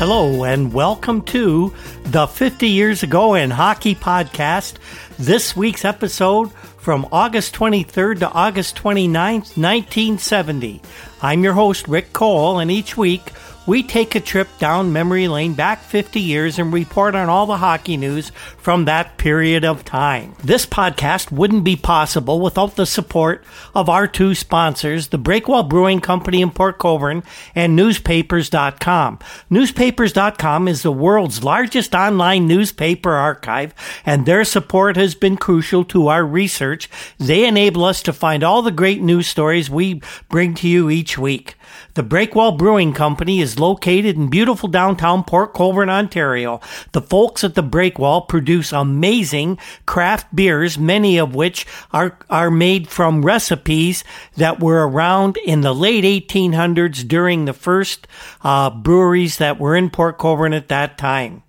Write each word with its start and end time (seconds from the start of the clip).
Hello, 0.00 0.44
and 0.44 0.72
welcome 0.72 1.20
to 1.24 1.74
the 2.04 2.26
50 2.26 2.66
Years 2.66 3.02
Ago 3.02 3.34
in 3.34 3.50
Hockey 3.50 3.94
podcast. 3.94 4.76
This 5.18 5.54
week's 5.54 5.84
episode 5.84 6.50
from 6.78 7.06
August 7.12 7.54
23rd 7.54 8.20
to 8.20 8.30
August 8.30 8.76
29th, 8.76 9.58
1970. 9.58 10.80
I'm 11.20 11.44
your 11.44 11.52
host, 11.52 11.86
Rick 11.86 12.14
Cole, 12.14 12.60
and 12.60 12.70
each 12.70 12.96
week 12.96 13.30
we 13.66 13.82
take 13.82 14.14
a 14.14 14.20
trip 14.20 14.48
down 14.58 14.92
memory 14.92 15.28
lane 15.28 15.54
back 15.54 15.82
50 15.82 16.18
years 16.20 16.58
and 16.58 16.72
report 16.72 17.14
on 17.14 17.28
all 17.28 17.46
the 17.46 17.58
hockey 17.58 17.96
news 17.96 18.30
from 18.56 18.84
that 18.84 19.18
period 19.18 19.64
of 19.64 19.84
time. 19.84 20.34
This 20.42 20.66
podcast 20.66 21.30
wouldn't 21.30 21.64
be 21.64 21.76
possible 21.76 22.40
without 22.40 22.76
the 22.76 22.86
support 22.86 23.44
of 23.74 23.88
our 23.88 24.06
two 24.06 24.34
sponsors, 24.34 25.08
the 25.08 25.18
Breakwell 25.18 25.68
Brewing 25.68 26.00
Company 26.00 26.40
in 26.42 26.50
Port 26.50 26.78
Colborne 26.78 27.22
and 27.54 27.76
newspapers.com. 27.76 29.18
Newspapers.com 29.50 30.68
is 30.68 30.82
the 30.82 30.92
world's 30.92 31.44
largest 31.44 31.94
online 31.94 32.46
newspaper 32.46 33.12
archive, 33.12 33.74
and 34.06 34.26
their 34.26 34.44
support 34.44 34.96
has 34.96 35.14
been 35.14 35.36
crucial 35.36 35.84
to 35.84 36.08
our 36.08 36.24
research. 36.24 36.88
They 37.18 37.46
enable 37.46 37.84
us 37.84 38.02
to 38.02 38.12
find 38.12 38.42
all 38.42 38.62
the 38.62 38.70
great 38.70 39.02
news 39.02 39.26
stories 39.26 39.70
we 39.70 40.00
bring 40.28 40.54
to 40.54 40.68
you 40.68 40.90
each 40.90 41.18
week. 41.18 41.56
The 41.94 42.02
Breakwell 42.02 42.56
Brewing 42.56 42.92
Company 42.92 43.40
is 43.40 43.58
located 43.58 44.16
in 44.16 44.28
beautiful 44.28 44.68
downtown 44.68 45.24
Port 45.24 45.54
Colborne, 45.54 45.90
Ontario. 45.90 46.60
The 46.92 47.02
folks 47.02 47.42
at 47.42 47.54
the 47.54 47.62
Breakwell 47.62 48.28
produce 48.28 48.72
amazing 48.72 49.58
craft 49.86 50.34
beers, 50.34 50.78
many 50.78 51.18
of 51.18 51.34
which 51.34 51.66
are, 51.92 52.18
are 52.28 52.50
made 52.50 52.88
from 52.88 53.24
recipes 53.24 54.04
that 54.36 54.60
were 54.60 54.86
around 54.86 55.36
in 55.38 55.62
the 55.62 55.74
late 55.74 56.04
1800s 56.04 57.06
during 57.06 57.44
the 57.44 57.52
first 57.52 58.06
uh, 58.42 58.70
breweries 58.70 59.38
that 59.38 59.58
were 59.58 59.76
in 59.76 59.90
Port 59.90 60.18
Colborne 60.18 60.52
at 60.52 60.68
that 60.68 60.96
time. 60.96 61.42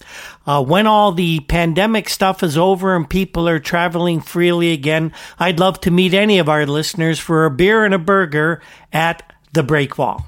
Uh, 0.45 0.63
when 0.63 0.87
all 0.87 1.11
the 1.11 1.39
pandemic 1.41 2.09
stuff 2.09 2.41
is 2.41 2.57
over 2.57 2.95
and 2.95 3.09
people 3.09 3.47
are 3.47 3.59
traveling 3.59 4.19
freely 4.19 4.71
again, 4.71 5.13
I'd 5.37 5.59
love 5.59 5.79
to 5.81 5.91
meet 5.91 6.13
any 6.13 6.39
of 6.39 6.49
our 6.49 6.65
listeners 6.65 7.19
for 7.19 7.45
a 7.45 7.51
beer 7.51 7.85
and 7.85 7.93
a 7.93 7.99
burger 7.99 8.61
at 8.91 9.30
the 9.53 9.63
break 9.63 9.97
wall. 9.97 10.25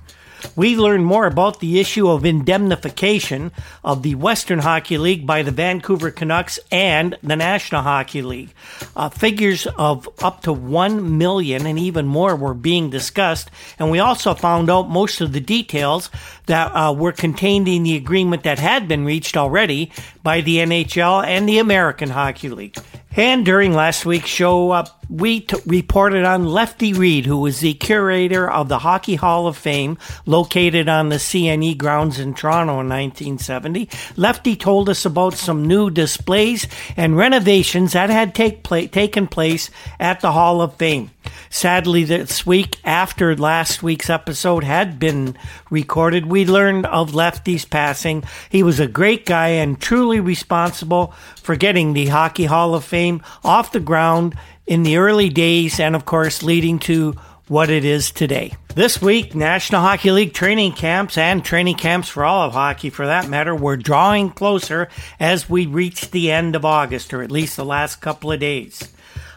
We 0.55 0.77
learned 0.77 1.05
more 1.05 1.25
about 1.25 1.59
the 1.59 1.79
issue 1.79 2.09
of 2.09 2.25
indemnification 2.25 3.51
of 3.83 4.03
the 4.03 4.13
Western 4.13 4.59
Hockey 4.59 4.99
League 4.99 5.25
by 5.25 5.41
the 5.41 5.49
Vancouver 5.49 6.11
Canucks 6.11 6.59
and 6.71 7.17
the 7.23 7.35
National 7.35 7.81
Hockey 7.81 8.21
League. 8.21 8.53
Uh, 8.95 9.09
figures 9.09 9.65
of 9.65 10.07
up 10.21 10.41
to 10.41 10.53
1 10.53 11.17
million 11.17 11.65
and 11.65 11.79
even 11.79 12.05
more 12.05 12.35
were 12.35 12.53
being 12.53 12.91
discussed, 12.91 13.49
and 13.79 13.89
we 13.89 13.97
also 13.97 14.35
found 14.35 14.69
out 14.69 14.89
most 14.89 15.21
of 15.21 15.33
the 15.33 15.39
details 15.39 16.11
that 16.45 16.67
uh, 16.67 16.93
were 16.93 17.11
contained 17.11 17.67
in 17.67 17.81
the 17.81 17.95
agreement 17.95 18.43
that 18.43 18.59
had 18.59 18.87
been 18.87 19.05
reached 19.05 19.35
already 19.35 19.91
by 20.21 20.41
the 20.41 20.57
NHL 20.57 21.25
and 21.25 21.49
the 21.49 21.57
American 21.57 22.09
Hockey 22.09 22.49
League. 22.49 22.77
And 23.15 23.45
during 23.45 23.73
last 23.73 24.07
week's 24.07 24.29
show, 24.29 24.71
uh, 24.71 24.85
we 25.07 25.41
t- 25.41 25.57
reported 25.67 26.25
on 26.25 26.47
Lefty 26.47 26.93
Reid, 26.93 27.27
who 27.27 27.37
was 27.37 27.59
the 27.59 27.75
curator 27.75 28.49
of 28.49 28.69
the 28.69 28.79
Hockey 28.79 29.13
Hall 29.15 29.45
of 29.45 29.55
Fame 29.55 29.99
located 30.25 30.89
on 30.89 31.09
the 31.09 31.17
CNE 31.17 31.77
grounds 31.77 32.19
in 32.19 32.33
Toronto 32.33 32.79
in 32.79 32.89
1970. 32.89 33.87
Lefty 34.15 34.55
told 34.55 34.89
us 34.89 35.05
about 35.05 35.35
some 35.35 35.67
new 35.67 35.91
displays 35.91 36.67
and 36.97 37.15
renovations 37.15 37.93
that 37.93 38.09
had 38.09 38.33
take 38.33 38.63
pla- 38.63 38.87
taken 38.87 39.27
place 39.27 39.69
at 39.99 40.21
the 40.21 40.31
Hall 40.31 40.61
of 40.61 40.75
Fame. 40.77 41.11
Sadly, 41.51 42.03
this 42.03 42.47
week, 42.47 42.77
after 42.83 43.35
last 43.35 43.83
week's 43.83 44.09
episode 44.09 44.63
had 44.63 44.97
been 44.97 45.37
recorded, 45.73 46.27
we 46.27 46.45
learned 46.45 46.85
of 46.85 47.13
Lefty's 47.13 47.65
passing. 47.65 48.23
He 48.49 48.63
was 48.63 48.79
a 48.79 48.87
great 48.87 49.25
guy 49.25 49.49
and 49.49 49.81
truly 49.81 50.21
responsible 50.21 51.13
for 51.41 51.57
getting 51.57 51.91
the 51.91 52.05
Hockey 52.05 52.45
Hall 52.45 52.75
of 52.75 52.85
Fame 52.85 53.21
off 53.43 53.73
the 53.73 53.81
ground 53.81 54.35
in 54.65 54.83
the 54.83 54.97
early 54.97 55.27
days 55.27 55.79
and, 55.79 55.95
of 55.95 56.05
course, 56.05 56.43
leading 56.43 56.79
to 56.79 57.15
what 57.47 57.69
it 57.69 57.83
is 57.83 58.11
today. 58.11 58.55
This 58.75 59.01
week, 59.01 59.35
National 59.35 59.81
Hockey 59.81 60.11
League 60.11 60.33
training 60.33 60.71
camps 60.71 61.17
and 61.17 61.43
training 61.43 61.75
camps 61.75 62.07
for 62.07 62.23
all 62.23 62.47
of 62.47 62.53
hockey, 62.53 62.89
for 62.89 63.05
that 63.05 63.27
matter, 63.27 63.53
were 63.53 63.75
drawing 63.75 64.29
closer 64.29 64.87
as 65.19 65.49
we 65.49 65.65
reached 65.65 66.11
the 66.11 66.31
end 66.31 66.55
of 66.55 66.65
August, 66.65 67.13
or 67.13 67.21
at 67.21 67.31
least 67.31 67.57
the 67.57 67.65
last 67.65 67.97
couple 67.97 68.31
of 68.31 68.39
days. 68.39 68.91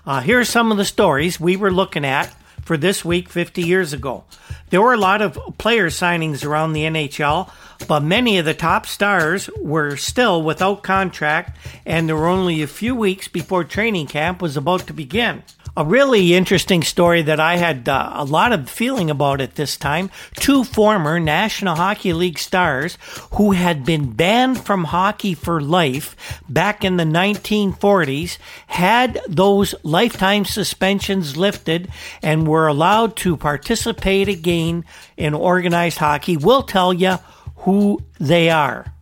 Uh, 0.06 0.20
here 0.20 0.38
are 0.38 0.44
some 0.44 0.70
of 0.70 0.78
the 0.78 0.84
stories 0.84 1.41
we 1.41 1.56
were 1.56 1.72
looking 1.72 2.04
at 2.04 2.32
for 2.66 2.77
this 2.77 3.04
week 3.04 3.28
50 3.28 3.62
years 3.62 3.93
ago. 3.93 4.25
There 4.71 4.82
were 4.82 4.93
a 4.93 4.99
lot 4.99 5.22
of 5.22 5.38
player 5.56 5.87
signings 5.87 6.44
around 6.44 6.73
the 6.73 6.82
NHL, 6.82 7.50
but 7.87 8.02
many 8.02 8.38
of 8.38 8.44
the 8.44 8.55
top 8.55 8.87
stars 8.87 9.49
were 9.56 9.96
still 9.96 10.43
without 10.43 10.82
contract, 10.82 11.56
and 11.87 12.08
there 12.08 12.17
were 12.17 12.26
only 12.26 12.62
a 12.62 12.67
few 12.67 12.94
weeks 12.96 13.29
before 13.29 13.62
training 13.62 14.08
camp 14.08 14.43
was 14.43 14.56
about 14.56 14.88
to 14.88 14.93
begin. 14.93 15.44
A 15.78 15.84
really 15.84 16.32
interesting 16.32 16.82
story 16.82 17.20
that 17.20 17.38
I 17.38 17.58
had 17.58 17.87
uh, 17.87 18.11
a 18.14 18.25
lot 18.25 18.52
of 18.52 18.70
feeling 18.70 19.11
about 19.11 19.43
at 19.43 19.56
this 19.56 19.76
time. 19.76 20.11
Two 20.34 20.64
former 20.64 21.20
National 21.20 21.76
Hockey 21.76 22.14
League 22.14 22.38
stars 22.38 22.96
who 23.34 23.52
had 23.52 23.84
been 23.84 24.12
banned 24.12 24.64
from 24.64 24.84
hockey 24.84 25.34
for 25.34 25.61
life 25.61 26.40
back 26.49 26.82
in 26.82 26.96
the 26.96 27.05
1940s 27.05 28.38
had 28.69 29.20
those 29.28 29.75
lifetime 29.82 30.46
suspensions 30.46 31.37
lifted 31.37 31.90
and 32.23 32.49
were 32.49 32.69
allowed 32.69 33.14
to 33.17 33.37
participate 33.37 34.31
again 34.31 34.82
in 35.19 35.34
organized 35.34 35.99
hockey. 35.99 36.38
We'll 36.38 36.62
tell 36.62 36.94
you 36.94 37.19
who 37.56 38.00
they 38.19 38.49
are 38.49 38.95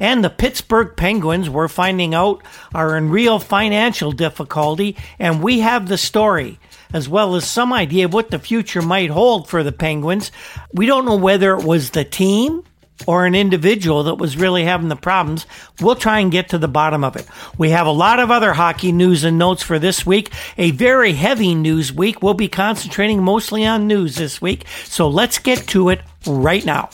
and 0.00 0.24
the 0.24 0.30
Pittsburgh 0.30 0.96
Penguins, 0.96 1.48
we're 1.48 1.68
finding 1.68 2.14
out, 2.14 2.42
are 2.74 2.96
in 2.96 3.10
real 3.10 3.38
financial 3.38 4.10
difficulty, 4.10 4.96
and 5.18 5.42
we 5.42 5.60
have 5.60 5.86
the 5.86 5.98
story. 5.98 6.58
as 6.92 7.08
well 7.08 7.36
as 7.36 7.48
some 7.48 7.72
idea 7.72 8.06
of 8.06 8.12
what 8.12 8.30
the 8.30 8.38
future 8.38 8.82
might 8.82 9.10
hold 9.10 9.48
for 9.48 9.62
the 9.62 9.72
Penguins. 9.72 10.32
We 10.72 10.86
don't 10.86 11.04
know 11.04 11.16
whether 11.16 11.54
it 11.54 11.64
was 11.64 11.90
the 11.90 12.04
team 12.04 12.64
or 13.06 13.24
an 13.24 13.34
individual 13.34 14.04
that 14.04 14.16
was 14.16 14.36
really 14.36 14.64
having 14.64 14.88
the 14.88 14.96
problems. 14.96 15.46
We'll 15.80 15.96
try 15.96 16.20
and 16.20 16.30
get 16.30 16.50
to 16.50 16.58
the 16.58 16.68
bottom 16.68 17.02
of 17.02 17.16
it. 17.16 17.26
We 17.56 17.70
have 17.70 17.86
a 17.86 17.92
lot 17.92 18.20
of 18.20 18.30
other 18.30 18.52
hockey 18.52 18.92
news 18.92 19.24
and 19.24 19.38
notes 19.38 19.62
for 19.62 19.78
this 19.78 20.04
week. 20.04 20.30
A 20.58 20.72
very 20.72 21.14
heavy 21.14 21.54
news 21.54 21.92
week. 21.92 22.22
We'll 22.22 22.34
be 22.34 22.48
concentrating 22.48 23.22
mostly 23.22 23.64
on 23.64 23.86
news 23.86 24.16
this 24.16 24.42
week. 24.42 24.66
So 24.84 25.08
let's 25.08 25.38
get 25.38 25.66
to 25.68 25.88
it 25.88 26.02
right 26.26 26.64
now. 26.64 26.90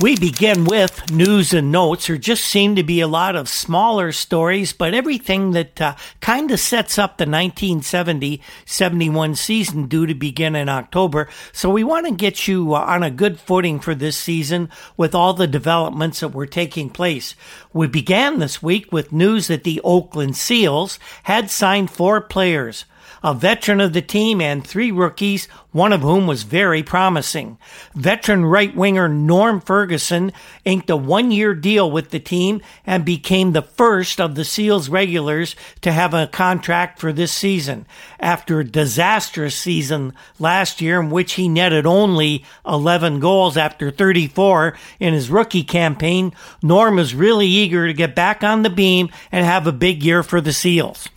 We 0.00 0.14
begin 0.14 0.64
with 0.64 1.10
news 1.10 1.52
and 1.52 1.72
notes. 1.72 2.06
There 2.06 2.16
just 2.16 2.44
seem 2.44 2.76
to 2.76 2.84
be 2.84 3.00
a 3.00 3.08
lot 3.08 3.34
of 3.34 3.48
smaller 3.48 4.12
stories, 4.12 4.72
but 4.72 4.94
everything 4.94 5.50
that 5.52 5.80
uh, 5.80 5.96
kind 6.20 6.52
of 6.52 6.60
sets 6.60 6.98
up 6.98 7.18
the 7.18 7.24
1970 7.24 8.40
71 8.64 9.34
season 9.34 9.88
due 9.88 10.06
to 10.06 10.14
begin 10.14 10.54
in 10.54 10.68
October. 10.68 11.28
So 11.52 11.68
we 11.68 11.82
want 11.82 12.06
to 12.06 12.14
get 12.14 12.46
you 12.46 12.76
uh, 12.76 12.78
on 12.78 13.02
a 13.02 13.10
good 13.10 13.40
footing 13.40 13.80
for 13.80 13.92
this 13.92 14.16
season 14.16 14.70
with 14.96 15.16
all 15.16 15.34
the 15.34 15.48
developments 15.48 16.20
that 16.20 16.28
were 16.28 16.46
taking 16.46 16.90
place. 16.90 17.34
We 17.72 17.88
began 17.88 18.38
this 18.38 18.62
week 18.62 18.92
with 18.92 19.10
news 19.10 19.48
that 19.48 19.64
the 19.64 19.80
Oakland 19.82 20.36
Seals 20.36 21.00
had 21.24 21.50
signed 21.50 21.90
four 21.90 22.20
players 22.20 22.84
a 23.22 23.34
veteran 23.34 23.80
of 23.80 23.92
the 23.92 24.02
team, 24.02 24.40
and 24.40 24.66
three 24.66 24.90
rookies, 24.90 25.46
one 25.72 25.92
of 25.92 26.00
whom 26.00 26.26
was 26.26 26.42
very 26.42 26.82
promising. 26.82 27.58
Veteran 27.94 28.44
right 28.44 28.74
winger 28.74 29.08
Norm 29.08 29.60
Ferguson 29.60 30.32
inked 30.64 30.90
a 30.90 30.96
one 30.96 31.30
year 31.30 31.54
deal 31.54 31.90
with 31.90 32.10
the 32.10 32.20
team 32.20 32.60
and 32.86 33.04
became 33.04 33.52
the 33.52 33.62
first 33.62 34.20
of 34.20 34.34
the 34.34 34.44
Seals 34.44 34.88
regulars 34.88 35.54
to 35.82 35.92
have 35.92 36.14
a 36.14 36.26
contract 36.26 36.98
for 36.98 37.12
this 37.12 37.32
season. 37.32 37.86
After 38.20 38.60
a 38.60 38.64
disastrous 38.64 39.56
season 39.56 40.14
last 40.38 40.80
year 40.80 41.00
in 41.00 41.10
which 41.10 41.34
he 41.34 41.48
netted 41.48 41.86
only 41.86 42.44
11 42.66 43.20
goals 43.20 43.56
after 43.56 43.90
34 43.90 44.76
in 45.00 45.14
his 45.14 45.30
rookie 45.30 45.64
campaign, 45.64 46.32
Norm 46.62 46.98
is 46.98 47.14
really 47.14 47.46
eager 47.46 47.86
to 47.86 47.92
get 47.92 48.14
back 48.14 48.42
on 48.42 48.62
the 48.62 48.70
beam 48.70 49.10
and 49.30 49.44
have 49.44 49.66
a 49.66 49.72
big 49.72 50.02
year 50.02 50.22
for 50.22 50.40
the 50.40 50.52
Seals. 50.52 51.08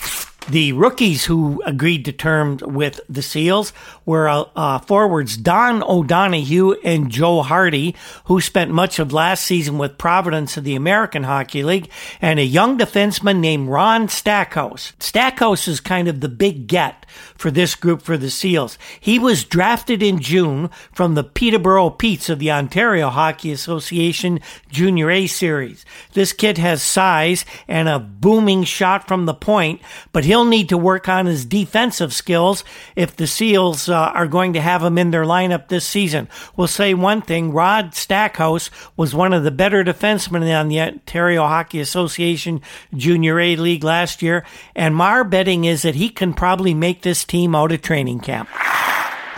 The 0.49 0.73
rookies 0.73 1.25
who 1.25 1.61
agreed 1.65 2.03
to 2.05 2.11
terms 2.11 2.63
with 2.63 2.99
the 3.07 3.21
Seals 3.21 3.73
were 4.05 4.27
uh, 4.27 4.45
uh, 4.55 4.79
forwards 4.79 5.37
Don 5.37 5.83
O'Donoghue 5.83 6.73
and 6.83 7.11
Joe 7.11 7.43
Hardy, 7.43 7.95
who 8.25 8.41
spent 8.41 8.71
much 8.71 8.97
of 8.97 9.13
last 9.13 9.45
season 9.45 9.77
with 9.77 9.99
Providence 9.99 10.57
of 10.57 10.63
the 10.63 10.75
American 10.75 11.23
Hockey 11.23 11.63
League, 11.63 11.89
and 12.21 12.39
a 12.39 12.43
young 12.43 12.77
defenseman 12.77 13.39
named 13.39 13.69
Ron 13.69 14.09
Stackhouse. 14.09 14.93
Stackhouse 14.99 15.67
is 15.67 15.79
kind 15.79 16.07
of 16.07 16.21
the 16.21 16.27
big 16.27 16.65
get 16.65 17.05
for 17.35 17.51
this 17.51 17.75
group 17.75 18.01
for 18.01 18.17
the 18.17 18.31
Seals. 18.31 18.79
He 18.99 19.19
was 19.19 19.43
drafted 19.43 20.01
in 20.01 20.19
June 20.19 20.69
from 20.91 21.13
the 21.13 21.23
Peterborough 21.23 21.91
Petes 21.91 22.29
of 22.29 22.39
the 22.39 22.51
Ontario 22.51 23.09
Hockey 23.09 23.51
Association 23.51 24.39
Junior 24.69 25.11
A 25.11 25.27
Series. 25.27 25.85
This 26.13 26.33
kid 26.33 26.57
has 26.57 26.81
size 26.81 27.45
and 27.67 27.87
a 27.87 27.99
booming 27.99 28.63
shot 28.63 29.07
from 29.07 29.27
the 29.27 29.33
point, 29.35 29.81
but 30.11 30.25
he'll 30.31 30.45
need 30.45 30.69
to 30.69 30.77
work 30.77 31.09
on 31.09 31.25
his 31.25 31.43
defensive 31.43 32.13
skills 32.13 32.63
if 32.95 33.13
the 33.17 33.27
Seals 33.27 33.89
uh, 33.89 33.95
are 33.95 34.27
going 34.27 34.53
to 34.53 34.61
have 34.61 34.81
him 34.81 34.97
in 34.97 35.11
their 35.11 35.25
lineup 35.25 35.67
this 35.67 35.85
season. 35.85 36.29
We'll 36.55 36.67
say 36.67 36.93
one 36.93 37.21
thing 37.21 37.51
Ron 37.51 37.91
Stackhouse 37.91 38.69
was 38.95 39.13
one 39.13 39.33
of 39.33 39.43
the 39.43 39.51
better 39.51 39.83
defensemen 39.83 40.57
on 40.57 40.69
the 40.69 40.79
Ontario 40.79 41.45
Hockey 41.45 41.81
Association 41.81 42.61
Junior 42.93 43.41
A 43.41 43.57
League 43.57 43.83
last 43.83 44.21
year, 44.21 44.45
and 44.73 44.95
my 44.95 45.21
betting 45.23 45.65
is 45.65 45.81
that 45.81 45.95
he 45.95 46.07
can 46.07 46.33
probably 46.33 46.73
make 46.73 47.01
this 47.01 47.25
team 47.25 47.53
out 47.53 47.73
of 47.73 47.81
training 47.81 48.21
camp. 48.21 48.47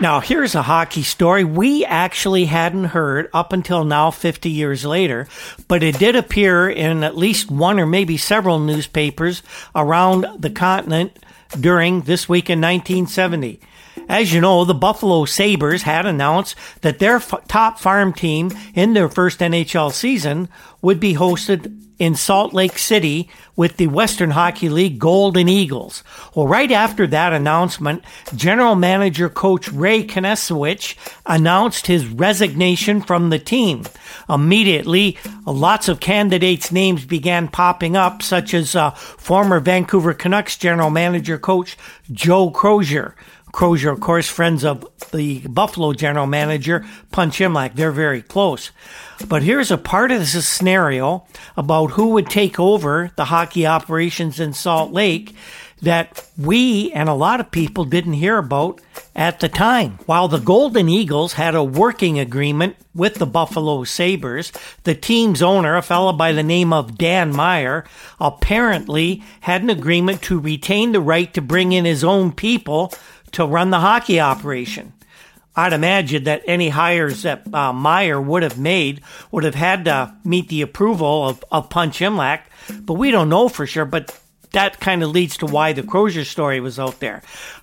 Now, 0.01 0.21
here's 0.21 0.55
a 0.55 0.63
hockey 0.63 1.03
story 1.03 1.43
we 1.43 1.85
actually 1.85 2.45
hadn't 2.45 2.85
heard 2.85 3.29
up 3.31 3.53
until 3.53 3.85
now, 3.85 4.09
50 4.09 4.49
years 4.49 4.83
later, 4.83 5.27
but 5.67 5.83
it 5.83 5.99
did 5.99 6.15
appear 6.15 6.67
in 6.67 7.03
at 7.03 7.15
least 7.15 7.51
one 7.51 7.79
or 7.79 7.85
maybe 7.85 8.17
several 8.17 8.59
newspapers 8.59 9.43
around 9.75 10.25
the 10.41 10.49
continent 10.49 11.19
during 11.59 12.01
this 12.01 12.27
week 12.27 12.49
in 12.49 12.59
1970. 12.59 13.61
As 14.09 14.33
you 14.33 14.41
know, 14.41 14.65
the 14.65 14.73
Buffalo 14.73 15.25
Sabres 15.25 15.83
had 15.83 16.07
announced 16.07 16.55
that 16.81 16.97
their 16.97 17.17
f- 17.17 17.47
top 17.47 17.79
farm 17.79 18.13
team 18.13 18.51
in 18.73 18.93
their 18.93 19.07
first 19.07 19.39
NHL 19.39 19.93
season 19.93 20.49
would 20.81 20.99
be 20.99 21.13
hosted 21.13 21.92
in 22.03 22.15
Salt 22.15 22.53
Lake 22.53 22.77
City 22.77 23.29
with 23.55 23.77
the 23.77 23.87
Western 23.87 24.31
Hockey 24.31 24.67
League 24.67 24.99
Golden 24.99 25.47
Eagles. 25.47 26.03
Well, 26.35 26.47
right 26.47 26.69
after 26.69 27.07
that 27.07 27.31
announcement, 27.31 28.03
general 28.35 28.75
manager 28.75 29.29
coach 29.29 29.69
Ray 29.69 30.03
Kinasewich 30.03 30.97
announced 31.25 31.87
his 31.87 32.05
resignation 32.05 32.99
from 32.99 33.29
the 33.29 33.39
team. 33.39 33.85
Immediately, 34.27 35.17
lots 35.45 35.87
of 35.87 36.01
candidates' 36.01 36.73
names 36.73 37.05
began 37.05 37.47
popping 37.47 37.95
up, 37.95 38.21
such 38.21 38.53
as 38.53 38.75
uh, 38.75 38.91
former 38.91 39.61
Vancouver 39.61 40.13
Canucks 40.13 40.57
general 40.57 40.89
manager 40.89 41.37
coach 41.37 41.77
Joe 42.11 42.51
Crozier. 42.51 43.15
Crozier, 43.53 43.91
of 43.91 43.99
course, 44.01 44.27
friends 44.27 44.65
of 44.65 44.85
the 45.11 45.39
Buffalo 45.47 45.93
general 45.93 46.25
manager, 46.25 46.83
Punch 47.11 47.37
Imlach. 47.37 47.75
They're 47.75 47.91
very 47.91 48.23
close. 48.23 48.71
But 49.27 49.43
here's 49.43 49.69
a 49.69 49.77
part 49.77 50.11
of 50.11 50.19
this 50.19 50.49
scenario 50.49 51.25
about 51.55 51.91
who 51.91 52.09
would 52.09 52.29
take 52.29 52.59
over 52.59 53.11
the 53.15 53.25
hockey 53.25 53.67
operations 53.67 54.39
in 54.39 54.53
Salt 54.53 54.91
Lake 54.91 55.35
that 55.83 56.25
we 56.37 56.91
and 56.93 57.07
a 57.09 57.13
lot 57.13 57.39
of 57.39 57.51
people 57.51 57.85
didn't 57.85 58.13
hear 58.13 58.37
about 58.37 58.81
at 59.15 59.39
the 59.39 59.49
time. 59.49 59.99
While 60.05 60.29
the 60.29 60.39
Golden 60.39 60.89
Eagles 60.89 61.33
had 61.33 61.53
a 61.53 61.63
working 61.63 62.17
agreement 62.17 62.75
with 62.95 63.15
the 63.15 63.27
Buffalo 63.27 63.83
Sabres, 63.83 64.51
the 64.83 64.95
team's 64.95 65.41
owner, 65.41 65.75
a 65.75 65.81
fellow 65.81 66.13
by 66.13 66.31
the 66.31 66.41
name 66.41 66.73
of 66.73 66.97
Dan 66.97 67.35
Meyer, 67.35 67.85
apparently 68.19 69.21
had 69.41 69.61
an 69.61 69.69
agreement 69.69 70.23
to 70.23 70.39
retain 70.39 70.93
the 70.93 71.01
right 71.01 71.31
to 71.33 71.41
bring 71.41 71.73
in 71.73 71.85
his 71.85 72.03
own 72.03 72.31
people 72.31 72.91
to 73.33 73.45
run 73.45 73.69
the 73.69 73.79
hockey 73.79 74.19
operation. 74.19 74.93
I'd 75.55 75.73
imagine 75.73 76.23
that 76.23 76.41
any 76.47 76.69
hires 76.69 77.21
that 77.23 77.53
uh, 77.53 77.73
Meyer 77.73 78.19
would 78.19 78.41
have 78.41 78.57
made 78.57 79.01
would 79.31 79.43
have 79.43 79.55
had 79.55 79.85
to 79.85 80.15
meet 80.23 80.49
the 80.49 80.61
approval 80.61 81.29
of, 81.29 81.43
of 81.51 81.69
Punch 81.69 81.99
Imlach, 81.99 82.41
but 82.81 82.95
we 82.95 83.11
don't 83.11 83.29
know 83.29 83.49
for 83.49 83.67
sure. 83.67 83.85
But 83.85 84.19
that 84.51 84.79
kind 84.79 85.03
of 85.03 85.11
leads 85.11 85.37
to 85.37 85.45
why 85.45 85.73
the 85.73 85.83
Crozier 85.83 86.23
story 86.25 86.59
was 86.59 86.79
out 86.79 86.99
there. 86.99 87.21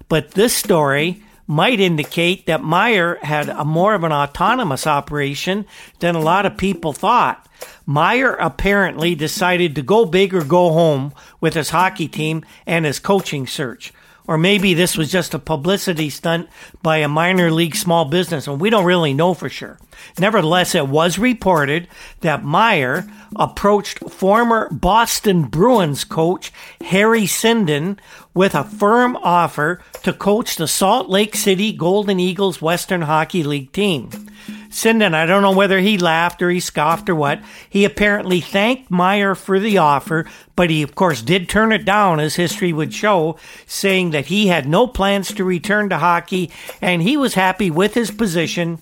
But 0.08 0.32
this 0.32 0.54
story 0.54 1.22
might 1.48 1.80
indicate 1.80 2.46
that 2.46 2.62
Meyer 2.62 3.18
had 3.22 3.48
a 3.48 3.64
more 3.64 3.94
of 3.94 4.04
an 4.04 4.12
autonomous 4.12 4.86
operation 4.86 5.66
than 5.98 6.14
a 6.14 6.20
lot 6.20 6.46
of 6.46 6.56
people 6.56 6.92
thought. 6.92 7.44
Meyer 7.86 8.34
apparently 8.34 9.16
decided 9.16 9.74
to 9.74 9.82
go 9.82 10.04
big 10.04 10.32
or 10.32 10.44
go 10.44 10.72
home 10.72 11.12
with 11.40 11.54
his 11.54 11.70
hockey 11.70 12.06
team 12.06 12.44
and 12.66 12.84
his 12.84 13.00
coaching 13.00 13.48
search. 13.48 13.92
Or 14.30 14.38
maybe 14.38 14.74
this 14.74 14.96
was 14.96 15.10
just 15.10 15.34
a 15.34 15.40
publicity 15.40 16.08
stunt 16.08 16.48
by 16.84 16.98
a 16.98 17.08
minor 17.08 17.50
league 17.50 17.74
small 17.74 18.04
business, 18.04 18.46
and 18.46 18.60
we 18.60 18.70
don't 18.70 18.84
really 18.84 19.12
know 19.12 19.34
for 19.34 19.48
sure. 19.48 19.76
Nevertheless, 20.20 20.72
it 20.76 20.86
was 20.86 21.18
reported 21.18 21.88
that 22.20 22.44
Meyer 22.44 23.10
approached 23.34 23.98
former 24.08 24.68
Boston 24.70 25.42
Bruins 25.42 26.04
coach 26.04 26.52
Harry 26.80 27.22
Sinden 27.22 27.98
with 28.32 28.54
a 28.54 28.62
firm 28.62 29.16
offer 29.16 29.82
to 30.04 30.12
coach 30.12 30.54
the 30.54 30.68
Salt 30.68 31.08
Lake 31.08 31.34
City 31.34 31.72
Golden 31.72 32.20
Eagles 32.20 32.62
Western 32.62 33.02
Hockey 33.02 33.42
League 33.42 33.72
team. 33.72 34.10
Sinden, 34.70 35.14
I 35.14 35.26
don't 35.26 35.42
know 35.42 35.50
whether 35.50 35.80
he 35.80 35.98
laughed 35.98 36.40
or 36.42 36.50
he 36.50 36.60
scoffed 36.60 37.10
or 37.10 37.14
what. 37.14 37.42
He 37.68 37.84
apparently 37.84 38.40
thanked 38.40 38.90
Meyer 38.90 39.34
for 39.34 39.58
the 39.58 39.78
offer, 39.78 40.26
but 40.54 40.70
he, 40.70 40.82
of 40.82 40.94
course, 40.94 41.22
did 41.22 41.48
turn 41.48 41.72
it 41.72 41.84
down, 41.84 42.20
as 42.20 42.36
history 42.36 42.72
would 42.72 42.94
show, 42.94 43.36
saying 43.66 44.10
that 44.10 44.26
he 44.26 44.46
had 44.46 44.68
no 44.68 44.86
plans 44.86 45.34
to 45.34 45.44
return 45.44 45.88
to 45.90 45.98
hockey 45.98 46.50
and 46.80 47.02
he 47.02 47.16
was 47.16 47.34
happy 47.34 47.70
with 47.70 47.94
his 47.94 48.10
position 48.10 48.80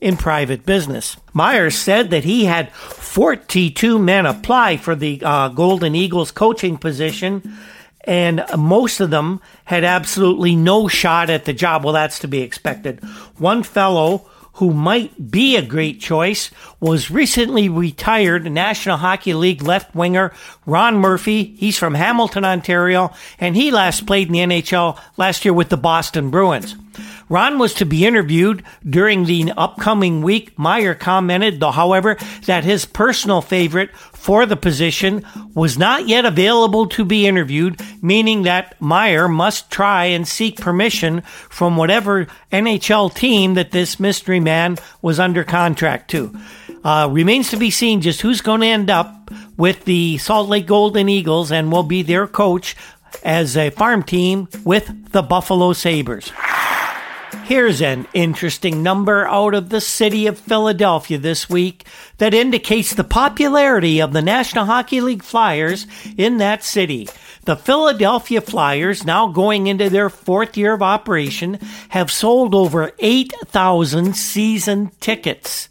in 0.00 0.16
private 0.16 0.66
business. 0.66 1.16
Meyer 1.32 1.70
said 1.70 2.10
that 2.10 2.24
he 2.24 2.44
had 2.44 2.70
42 2.72 3.98
men 3.98 4.26
apply 4.26 4.76
for 4.76 4.94
the 4.94 5.20
uh, 5.24 5.48
Golden 5.48 5.94
Eagles 5.94 6.30
coaching 6.30 6.76
position, 6.76 7.56
and 8.04 8.44
most 8.56 9.00
of 9.00 9.10
them 9.10 9.40
had 9.64 9.82
absolutely 9.82 10.54
no 10.56 10.88
shot 10.88 11.30
at 11.30 11.46
the 11.46 11.54
job. 11.54 11.84
Well, 11.84 11.94
that's 11.94 12.18
to 12.20 12.28
be 12.28 12.42
expected. 12.42 13.02
One 13.38 13.62
fellow 13.62 14.28
who 14.54 14.72
might 14.72 15.30
be 15.30 15.56
a 15.56 15.62
great 15.62 16.00
choice 16.00 16.50
was 16.80 17.10
recently 17.10 17.68
retired 17.68 18.50
National 18.50 18.96
Hockey 18.96 19.34
League 19.34 19.62
left 19.62 19.94
winger 19.94 20.32
Ron 20.66 20.96
Murphy. 20.98 21.54
He's 21.56 21.78
from 21.78 21.94
Hamilton, 21.94 22.44
Ontario, 22.44 23.12
and 23.38 23.56
he 23.56 23.70
last 23.70 24.06
played 24.06 24.28
in 24.28 24.32
the 24.32 24.62
NHL 24.62 24.98
last 25.16 25.44
year 25.44 25.54
with 25.54 25.68
the 25.70 25.76
Boston 25.76 26.30
Bruins. 26.30 26.76
Ron 27.28 27.58
was 27.58 27.74
to 27.74 27.86
be 27.86 28.06
interviewed 28.06 28.62
during 28.88 29.24
the 29.24 29.52
upcoming 29.56 30.22
week. 30.22 30.58
Meyer 30.58 30.94
commented, 30.94 31.60
though, 31.60 31.70
however, 31.70 32.16
that 32.46 32.64
his 32.64 32.84
personal 32.84 33.40
favorite 33.40 33.94
for 33.96 34.46
the 34.46 34.56
position 34.56 35.24
was 35.54 35.78
not 35.78 36.08
yet 36.08 36.24
available 36.24 36.86
to 36.88 37.04
be 37.04 37.26
interviewed, 37.26 37.80
meaning 38.02 38.42
that 38.42 38.80
Meyer 38.80 39.28
must 39.28 39.70
try 39.70 40.06
and 40.06 40.26
seek 40.26 40.60
permission 40.60 41.20
from 41.22 41.76
whatever 41.76 42.26
NHL 42.52 43.14
team 43.14 43.54
that 43.54 43.70
this 43.70 44.00
mystery 44.00 44.40
man 44.40 44.78
was 45.02 45.20
under 45.20 45.44
contract 45.44 46.10
to. 46.10 46.34
Uh, 46.84 47.08
remains 47.10 47.50
to 47.50 47.56
be 47.56 47.70
seen 47.70 48.02
just 48.02 48.20
who's 48.20 48.42
going 48.42 48.60
to 48.60 48.66
end 48.66 48.90
up 48.90 49.30
with 49.56 49.84
the 49.84 50.18
Salt 50.18 50.48
Lake 50.48 50.66
Golden 50.66 51.08
Eagles 51.08 51.50
and 51.50 51.72
will 51.72 51.82
be 51.82 52.02
their 52.02 52.26
coach 52.26 52.76
as 53.22 53.56
a 53.56 53.70
farm 53.70 54.02
team 54.02 54.48
with 54.64 55.12
the 55.12 55.22
Buffalo 55.22 55.72
Sabres. 55.72 56.30
Here's 57.42 57.82
an 57.82 58.06
interesting 58.14 58.82
number 58.82 59.26
out 59.26 59.54
of 59.54 59.68
the 59.68 59.80
city 59.80 60.26
of 60.26 60.38
Philadelphia 60.38 61.18
this 61.18 61.50
week 61.50 61.86
that 62.18 62.32
indicates 62.32 62.94
the 62.94 63.04
popularity 63.04 64.00
of 64.00 64.12
the 64.12 64.22
National 64.22 64.64
Hockey 64.64 65.00
League 65.00 65.22
Flyers 65.22 65.86
in 66.16 66.38
that 66.38 66.64
city. 66.64 67.08
The 67.44 67.56
Philadelphia 67.56 68.40
Flyers, 68.40 69.04
now 69.04 69.26
going 69.26 69.66
into 69.66 69.90
their 69.90 70.08
fourth 70.08 70.56
year 70.56 70.72
of 70.72 70.82
operation, 70.82 71.58
have 71.90 72.10
sold 72.10 72.54
over 72.54 72.92
8,000 72.98 74.16
season 74.16 74.90
tickets. 75.00 75.68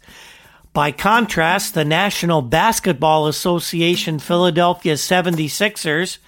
By 0.72 0.92
contrast, 0.92 1.74
the 1.74 1.84
National 1.84 2.42
Basketball 2.42 3.26
Association 3.26 4.18
Philadelphia 4.18 4.94
76ers 4.94 6.18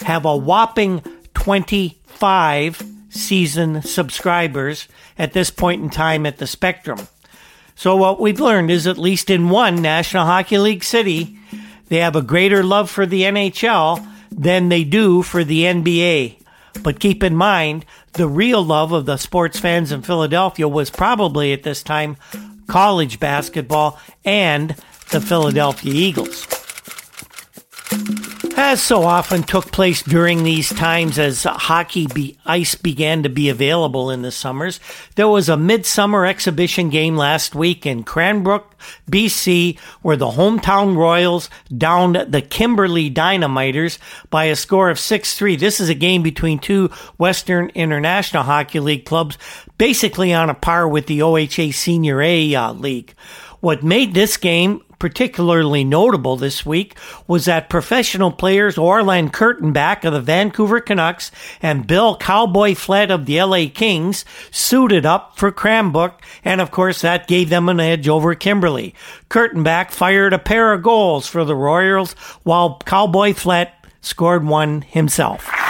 have 0.00 0.24
a 0.24 0.36
whopping 0.36 1.02
25 1.34 2.91
season 3.12 3.82
subscribers 3.82 4.88
at 5.18 5.32
this 5.32 5.50
point 5.50 5.82
in 5.82 5.90
time 5.90 6.26
at 6.26 6.38
the 6.38 6.46
Spectrum. 6.46 7.06
So, 7.74 7.96
what 7.96 8.20
we've 8.20 8.40
learned 8.40 8.70
is 8.70 8.86
at 8.86 8.98
least 8.98 9.30
in 9.30 9.48
one 9.48 9.80
National 9.80 10.26
Hockey 10.26 10.58
League 10.58 10.84
city, 10.84 11.38
they 11.88 11.98
have 11.98 12.16
a 12.16 12.22
greater 12.22 12.62
love 12.62 12.90
for 12.90 13.06
the 13.06 13.22
NHL 13.22 14.06
than 14.30 14.68
they 14.68 14.84
do 14.84 15.22
for 15.22 15.44
the 15.44 15.62
NBA. 15.62 16.38
But 16.82 17.00
keep 17.00 17.22
in 17.22 17.36
mind, 17.36 17.84
the 18.14 18.28
real 18.28 18.62
love 18.64 18.92
of 18.92 19.06
the 19.06 19.16
sports 19.16 19.58
fans 19.58 19.92
in 19.92 20.02
Philadelphia 20.02 20.68
was 20.68 20.90
probably 20.90 21.52
at 21.52 21.62
this 21.62 21.82
time 21.82 22.16
college 22.66 23.20
basketball 23.20 23.98
and 24.24 24.74
the 25.10 25.20
Philadelphia 25.20 25.92
Eagles 25.92 26.61
as 28.56 28.82
so 28.82 29.02
often 29.02 29.42
took 29.42 29.72
place 29.72 30.02
during 30.02 30.42
these 30.42 30.68
times 30.70 31.18
as 31.18 31.44
hockey 31.44 32.06
be- 32.06 32.38
ice 32.44 32.74
began 32.74 33.22
to 33.22 33.28
be 33.28 33.48
available 33.48 34.10
in 34.10 34.22
the 34.22 34.30
summers, 34.30 34.80
there 35.16 35.28
was 35.28 35.48
a 35.48 35.56
midsummer 35.56 36.26
exhibition 36.26 36.90
game 36.90 37.16
last 37.16 37.54
week 37.54 37.86
in 37.86 38.04
Cranbrook, 38.04 38.74
BC, 39.10 39.78
where 40.02 40.16
the 40.16 40.30
hometown 40.30 40.96
Royals 40.96 41.50
downed 41.76 42.16
the 42.16 42.42
Kimberley 42.42 43.10
Dynamiters 43.10 43.98
by 44.30 44.44
a 44.44 44.56
score 44.56 44.90
of 44.90 44.98
6-3. 44.98 45.58
This 45.58 45.80
is 45.80 45.88
a 45.88 45.94
game 45.94 46.22
between 46.22 46.58
two 46.58 46.88
Western 47.18 47.70
International 47.74 48.42
Hockey 48.42 48.80
League 48.80 49.04
clubs, 49.04 49.38
basically 49.78 50.32
on 50.32 50.50
a 50.50 50.54
par 50.54 50.88
with 50.88 51.06
the 51.06 51.20
OHA 51.20 51.72
Senior 51.74 52.20
A 52.22 52.54
uh, 52.54 52.72
League. 52.72 53.14
What 53.60 53.84
made 53.84 54.12
this 54.12 54.36
game 54.36 54.82
particularly 55.02 55.82
notable 55.82 56.36
this 56.36 56.64
week 56.64 56.96
was 57.26 57.46
that 57.46 57.68
professional 57.68 58.30
players 58.30 58.78
Orland 58.78 59.32
Kurtenbach 59.32 60.04
of 60.04 60.12
the 60.12 60.20
Vancouver 60.20 60.80
Canucks 60.80 61.32
and 61.60 61.88
Bill 61.88 62.16
Cowboy 62.16 62.76
Flett 62.76 63.10
of 63.10 63.26
the 63.26 63.42
LA 63.42 63.64
Kings 63.74 64.24
suited 64.52 65.04
up 65.04 65.36
for 65.36 65.50
Cranbrook, 65.50 66.22
and 66.44 66.60
of 66.60 66.70
course 66.70 67.00
that 67.00 67.26
gave 67.26 67.48
them 67.48 67.68
an 67.68 67.80
edge 67.80 68.06
over 68.06 68.36
Kimberley. 68.36 68.94
Kurtenbach 69.28 69.90
fired 69.90 70.32
a 70.32 70.38
pair 70.38 70.72
of 70.72 70.84
goals 70.84 71.26
for 71.26 71.44
the 71.44 71.56
Royals, 71.56 72.12
while 72.44 72.80
Cowboy 72.86 73.34
Flett 73.34 73.74
scored 74.02 74.46
one 74.46 74.82
himself. 74.82 75.61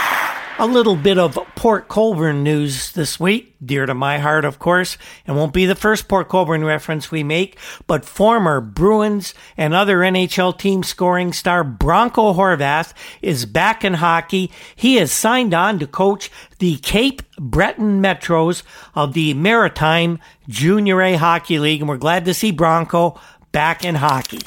A 0.63 0.73
little 0.73 0.95
bit 0.95 1.17
of 1.17 1.37
Port 1.57 1.89
Colborne 1.89 2.41
news 2.41 2.93
this 2.93 3.19
week, 3.19 3.53
dear 3.61 3.85
to 3.85 3.93
my 3.93 4.17
heart, 4.19 4.45
of 4.45 4.59
course, 4.59 4.97
and 5.27 5.35
won't 5.35 5.51
be 5.51 5.65
the 5.65 5.75
first 5.75 6.07
Port 6.07 6.29
Colborne 6.29 6.63
reference 6.63 7.11
we 7.11 7.21
make, 7.21 7.59
but 7.85 8.05
former 8.05 8.61
Bruins 8.61 9.33
and 9.57 9.73
other 9.73 9.97
NHL 9.97 10.57
team 10.57 10.81
scoring 10.81 11.33
star 11.33 11.65
Bronco 11.65 12.31
Horvath 12.31 12.93
is 13.21 13.45
back 13.45 13.83
in 13.83 13.95
hockey. 13.95 14.51
He 14.73 14.95
has 14.95 15.11
signed 15.11 15.53
on 15.53 15.79
to 15.79 15.85
coach 15.85 16.31
the 16.59 16.77
Cape 16.77 17.23
Breton 17.37 18.01
Metros 18.01 18.63
of 18.95 19.11
the 19.11 19.33
Maritime 19.33 20.17
Junior 20.47 21.01
A 21.01 21.15
Hockey 21.15 21.59
League, 21.59 21.81
and 21.81 21.89
we're 21.89 21.97
glad 21.97 22.23
to 22.23 22.33
see 22.33 22.51
Bronco 22.51 23.19
back 23.51 23.83
in 23.83 23.95
hockey. 23.95 24.39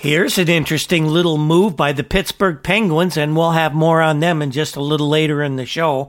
Here's 0.00 0.38
an 0.38 0.48
interesting 0.48 1.08
little 1.08 1.36
move 1.36 1.76
by 1.76 1.92
the 1.92 2.02
Pittsburgh 2.02 2.62
Penguins, 2.62 3.18
and 3.18 3.36
we'll 3.36 3.50
have 3.50 3.74
more 3.74 4.00
on 4.00 4.20
them 4.20 4.40
in 4.40 4.50
just 4.50 4.74
a 4.74 4.82
little 4.82 5.10
later 5.10 5.42
in 5.42 5.56
the 5.56 5.66
show. 5.66 6.08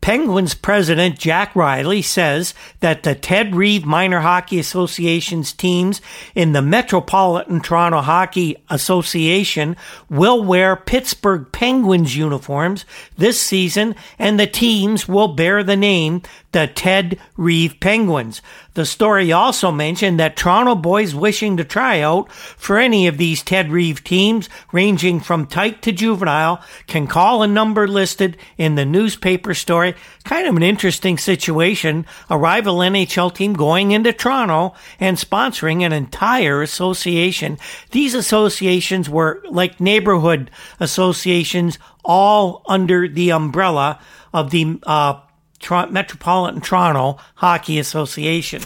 Penguins 0.00 0.54
president 0.54 1.18
Jack 1.18 1.56
Riley 1.56 2.02
says 2.02 2.54
that 2.78 3.02
the 3.02 3.16
Ted 3.16 3.56
Reeve 3.56 3.84
Minor 3.84 4.20
Hockey 4.20 4.60
Association's 4.60 5.52
teams 5.52 6.00
in 6.36 6.52
the 6.52 6.62
Metropolitan 6.62 7.60
Toronto 7.60 8.00
Hockey 8.00 8.62
Association 8.70 9.76
will 10.08 10.44
wear 10.44 10.76
Pittsburgh 10.76 11.50
Penguins 11.50 12.16
uniforms 12.16 12.84
this 13.18 13.40
season, 13.40 13.96
and 14.20 14.38
the 14.38 14.46
teams 14.46 15.08
will 15.08 15.34
bear 15.34 15.64
the 15.64 15.74
name 15.74 16.22
the 16.52 16.68
Ted 16.68 17.18
Reeve 17.36 17.80
Penguins. 17.80 18.40
The 18.76 18.84
story 18.84 19.32
also 19.32 19.72
mentioned 19.72 20.20
that 20.20 20.36
Toronto 20.36 20.74
boys 20.74 21.14
wishing 21.14 21.56
to 21.56 21.64
try 21.64 22.00
out 22.02 22.30
for 22.30 22.78
any 22.78 23.06
of 23.06 23.16
these 23.16 23.42
Ted 23.42 23.72
Reeve 23.72 24.04
teams, 24.04 24.50
ranging 24.70 25.18
from 25.18 25.46
tight 25.46 25.80
to 25.80 25.92
juvenile, 25.92 26.62
can 26.86 27.06
call 27.06 27.42
a 27.42 27.46
number 27.46 27.88
listed 27.88 28.36
in 28.58 28.74
the 28.74 28.84
newspaper 28.84 29.54
story. 29.54 29.94
Kind 30.24 30.46
of 30.46 30.56
an 30.56 30.62
interesting 30.62 31.16
situation. 31.16 32.04
A 32.28 32.36
rival 32.36 32.76
NHL 32.80 33.34
team 33.34 33.54
going 33.54 33.92
into 33.92 34.12
Toronto 34.12 34.74
and 35.00 35.16
sponsoring 35.16 35.80
an 35.80 35.94
entire 35.94 36.60
association. 36.60 37.56
These 37.92 38.12
associations 38.12 39.08
were 39.08 39.42
like 39.48 39.80
neighborhood 39.80 40.50
associations, 40.80 41.78
all 42.04 42.60
under 42.68 43.08
the 43.08 43.30
umbrella 43.32 44.00
of 44.34 44.50
the 44.50 44.78
uh, 44.82 45.20
Metropolitan 45.90 46.60
Toronto 46.60 47.18
Hockey 47.36 47.78
Association. 47.78 48.62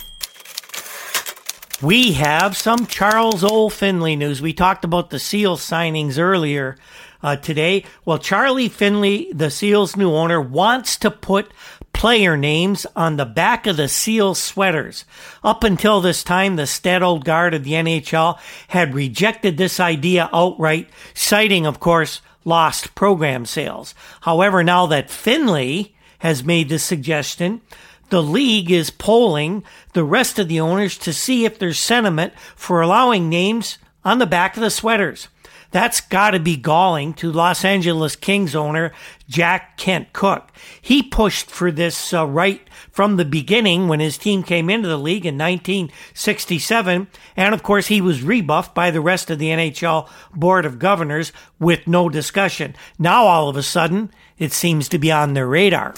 We 1.82 2.12
have 2.12 2.58
some 2.58 2.86
Charles 2.86 3.42
O. 3.42 3.70
Finley 3.70 4.14
news. 4.14 4.42
We 4.42 4.52
talked 4.52 4.84
about 4.84 5.08
the 5.08 5.18
Seals 5.18 5.62
signings 5.62 6.18
earlier 6.18 6.76
uh, 7.22 7.36
today. 7.36 7.84
Well, 8.04 8.18
Charlie 8.18 8.68
Finley, 8.68 9.32
the 9.32 9.50
Seals' 9.50 9.96
new 9.96 10.10
owner, 10.12 10.40
wants 10.40 10.96
to 10.98 11.10
put 11.10 11.50
player 11.94 12.36
names 12.36 12.86
on 12.94 13.16
the 13.16 13.24
back 13.24 13.66
of 13.66 13.76
the 13.76 13.88
Seals 13.88 14.38
sweaters. 14.38 15.04
Up 15.42 15.64
until 15.64 16.00
this 16.00 16.22
time, 16.22 16.56
the 16.56 16.66
stat 16.66 17.02
old 17.02 17.24
guard 17.24 17.54
of 17.54 17.64
the 17.64 17.72
NHL 17.72 18.38
had 18.68 18.94
rejected 18.94 19.56
this 19.56 19.80
idea 19.80 20.28
outright, 20.32 20.88
citing, 21.14 21.66
of 21.66 21.80
course, 21.80 22.20
lost 22.44 22.94
program 22.94 23.46
sales. 23.46 23.94
However, 24.22 24.62
now 24.62 24.86
that 24.86 25.10
Finley 25.10 25.94
has 26.20 26.44
made 26.44 26.68
this 26.68 26.84
suggestion. 26.84 27.60
The 28.08 28.22
league 28.22 28.70
is 28.70 28.90
polling 28.90 29.62
the 29.92 30.04
rest 30.04 30.38
of 30.38 30.48
the 30.48 30.60
owners 30.60 30.96
to 30.98 31.12
see 31.12 31.44
if 31.44 31.58
there's 31.58 31.78
sentiment 31.78 32.32
for 32.56 32.80
allowing 32.80 33.28
names 33.28 33.78
on 34.04 34.18
the 34.18 34.26
back 34.26 34.56
of 34.56 34.62
the 34.62 34.70
sweaters. 34.70 35.28
That's 35.72 36.00
got 36.00 36.32
to 36.32 36.40
be 36.40 36.56
galling 36.56 37.14
to 37.14 37.30
Los 37.30 37.64
Angeles 37.64 38.16
Kings 38.16 38.56
owner 38.56 38.92
Jack 39.28 39.76
Kent 39.76 40.12
Cooke. 40.12 40.50
He 40.80 41.00
pushed 41.02 41.48
for 41.48 41.70
this 41.70 42.12
uh, 42.12 42.26
right 42.26 42.60
from 42.90 43.16
the 43.16 43.24
beginning 43.24 43.86
when 43.86 44.00
his 44.00 44.18
team 44.18 44.42
came 44.42 44.68
into 44.68 44.88
the 44.88 44.98
league 44.98 45.24
in 45.24 45.38
1967. 45.38 47.06
And 47.36 47.54
of 47.54 47.62
course, 47.62 47.86
he 47.86 48.00
was 48.00 48.24
rebuffed 48.24 48.74
by 48.74 48.90
the 48.90 49.00
rest 49.00 49.30
of 49.30 49.38
the 49.38 49.50
NHL 49.50 50.08
Board 50.34 50.66
of 50.66 50.80
Governors 50.80 51.32
with 51.60 51.86
no 51.86 52.08
discussion. 52.08 52.74
Now, 52.98 53.26
all 53.26 53.48
of 53.48 53.56
a 53.56 53.62
sudden, 53.62 54.10
it 54.40 54.52
seems 54.52 54.88
to 54.88 54.98
be 54.98 55.12
on 55.12 55.34
their 55.34 55.46
radar. 55.46 55.94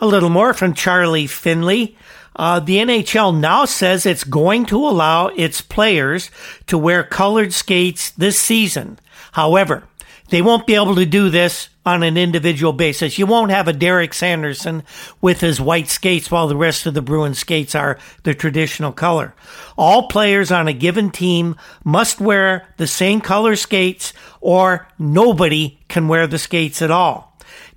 A 0.00 0.06
little 0.06 0.30
more 0.30 0.54
from 0.54 0.74
Charlie 0.74 1.28
Finley. 1.28 1.96
Uh, 2.34 2.58
the 2.60 2.76
NHL 2.76 3.38
now 3.38 3.64
says 3.64 4.06
it's 4.06 4.24
going 4.24 4.64
to 4.66 4.78
allow 4.78 5.28
its 5.28 5.60
players 5.60 6.30
to 6.66 6.78
wear 6.78 7.04
colored 7.04 7.52
skates 7.52 8.10
this 8.10 8.38
season. 8.40 8.98
However, 9.32 9.84
they 10.30 10.40
won't 10.40 10.66
be 10.66 10.74
able 10.74 10.94
to 10.94 11.06
do 11.06 11.30
this 11.30 11.68
on 11.84 12.02
an 12.02 12.16
individual 12.16 12.72
basis. 12.72 13.18
You 13.18 13.26
won't 13.26 13.50
have 13.50 13.66
a 13.66 13.72
Derek 13.72 14.14
Sanderson 14.14 14.82
with 15.20 15.40
his 15.40 15.60
white 15.60 15.88
skates 15.88 16.30
while 16.30 16.46
the 16.46 16.56
rest 16.56 16.86
of 16.86 16.94
the 16.94 17.02
Bruin 17.02 17.34
skates 17.34 17.74
are 17.74 17.98
the 18.24 18.34
traditional 18.34 18.92
color. 18.92 19.34
All 19.76 20.08
players 20.08 20.50
on 20.52 20.68
a 20.68 20.72
given 20.72 21.10
team 21.10 21.56
must 21.84 22.20
wear 22.20 22.68
the 22.76 22.86
same 22.86 23.20
color 23.20 23.56
skates 23.56 24.12
or 24.40 24.86
nobody 24.98 25.78
can 25.88 26.08
wear 26.08 26.26
the 26.26 26.38
skates 26.38 26.82
at 26.82 26.90
all. 26.90 27.27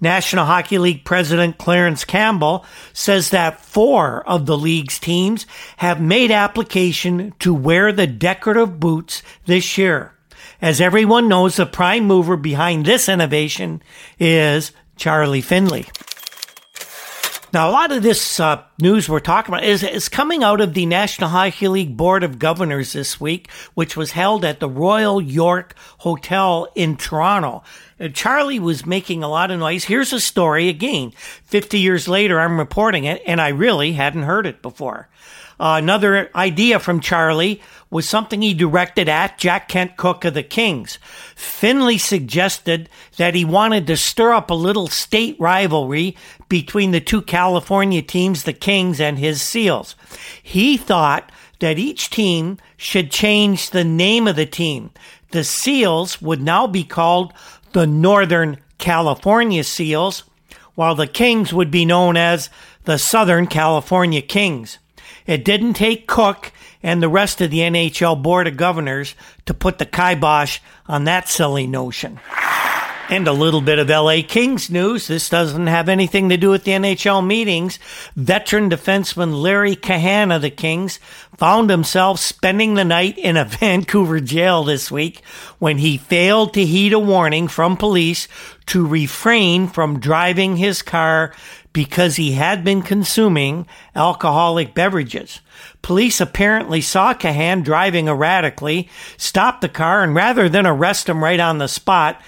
National 0.01 0.45
Hockey 0.45 0.79
League 0.79 1.05
President 1.05 1.59
Clarence 1.59 2.03
Campbell 2.03 2.65
says 2.91 3.29
that 3.29 3.63
four 3.63 4.27
of 4.27 4.47
the 4.47 4.57
league's 4.57 4.97
teams 4.99 5.45
have 5.77 6.01
made 6.01 6.31
application 6.31 7.33
to 7.39 7.53
wear 7.53 7.91
the 7.91 8.07
decorative 8.07 8.79
boots 8.79 9.21
this 9.45 9.77
year. 9.77 10.13
As 10.59 10.81
everyone 10.81 11.27
knows, 11.27 11.55
the 11.55 11.65
prime 11.65 12.05
mover 12.05 12.35
behind 12.35 12.85
this 12.85 13.07
innovation 13.07 13.81
is 14.19 14.71
Charlie 14.95 15.41
Finley. 15.41 15.85
Now, 17.53 17.69
a 17.69 17.71
lot 17.71 17.91
of 17.91 18.01
this 18.01 18.39
uh, 18.39 18.63
news 18.81 19.09
we're 19.09 19.19
talking 19.19 19.53
about 19.53 19.65
is, 19.65 19.83
is 19.83 20.07
coming 20.07 20.41
out 20.41 20.61
of 20.61 20.73
the 20.73 20.85
National 20.85 21.29
Hockey 21.29 21.67
League 21.67 21.97
Board 21.97 22.23
of 22.23 22.39
Governors 22.39 22.93
this 22.93 23.19
week, 23.19 23.51
which 23.73 23.97
was 23.97 24.11
held 24.11 24.45
at 24.45 24.61
the 24.61 24.69
Royal 24.69 25.19
York 25.19 25.75
Hotel 25.97 26.71
in 26.75 26.95
Toronto. 26.95 27.61
Uh, 28.01 28.07
Charlie 28.07 28.59
was 28.59 28.85
making 28.85 29.23
a 29.23 29.29
lot 29.29 29.51
of 29.51 29.59
noise. 29.59 29.83
Here's 29.83 30.11
a 30.11 30.19
story 30.19 30.69
again. 30.69 31.11
50 31.45 31.79
years 31.79 32.07
later, 32.07 32.39
I'm 32.39 32.57
reporting 32.57 33.03
it, 33.03 33.21
and 33.27 33.39
I 33.39 33.49
really 33.49 33.93
hadn't 33.93 34.23
heard 34.23 34.47
it 34.47 34.61
before. 34.61 35.07
Uh, 35.59 35.75
another 35.77 36.31
idea 36.33 36.79
from 36.79 36.99
Charlie 36.99 37.61
was 37.91 38.09
something 38.09 38.41
he 38.41 38.55
directed 38.55 39.07
at 39.07 39.37
Jack 39.37 39.67
Kent 39.67 39.95
Cooke 39.95 40.25
of 40.25 40.33
the 40.33 40.41
Kings. 40.41 40.97
Finley 41.35 41.99
suggested 41.99 42.89
that 43.17 43.35
he 43.35 43.45
wanted 43.45 43.85
to 43.85 43.95
stir 43.95 44.33
up 44.33 44.49
a 44.49 44.55
little 44.55 44.87
state 44.87 45.35
rivalry 45.39 46.15
between 46.49 46.89
the 46.89 47.01
two 47.01 47.21
California 47.21 48.01
teams, 48.01 48.43
the 48.43 48.53
Kings 48.53 48.99
and 48.99 49.19
his 49.19 49.39
Seals. 49.39 49.95
He 50.41 50.77
thought 50.77 51.31
that 51.59 51.77
each 51.77 52.09
team 52.09 52.57
should 52.75 53.11
change 53.11 53.69
the 53.69 53.83
name 53.83 54.27
of 54.27 54.35
the 54.35 54.47
team. 54.47 54.89
The 55.29 55.43
Seals 55.43 56.21
would 56.21 56.41
now 56.41 56.65
be 56.65 56.83
called 56.83 57.33
the 57.73 57.87
Northern 57.87 58.57
California 58.77 59.63
Seals, 59.63 60.23
while 60.75 60.95
the 60.95 61.07
Kings 61.07 61.53
would 61.53 61.71
be 61.71 61.85
known 61.85 62.17
as 62.17 62.49
the 62.85 62.97
Southern 62.97 63.47
California 63.47 64.21
Kings. 64.21 64.79
It 65.25 65.45
didn't 65.45 65.73
take 65.73 66.07
Cooke 66.07 66.51
and 66.81 67.01
the 67.01 67.09
rest 67.09 67.41
of 67.41 67.51
the 67.51 67.59
NHL 67.59 68.21
Board 68.21 68.47
of 68.47 68.57
Governors 68.57 69.15
to 69.45 69.53
put 69.53 69.77
the 69.77 69.85
kibosh 69.85 70.59
on 70.87 71.03
that 71.03 71.29
silly 71.29 71.67
notion. 71.67 72.19
And 73.11 73.27
a 73.27 73.33
little 73.33 73.59
bit 73.59 73.77
of 73.77 73.89
LA 73.89 74.21
Kings 74.25 74.69
news. 74.69 75.07
This 75.07 75.27
doesn't 75.27 75.67
have 75.67 75.89
anything 75.89 76.29
to 76.29 76.37
do 76.37 76.49
with 76.49 76.63
the 76.63 76.71
NHL 76.71 77.27
meetings. 77.27 77.77
Veteran 78.15 78.69
defenseman 78.69 79.41
Larry 79.41 79.75
Cahan 79.75 80.31
of 80.31 80.41
the 80.41 80.49
Kings 80.49 80.97
found 81.35 81.69
himself 81.69 82.21
spending 82.21 82.75
the 82.75 82.85
night 82.85 83.17
in 83.17 83.35
a 83.35 83.43
Vancouver 83.59 84.21
jail 84.21 84.63
this 84.63 84.89
week 84.89 85.25
when 85.59 85.79
he 85.79 85.97
failed 85.97 86.53
to 86.53 86.65
heed 86.65 86.93
a 86.93 86.99
warning 86.99 87.49
from 87.49 87.75
police 87.75 88.29
to 88.67 88.87
refrain 88.87 89.67
from 89.67 89.99
driving 89.99 90.55
his 90.55 90.81
car 90.81 91.33
because 91.73 92.15
he 92.15 92.31
had 92.31 92.63
been 92.63 92.81
consuming 92.81 93.67
alcoholic 93.93 94.73
beverages. 94.73 95.41
Police 95.81 96.21
apparently 96.21 96.79
saw 96.79 97.13
Cahan 97.13 97.63
driving 97.63 98.07
erratically, 98.07 98.87
stopped 99.17 99.59
the 99.59 99.67
car, 99.67 100.01
and 100.01 100.15
rather 100.15 100.47
than 100.47 100.65
arrest 100.65 101.09
him 101.09 101.21
right 101.21 101.41
on 101.41 101.57
the 101.57 101.67
spot, 101.67 102.21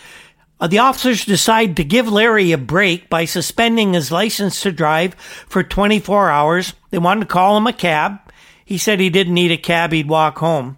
uh, 0.63 0.67
the 0.67 0.79
officers 0.79 1.25
decided 1.25 1.75
to 1.75 1.83
give 1.83 2.07
Larry 2.07 2.53
a 2.53 2.57
break 2.57 3.09
by 3.09 3.25
suspending 3.25 3.91
his 3.91 4.13
license 4.13 4.61
to 4.61 4.71
drive 4.71 5.13
for 5.49 5.61
24 5.61 6.29
hours. 6.29 6.73
They 6.89 6.99
wanted 6.99 7.19
to 7.19 7.33
call 7.33 7.57
him 7.57 7.67
a 7.67 7.73
cab. 7.73 8.19
He 8.63 8.77
said 8.77 9.01
he 9.01 9.09
didn't 9.09 9.33
need 9.33 9.51
a 9.51 9.57
cab, 9.57 9.91
he'd 9.91 10.07
walk 10.07 10.37
home. 10.37 10.77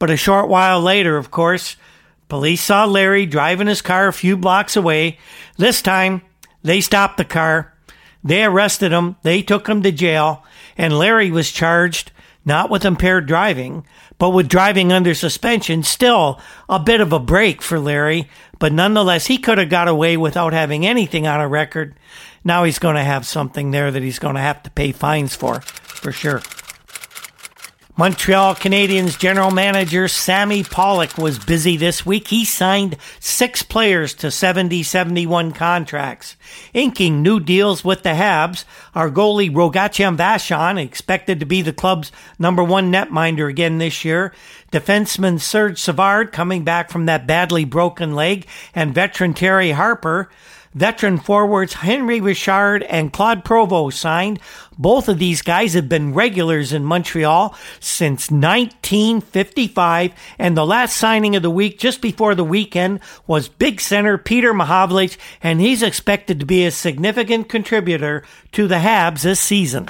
But 0.00 0.10
a 0.10 0.16
short 0.16 0.48
while 0.48 0.80
later, 0.80 1.16
of 1.16 1.30
course, 1.30 1.76
police 2.28 2.60
saw 2.60 2.86
Larry 2.86 3.24
driving 3.24 3.68
his 3.68 3.82
car 3.82 4.08
a 4.08 4.12
few 4.12 4.36
blocks 4.36 4.74
away. 4.74 5.20
This 5.56 5.80
time, 5.80 6.22
they 6.64 6.80
stopped 6.80 7.16
the 7.16 7.24
car. 7.24 7.72
They 8.24 8.42
arrested 8.42 8.90
him. 8.90 9.14
They 9.22 9.42
took 9.42 9.68
him 9.68 9.84
to 9.84 9.92
jail. 9.92 10.42
And 10.76 10.98
Larry 10.98 11.30
was 11.30 11.52
charged 11.52 12.10
not 12.44 12.70
with 12.70 12.84
impaired 12.84 13.26
driving, 13.26 13.86
but 14.18 14.30
with 14.30 14.48
driving 14.48 14.92
under 14.92 15.14
suspension. 15.14 15.82
Still 15.82 16.40
a 16.68 16.78
bit 16.78 17.00
of 17.00 17.12
a 17.12 17.18
break 17.20 17.62
for 17.62 17.78
Larry, 17.78 18.28
but 18.60 18.72
nonetheless, 18.72 19.26
he 19.26 19.38
could 19.38 19.58
have 19.58 19.70
got 19.70 19.88
away 19.88 20.16
without 20.16 20.52
having 20.52 20.86
anything 20.86 21.26
on 21.26 21.40
a 21.40 21.48
record. 21.48 21.96
Now 22.44 22.62
he's 22.62 22.78
going 22.78 22.94
to 22.94 23.02
have 23.02 23.26
something 23.26 23.72
there 23.72 23.90
that 23.90 24.02
he's 24.02 24.20
going 24.20 24.36
to 24.36 24.40
have 24.40 24.62
to 24.62 24.70
pay 24.70 24.92
fines 24.92 25.34
for, 25.34 25.62
for 25.62 26.12
sure. 26.12 26.42
Montreal 27.96 28.54
Canadiens 28.54 29.18
general 29.18 29.50
manager 29.50 30.08
Sammy 30.08 30.62
Pollock 30.62 31.18
was 31.18 31.38
busy 31.38 31.76
this 31.76 32.06
week. 32.06 32.28
He 32.28 32.44
signed 32.44 32.96
six 33.18 33.62
players 33.62 34.14
to 34.14 34.30
70 34.30 34.82
71 34.82 35.52
contracts, 35.52 36.36
inking 36.72 37.20
new 37.20 37.40
deals 37.40 37.84
with 37.84 38.02
the 38.02 38.10
Habs. 38.10 38.64
Our 38.94 39.10
goalie 39.10 39.50
Rogatien 39.50 40.16
Vachon, 40.16 40.82
expected 40.82 41.40
to 41.40 41.46
be 41.46 41.62
the 41.62 41.72
club's 41.72 42.12
number 42.38 42.62
one 42.62 42.92
netminder 42.92 43.50
again 43.50 43.78
this 43.78 44.04
year. 44.04 44.32
Defenseman 44.72 45.40
Serge 45.40 45.78
Savard 45.78 46.32
coming 46.32 46.64
back 46.64 46.90
from 46.90 47.06
that 47.06 47.26
badly 47.26 47.64
broken 47.64 48.14
leg, 48.14 48.46
and 48.74 48.94
veteran 48.94 49.34
Terry 49.34 49.72
Harper. 49.72 50.30
Veteran 50.74 51.18
forwards 51.18 51.74
Henri 51.74 52.20
Richard 52.20 52.84
and 52.84 53.12
Claude 53.12 53.44
Provost 53.44 53.98
signed. 53.98 54.38
Both 54.78 55.08
of 55.08 55.18
these 55.18 55.42
guys 55.42 55.74
have 55.74 55.88
been 55.88 56.14
regulars 56.14 56.72
in 56.72 56.84
Montreal 56.84 57.56
since 57.80 58.30
1955, 58.30 60.12
and 60.38 60.56
the 60.56 60.64
last 60.64 60.96
signing 60.96 61.34
of 61.34 61.42
the 61.42 61.50
week, 61.50 61.78
just 61.78 62.00
before 62.00 62.36
the 62.36 62.44
weekend, 62.44 63.00
was 63.26 63.48
big 63.48 63.80
center 63.80 64.16
Peter 64.16 64.54
Mahovlich, 64.54 65.16
and 65.42 65.60
he's 65.60 65.82
expected 65.82 66.38
to 66.38 66.46
be 66.46 66.64
a 66.64 66.70
significant 66.70 67.48
contributor 67.48 68.22
to 68.52 68.68
the 68.68 68.76
Habs 68.76 69.22
this 69.22 69.40
season. 69.40 69.88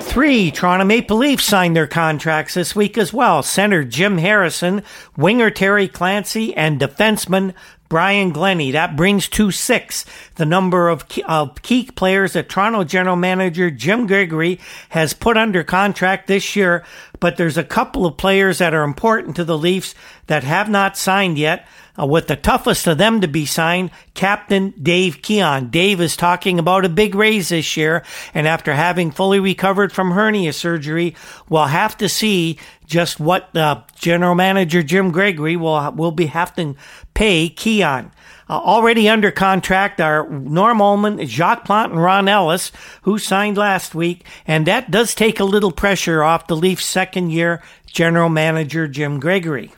Three 0.00 0.50
Toronto 0.50 0.84
Maple 0.84 1.18
Leafs 1.18 1.44
signed 1.44 1.76
their 1.76 1.86
contracts 1.86 2.54
this 2.54 2.74
week 2.74 2.96
as 2.96 3.12
well. 3.12 3.42
Center 3.42 3.84
Jim 3.84 4.18
Harrison, 4.18 4.82
winger 5.16 5.50
Terry 5.50 5.86
Clancy, 5.86 6.56
and 6.56 6.80
defenseman 6.80 7.54
Brian 7.88 8.30
Glennie. 8.30 8.72
That 8.72 8.96
brings 8.96 9.28
to 9.30 9.50
six 9.50 10.04
the 10.34 10.46
number 10.46 10.88
of 10.88 11.08
key, 11.08 11.22
of 11.24 11.62
key 11.62 11.90
players 11.90 12.34
that 12.34 12.48
Toronto 12.48 12.84
general 12.84 13.16
manager 13.16 13.70
Jim 13.70 14.06
Gregory 14.06 14.60
has 14.90 15.14
put 15.14 15.36
under 15.36 15.64
contract 15.64 16.26
this 16.26 16.54
year. 16.56 16.84
But 17.20 17.36
there's 17.36 17.58
a 17.58 17.64
couple 17.64 18.06
of 18.06 18.16
players 18.16 18.58
that 18.58 18.74
are 18.74 18.84
important 18.84 19.36
to 19.36 19.44
the 19.44 19.58
Leafs 19.58 19.94
that 20.26 20.44
have 20.44 20.68
not 20.68 20.96
signed 20.96 21.38
yet. 21.38 21.66
Uh, 22.00 22.06
with 22.06 22.28
the 22.28 22.36
toughest 22.36 22.86
of 22.86 22.96
them 22.96 23.20
to 23.22 23.26
be 23.26 23.44
signed, 23.44 23.90
Captain 24.14 24.72
Dave 24.80 25.20
Keon. 25.20 25.68
Dave 25.68 26.00
is 26.00 26.16
talking 26.16 26.60
about 26.60 26.84
a 26.84 26.88
big 26.88 27.16
raise 27.16 27.48
this 27.48 27.76
year, 27.76 28.04
and 28.34 28.46
after 28.46 28.72
having 28.72 29.10
fully 29.10 29.40
recovered 29.40 29.92
from 29.92 30.12
hernia 30.12 30.52
surgery, 30.52 31.16
we'll 31.48 31.64
have 31.64 31.96
to 31.96 32.08
see 32.08 32.56
just 32.88 33.20
what 33.20 33.54
uh, 33.56 33.82
general 33.94 34.34
manager 34.34 34.82
Jim 34.82 35.12
Gregory 35.12 35.56
will 35.56 35.92
will 35.92 36.10
be 36.10 36.26
having 36.26 36.74
to 36.74 36.80
pay 37.14 37.48
Keon. 37.48 38.10
Uh, 38.50 38.54
already 38.54 39.08
under 39.08 39.30
contract 39.30 40.00
are 40.00 40.28
Norm 40.28 40.80
Ullman, 40.80 41.26
Jacques 41.26 41.66
Plante, 41.66 41.92
and 41.92 42.02
Ron 42.02 42.28
Ellis, 42.28 42.72
who 43.02 43.18
signed 43.18 43.58
last 43.58 43.94
week, 43.94 44.24
and 44.46 44.66
that 44.66 44.90
does 44.90 45.14
take 45.14 45.38
a 45.38 45.44
little 45.44 45.72
pressure 45.72 46.22
off 46.22 46.46
the 46.46 46.56
Leafs' 46.56 46.86
second 46.86 47.30
year 47.30 47.62
general 47.86 48.30
manager 48.30 48.88
Jim 48.88 49.20
Gregory. 49.20 49.70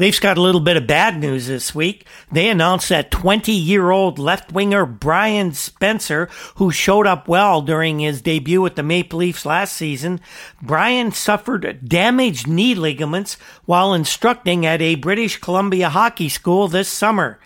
Leafs 0.00 0.18
got 0.18 0.38
a 0.38 0.40
little 0.40 0.62
bit 0.62 0.78
of 0.78 0.86
bad 0.86 1.20
news 1.20 1.46
this 1.46 1.74
week. 1.74 2.06
They 2.32 2.48
announced 2.48 2.88
that 2.88 3.10
20 3.10 3.52
year 3.52 3.90
old 3.90 4.18
left 4.18 4.50
winger 4.50 4.86
Brian 4.86 5.52
Spencer, 5.52 6.30
who 6.54 6.70
showed 6.70 7.06
up 7.06 7.28
well 7.28 7.60
during 7.60 7.98
his 7.98 8.22
debut 8.22 8.62
with 8.62 8.76
the 8.76 8.82
Maple 8.82 9.18
Leafs 9.18 9.44
last 9.44 9.74
season, 9.74 10.18
Brian 10.62 11.12
suffered 11.12 11.86
damaged 11.86 12.46
knee 12.46 12.74
ligaments 12.74 13.34
while 13.66 13.92
instructing 13.92 14.64
at 14.64 14.80
a 14.80 14.94
British 14.94 15.38
Columbia 15.38 15.90
hockey 15.90 16.30
school 16.30 16.66
this 16.66 16.88
summer. 16.88 17.38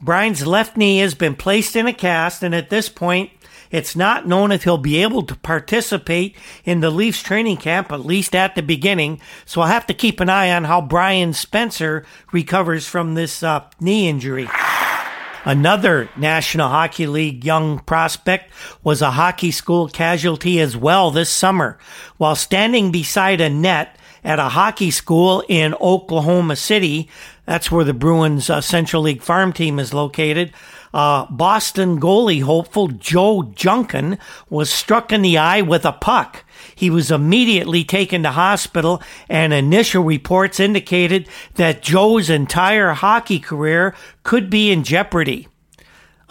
Brian's 0.00 0.44
left 0.44 0.76
knee 0.76 0.98
has 0.98 1.14
been 1.14 1.36
placed 1.36 1.76
in 1.76 1.86
a 1.86 1.92
cast, 1.92 2.42
and 2.42 2.52
at 2.52 2.68
this 2.68 2.88
point, 2.88 3.30
it's 3.72 3.96
not 3.96 4.28
known 4.28 4.52
if 4.52 4.62
he'll 4.62 4.78
be 4.78 5.02
able 5.02 5.22
to 5.22 5.34
participate 5.34 6.36
in 6.64 6.80
the 6.80 6.90
Leafs 6.90 7.22
training 7.22 7.56
camp, 7.56 7.90
at 7.90 8.06
least 8.06 8.36
at 8.36 8.54
the 8.54 8.62
beginning. 8.62 9.20
So 9.46 9.62
I'll 9.62 9.68
have 9.68 9.86
to 9.86 9.94
keep 9.94 10.20
an 10.20 10.28
eye 10.28 10.52
on 10.52 10.64
how 10.64 10.80
Brian 10.82 11.32
Spencer 11.32 12.04
recovers 12.30 12.86
from 12.86 13.14
this 13.14 13.42
uh, 13.42 13.64
knee 13.80 14.08
injury. 14.08 14.48
Another 15.44 16.08
National 16.16 16.68
Hockey 16.68 17.08
League 17.08 17.44
young 17.44 17.80
prospect 17.80 18.52
was 18.84 19.02
a 19.02 19.10
hockey 19.10 19.50
school 19.50 19.88
casualty 19.88 20.60
as 20.60 20.76
well 20.76 21.10
this 21.10 21.30
summer. 21.30 21.78
While 22.16 22.36
standing 22.36 22.92
beside 22.92 23.40
a 23.40 23.50
net 23.50 23.96
at 24.22 24.38
a 24.38 24.50
hockey 24.50 24.92
school 24.92 25.42
in 25.48 25.74
Oklahoma 25.80 26.54
City, 26.54 27.08
that's 27.44 27.72
where 27.72 27.84
the 27.84 27.92
Bruins 27.92 28.48
uh, 28.48 28.60
Central 28.60 29.02
League 29.02 29.22
farm 29.22 29.52
team 29.52 29.80
is 29.80 29.92
located, 29.92 30.52
uh, 30.92 31.26
Boston 31.30 32.00
goalie 32.00 32.42
hopeful 32.42 32.88
Joe 32.88 33.44
Junkin 33.54 34.18
was 34.50 34.70
struck 34.70 35.12
in 35.12 35.22
the 35.22 35.38
eye 35.38 35.62
with 35.62 35.84
a 35.84 35.92
puck. 35.92 36.44
He 36.74 36.90
was 36.90 37.10
immediately 37.10 37.84
taken 37.84 38.22
to 38.22 38.30
hospital, 38.30 39.02
and 39.28 39.52
initial 39.52 40.04
reports 40.04 40.60
indicated 40.60 41.28
that 41.54 41.82
Joe's 41.82 42.30
entire 42.30 42.92
hockey 42.92 43.38
career 43.38 43.94
could 44.22 44.50
be 44.50 44.70
in 44.70 44.84
jeopardy. 44.84 45.48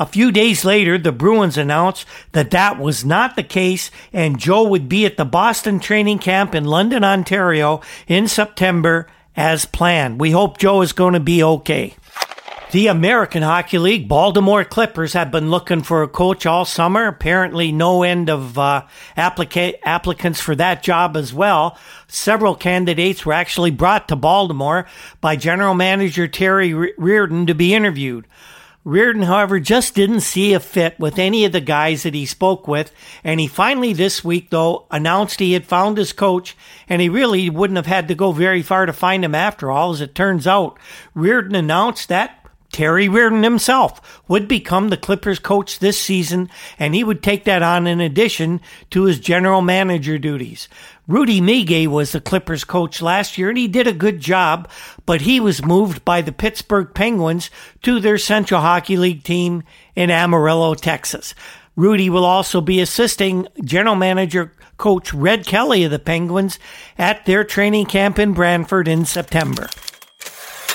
A 0.01 0.05
few 0.07 0.31
days 0.31 0.65
later, 0.65 0.97
the 0.97 1.11
Bruins 1.11 1.59
announced 1.59 2.07
that 2.31 2.49
that 2.51 2.79
was 2.79 3.05
not 3.05 3.35
the 3.35 3.43
case 3.43 3.91
and 4.11 4.39
Joe 4.39 4.67
would 4.67 4.89
be 4.89 5.05
at 5.05 5.15
the 5.15 5.25
Boston 5.25 5.79
training 5.79 6.17
camp 6.17 6.55
in 6.55 6.65
London, 6.65 7.03
Ontario 7.03 7.81
in 8.07 8.27
September 8.27 9.05
as 9.35 9.65
planned. 9.65 10.19
We 10.19 10.31
hope 10.31 10.57
Joe 10.57 10.81
is 10.81 10.91
going 10.91 11.13
to 11.13 11.19
be 11.19 11.43
okay. 11.43 11.95
The 12.71 12.87
American 12.87 13.43
Hockey 13.43 13.79
League 13.79 14.07
Baltimore 14.07 14.63
Clippers 14.63 15.11
have 15.11 15.29
been 15.29 15.49
looking 15.49 15.83
for 15.83 16.03
a 16.03 16.07
coach 16.07 16.45
all 16.45 16.63
summer. 16.63 17.05
Apparently, 17.05 17.73
no 17.73 18.03
end 18.03 18.29
of 18.29 18.57
uh, 18.57 18.85
applica- 19.17 19.75
applicants 19.83 20.39
for 20.39 20.55
that 20.55 20.81
job 20.81 21.17
as 21.17 21.33
well. 21.33 21.77
Several 22.07 22.55
candidates 22.55 23.25
were 23.25 23.33
actually 23.33 23.71
brought 23.71 24.07
to 24.07 24.15
Baltimore 24.15 24.87
by 25.19 25.35
General 25.35 25.73
Manager 25.73 26.29
Terry 26.29 26.73
Reardon 26.73 27.45
to 27.47 27.53
be 27.53 27.73
interviewed. 27.73 28.25
Reardon, 28.85 29.23
however, 29.23 29.59
just 29.59 29.93
didn't 29.93 30.21
see 30.21 30.53
a 30.53 30.59
fit 30.61 30.97
with 30.97 31.19
any 31.19 31.43
of 31.43 31.51
the 31.51 31.59
guys 31.59 32.03
that 32.03 32.13
he 32.13 32.25
spoke 32.25 32.69
with, 32.69 32.93
and 33.21 33.41
he 33.41 33.47
finally 33.47 33.91
this 33.91 34.23
week, 34.23 34.49
though, 34.49 34.87
announced 34.89 35.41
he 35.41 35.51
had 35.53 35.65
found 35.65 35.97
his 35.97 36.13
coach, 36.13 36.55
and 36.87 37.01
he 37.01 37.09
really 37.09 37.49
wouldn't 37.49 37.75
have 37.75 37.85
had 37.85 38.07
to 38.07 38.15
go 38.15 38.31
very 38.31 38.61
far 38.61 38.85
to 38.85 38.93
find 38.93 39.25
him 39.25 39.35
after 39.35 39.69
all, 39.69 39.91
as 39.91 39.99
it 39.99 40.15
turns 40.15 40.47
out. 40.47 40.79
Reardon 41.13 41.53
announced 41.53 42.07
that 42.07 42.40
Terry 42.71 43.09
Reardon 43.09 43.43
himself 43.43 44.21
would 44.27 44.47
become 44.47 44.89
the 44.89 44.97
Clippers 44.97 45.39
coach 45.39 45.79
this 45.79 45.99
season, 45.99 46.49
and 46.79 46.95
he 46.95 47.03
would 47.03 47.21
take 47.21 47.43
that 47.43 47.61
on 47.61 47.87
in 47.87 47.99
addition 47.99 48.61
to 48.91 49.03
his 49.03 49.19
general 49.19 49.61
manager 49.61 50.17
duties. 50.17 50.69
Rudy 51.07 51.41
Migay 51.41 51.87
was 51.87 52.11
the 52.11 52.21
Clippers 52.21 52.63
coach 52.63 53.01
last 53.01 53.37
year, 53.37 53.49
and 53.49 53.57
he 53.57 53.67
did 53.67 53.87
a 53.87 53.93
good 53.93 54.19
job, 54.19 54.69
but 55.05 55.21
he 55.21 55.39
was 55.39 55.65
moved 55.65 56.05
by 56.05 56.21
the 56.21 56.31
Pittsburgh 56.31 56.93
Penguins 56.93 57.49
to 57.83 57.99
their 57.99 58.17
Central 58.17 58.61
Hockey 58.61 58.95
League 58.95 59.23
team 59.23 59.63
in 59.95 60.09
Amarillo, 60.09 60.73
Texas. 60.73 61.35
Rudy 61.75 62.09
will 62.09 62.25
also 62.25 62.61
be 62.61 62.79
assisting 62.79 63.47
general 63.63 63.95
manager 63.95 64.53
coach 64.77 65.13
Red 65.13 65.45
Kelly 65.45 65.83
of 65.83 65.91
the 65.91 65.99
Penguins 65.99 66.59
at 66.97 67.25
their 67.25 67.43
training 67.43 67.85
camp 67.85 68.17
in 68.17 68.33
Brantford 68.33 68.87
in 68.87 69.05
September. 69.05 69.67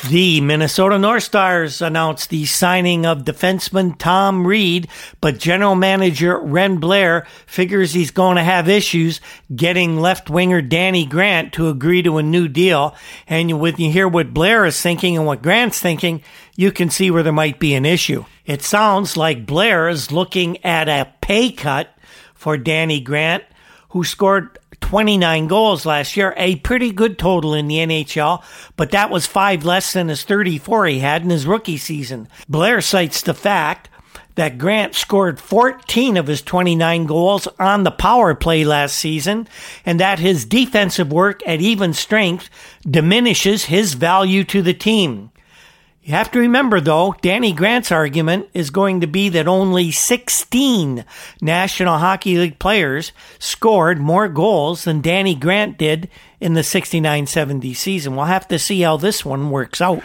The 0.04 0.40
Minnesota 0.40 0.98
North 0.98 1.24
Stars 1.24 1.82
announced 1.82 2.30
the 2.30 2.44
signing 2.44 3.04
of 3.04 3.24
defenseman 3.24 3.98
Tom 3.98 4.46
Reid, 4.46 4.86
but 5.20 5.38
general 5.38 5.74
manager 5.74 6.38
Wren 6.38 6.76
Blair 6.76 7.26
figures 7.46 7.92
he's 7.92 8.12
going 8.12 8.36
to 8.36 8.44
have 8.44 8.68
issues 8.68 9.20
getting 9.54 9.98
left 9.98 10.30
winger 10.30 10.62
Danny 10.62 11.06
Grant 11.06 11.54
to 11.54 11.68
agree 11.68 12.02
to 12.02 12.18
a 12.18 12.22
new 12.22 12.46
deal. 12.46 12.94
And 13.26 13.58
when 13.58 13.76
you 13.78 13.90
hear 13.90 14.06
what 14.06 14.32
Blair 14.32 14.64
is 14.64 14.80
thinking 14.80 15.16
and 15.16 15.26
what 15.26 15.42
Grant's 15.42 15.80
thinking, 15.80 16.22
you 16.54 16.70
can 16.70 16.88
see 16.88 17.10
where 17.10 17.24
there 17.24 17.32
might 17.32 17.58
be 17.58 17.74
an 17.74 17.84
issue. 17.84 18.24
It 18.44 18.62
sounds 18.62 19.16
like 19.16 19.44
Blair 19.44 19.88
is 19.88 20.12
looking 20.12 20.64
at 20.64 20.88
a 20.88 21.12
pay 21.20 21.50
cut 21.50 21.90
for 22.34 22.56
Danny 22.56 23.00
Grant, 23.00 23.42
who 23.88 24.04
scored 24.04 24.56
29 24.80 25.46
goals 25.46 25.86
last 25.86 26.16
year, 26.16 26.34
a 26.36 26.56
pretty 26.56 26.92
good 26.92 27.18
total 27.18 27.54
in 27.54 27.68
the 27.68 27.76
NHL, 27.76 28.42
but 28.76 28.90
that 28.92 29.10
was 29.10 29.26
five 29.26 29.64
less 29.64 29.92
than 29.92 30.08
his 30.08 30.22
34 30.22 30.86
he 30.86 30.98
had 31.00 31.22
in 31.22 31.30
his 31.30 31.46
rookie 31.46 31.76
season. 31.76 32.28
Blair 32.48 32.80
cites 32.80 33.22
the 33.22 33.34
fact 33.34 33.88
that 34.36 34.58
Grant 34.58 34.94
scored 34.94 35.40
14 35.40 36.16
of 36.16 36.26
his 36.26 36.42
29 36.42 37.06
goals 37.06 37.48
on 37.58 37.82
the 37.82 37.90
power 37.90 38.34
play 38.34 38.64
last 38.64 38.96
season, 38.96 39.48
and 39.84 39.98
that 39.98 40.18
his 40.18 40.44
defensive 40.44 41.10
work 41.10 41.40
at 41.46 41.60
even 41.60 41.92
strength 41.92 42.48
diminishes 42.88 43.64
his 43.64 43.94
value 43.94 44.44
to 44.44 44.62
the 44.62 44.74
team. 44.74 45.30
You 46.06 46.14
have 46.14 46.30
to 46.30 46.38
remember, 46.38 46.80
though, 46.80 47.16
Danny 47.20 47.52
Grant's 47.52 47.90
argument 47.90 48.48
is 48.54 48.70
going 48.70 49.00
to 49.00 49.08
be 49.08 49.28
that 49.30 49.48
only 49.48 49.90
16 49.90 51.04
National 51.42 51.98
Hockey 51.98 52.38
League 52.38 52.60
players 52.60 53.10
scored 53.40 53.98
more 53.98 54.28
goals 54.28 54.84
than 54.84 55.00
Danny 55.00 55.34
Grant 55.34 55.78
did 55.78 56.08
in 56.38 56.54
the 56.54 56.62
69 56.62 57.26
70 57.26 57.74
season. 57.74 58.14
We'll 58.14 58.26
have 58.26 58.46
to 58.46 58.58
see 58.60 58.82
how 58.82 58.98
this 58.98 59.24
one 59.24 59.50
works 59.50 59.80
out. 59.80 60.00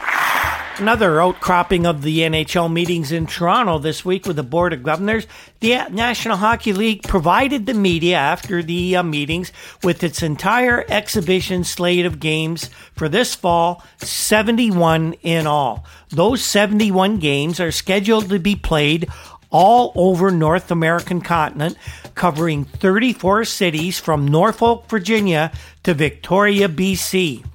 Another 0.78 1.22
outcropping 1.22 1.86
of 1.86 2.02
the 2.02 2.20
NHL 2.20 2.72
meetings 2.72 3.12
in 3.12 3.28
Toronto 3.28 3.78
this 3.78 4.04
week 4.04 4.26
with 4.26 4.38
the 4.38 4.44
Board 4.44 4.74
of 4.74 4.82
Governors. 4.82 5.28
The 5.60 5.88
National 5.90 6.38
Hockey 6.38 6.74
League 6.74 7.04
provided 7.04 7.66
the 7.66 7.74
media 7.74 8.16
after 8.16 8.64
the 8.64 8.96
uh, 8.96 9.04
meetings 9.04 9.52
with 9.84 10.04
its 10.04 10.24
entire 10.24 10.84
exhibition 10.90 11.64
slate 11.64 12.06
of 12.06 12.20
games 12.20 12.70
for 12.94 13.10
this 13.10 13.36
fall, 13.36 13.84
71 14.00 15.14
in 15.22 15.46
all. 15.46 15.86
Those 16.10 16.44
71 16.44 17.20
games 17.20 17.60
are 17.60 17.72
scheduled 17.72 18.30
to 18.30 18.40
be 18.40 18.56
played 18.56 19.08
all 19.52 19.92
over 19.96 20.32
North 20.32 20.72
American 20.72 21.22
continent, 21.22 21.78
covering 22.16 22.66
34 22.66 23.46
cities 23.46 24.00
from 24.00 24.28
Norfolk, 24.28 24.88
Virginia 24.90 25.52
to 25.84 25.94
Victoria, 25.94 26.68
BC. 26.68 27.46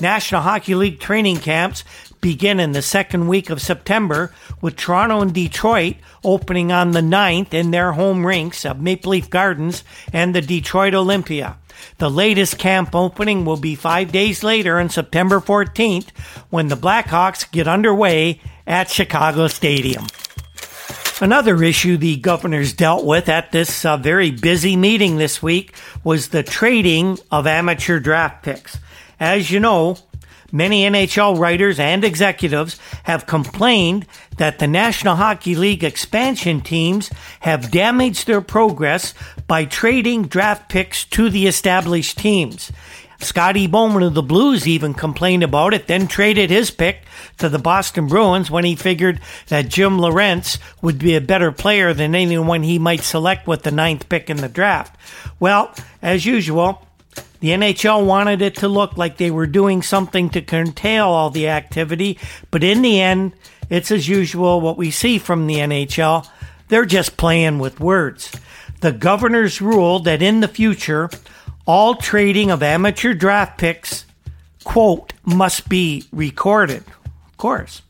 National 0.00 0.40
Hockey 0.40 0.74
League 0.74 1.00
training 1.00 1.38
camps 1.38 1.84
begin 2.20 2.60
in 2.60 2.72
the 2.72 2.82
second 2.82 3.28
week 3.28 3.50
of 3.50 3.62
September, 3.62 4.32
with 4.60 4.76
Toronto 4.76 5.20
and 5.20 5.32
Detroit 5.32 5.96
opening 6.24 6.72
on 6.72 6.92
the 6.92 7.00
9th 7.00 7.54
in 7.54 7.70
their 7.70 7.92
home 7.92 8.26
rinks 8.26 8.64
of 8.64 8.80
Maple 8.80 9.10
Leaf 9.10 9.30
Gardens 9.30 9.84
and 10.12 10.34
the 10.34 10.40
Detroit 10.40 10.94
Olympia. 10.94 11.56
The 11.98 12.10
latest 12.10 12.58
camp 12.58 12.94
opening 12.94 13.44
will 13.44 13.56
be 13.56 13.74
five 13.74 14.12
days 14.12 14.44
later 14.44 14.78
on 14.78 14.90
September 14.90 15.40
14th 15.40 16.10
when 16.50 16.68
the 16.68 16.76
Blackhawks 16.76 17.50
get 17.50 17.68
underway 17.68 18.40
at 18.66 18.90
Chicago 18.90 19.46
Stadium. 19.46 20.06
Another 21.22 21.62
issue 21.62 21.98
the 21.98 22.16
governors 22.16 22.72
dealt 22.72 23.04
with 23.04 23.28
at 23.28 23.52
this 23.52 23.84
uh, 23.84 23.98
very 23.98 24.30
busy 24.30 24.74
meeting 24.74 25.16
this 25.16 25.42
week 25.42 25.74
was 26.02 26.28
the 26.28 26.42
trading 26.42 27.18
of 27.30 27.46
amateur 27.46 28.00
draft 28.00 28.42
picks. 28.42 28.78
As 29.18 29.50
you 29.50 29.60
know, 29.60 29.98
Many 30.52 30.82
NHL 30.82 31.38
writers 31.38 31.78
and 31.78 32.04
executives 32.04 32.78
have 33.04 33.26
complained 33.26 34.06
that 34.38 34.58
the 34.58 34.66
National 34.66 35.16
Hockey 35.16 35.54
League 35.54 35.84
expansion 35.84 36.60
teams 36.60 37.10
have 37.40 37.70
damaged 37.70 38.26
their 38.26 38.40
progress 38.40 39.14
by 39.46 39.64
trading 39.64 40.24
draft 40.24 40.68
picks 40.68 41.04
to 41.06 41.30
the 41.30 41.46
established 41.46 42.18
teams. 42.18 42.72
Scotty 43.22 43.66
Bowman 43.66 44.02
of 44.02 44.14
the 44.14 44.22
Blues 44.22 44.66
even 44.66 44.94
complained 44.94 45.42
about 45.42 45.74
it, 45.74 45.86
then 45.86 46.08
traded 46.08 46.48
his 46.48 46.70
pick 46.70 47.02
to 47.36 47.48
the 47.48 47.58
Boston 47.58 48.06
Bruins 48.06 48.50
when 48.50 48.64
he 48.64 48.74
figured 48.74 49.20
that 49.48 49.68
Jim 49.68 49.98
Leyritz 49.98 50.58
would 50.80 50.98
be 50.98 51.14
a 51.14 51.20
better 51.20 51.52
player 51.52 51.92
than 51.92 52.14
anyone 52.14 52.62
he 52.62 52.78
might 52.78 53.02
select 53.02 53.46
with 53.46 53.62
the 53.62 53.70
ninth 53.70 54.08
pick 54.08 54.30
in 54.30 54.38
the 54.38 54.48
draft. 54.48 54.96
Well, 55.38 55.74
as 56.00 56.24
usual, 56.24 56.86
the 57.40 57.48
NHL 57.48 58.04
wanted 58.04 58.42
it 58.42 58.56
to 58.56 58.68
look 58.68 58.98
like 58.98 59.16
they 59.16 59.30
were 59.30 59.46
doing 59.46 59.82
something 59.82 60.28
to 60.30 60.42
curtail 60.42 61.06
all 61.06 61.30
the 61.30 61.48
activity, 61.48 62.18
but 62.50 62.62
in 62.62 62.82
the 62.82 63.00
end, 63.00 63.32
it's 63.70 63.90
as 63.90 64.08
usual 64.08 64.60
what 64.60 64.76
we 64.76 64.90
see 64.90 65.18
from 65.18 65.46
the 65.46 65.56
NHL. 65.56 66.28
They're 66.68 66.84
just 66.84 67.16
playing 67.16 67.58
with 67.58 67.80
words. 67.80 68.30
The 68.80 68.92
governors 68.92 69.60
ruled 69.60 70.04
that 70.04 70.22
in 70.22 70.40
the 70.40 70.48
future, 70.48 71.08
all 71.66 71.94
trading 71.94 72.50
of 72.50 72.62
amateur 72.62 73.14
draft 73.14 73.58
picks, 73.58 74.04
quote, 74.64 75.14
must 75.24 75.68
be 75.68 76.04
recorded. 76.12 76.84
Of 77.26 77.36
course. 77.38 77.82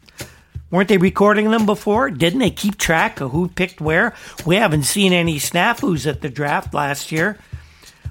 Weren't 0.71 0.89
they 0.89 0.99
recording 0.99 1.51
them 1.51 1.67
before? 1.67 2.11
Didn't 2.11 2.39
they 2.39 2.51
keep 2.51 2.79
track 2.79 3.21
of 3.21 3.33
who 3.33 3.49
picked 3.49 3.81
where? 3.81 4.15
We 4.47 4.55
haven't 4.55 4.85
seen 4.85 5.13
any 5.13 5.41
snafus 5.41 6.07
at 6.07 6.21
the 6.21 6.29
draft 6.29 6.73
last 6.73 7.11
year 7.11 7.39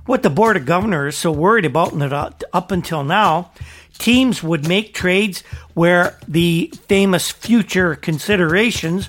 what 0.09 0.23
the 0.23 0.29
Board 0.29 0.57
of 0.57 0.65
Governors 0.65 1.15
so 1.15 1.31
worried 1.31 1.65
about 1.65 2.43
up 2.51 2.71
until 2.71 3.03
now, 3.03 3.51
teams 3.99 4.41
would 4.41 4.67
make 4.67 4.91
trades 4.91 5.41
where 5.75 6.17
the 6.27 6.73
famous 6.87 7.29
future 7.29 7.93
considerations 7.93 9.07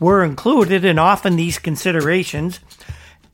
were 0.00 0.24
included, 0.24 0.86
and 0.86 0.98
often 0.98 1.36
these 1.36 1.58
considerations 1.58 2.60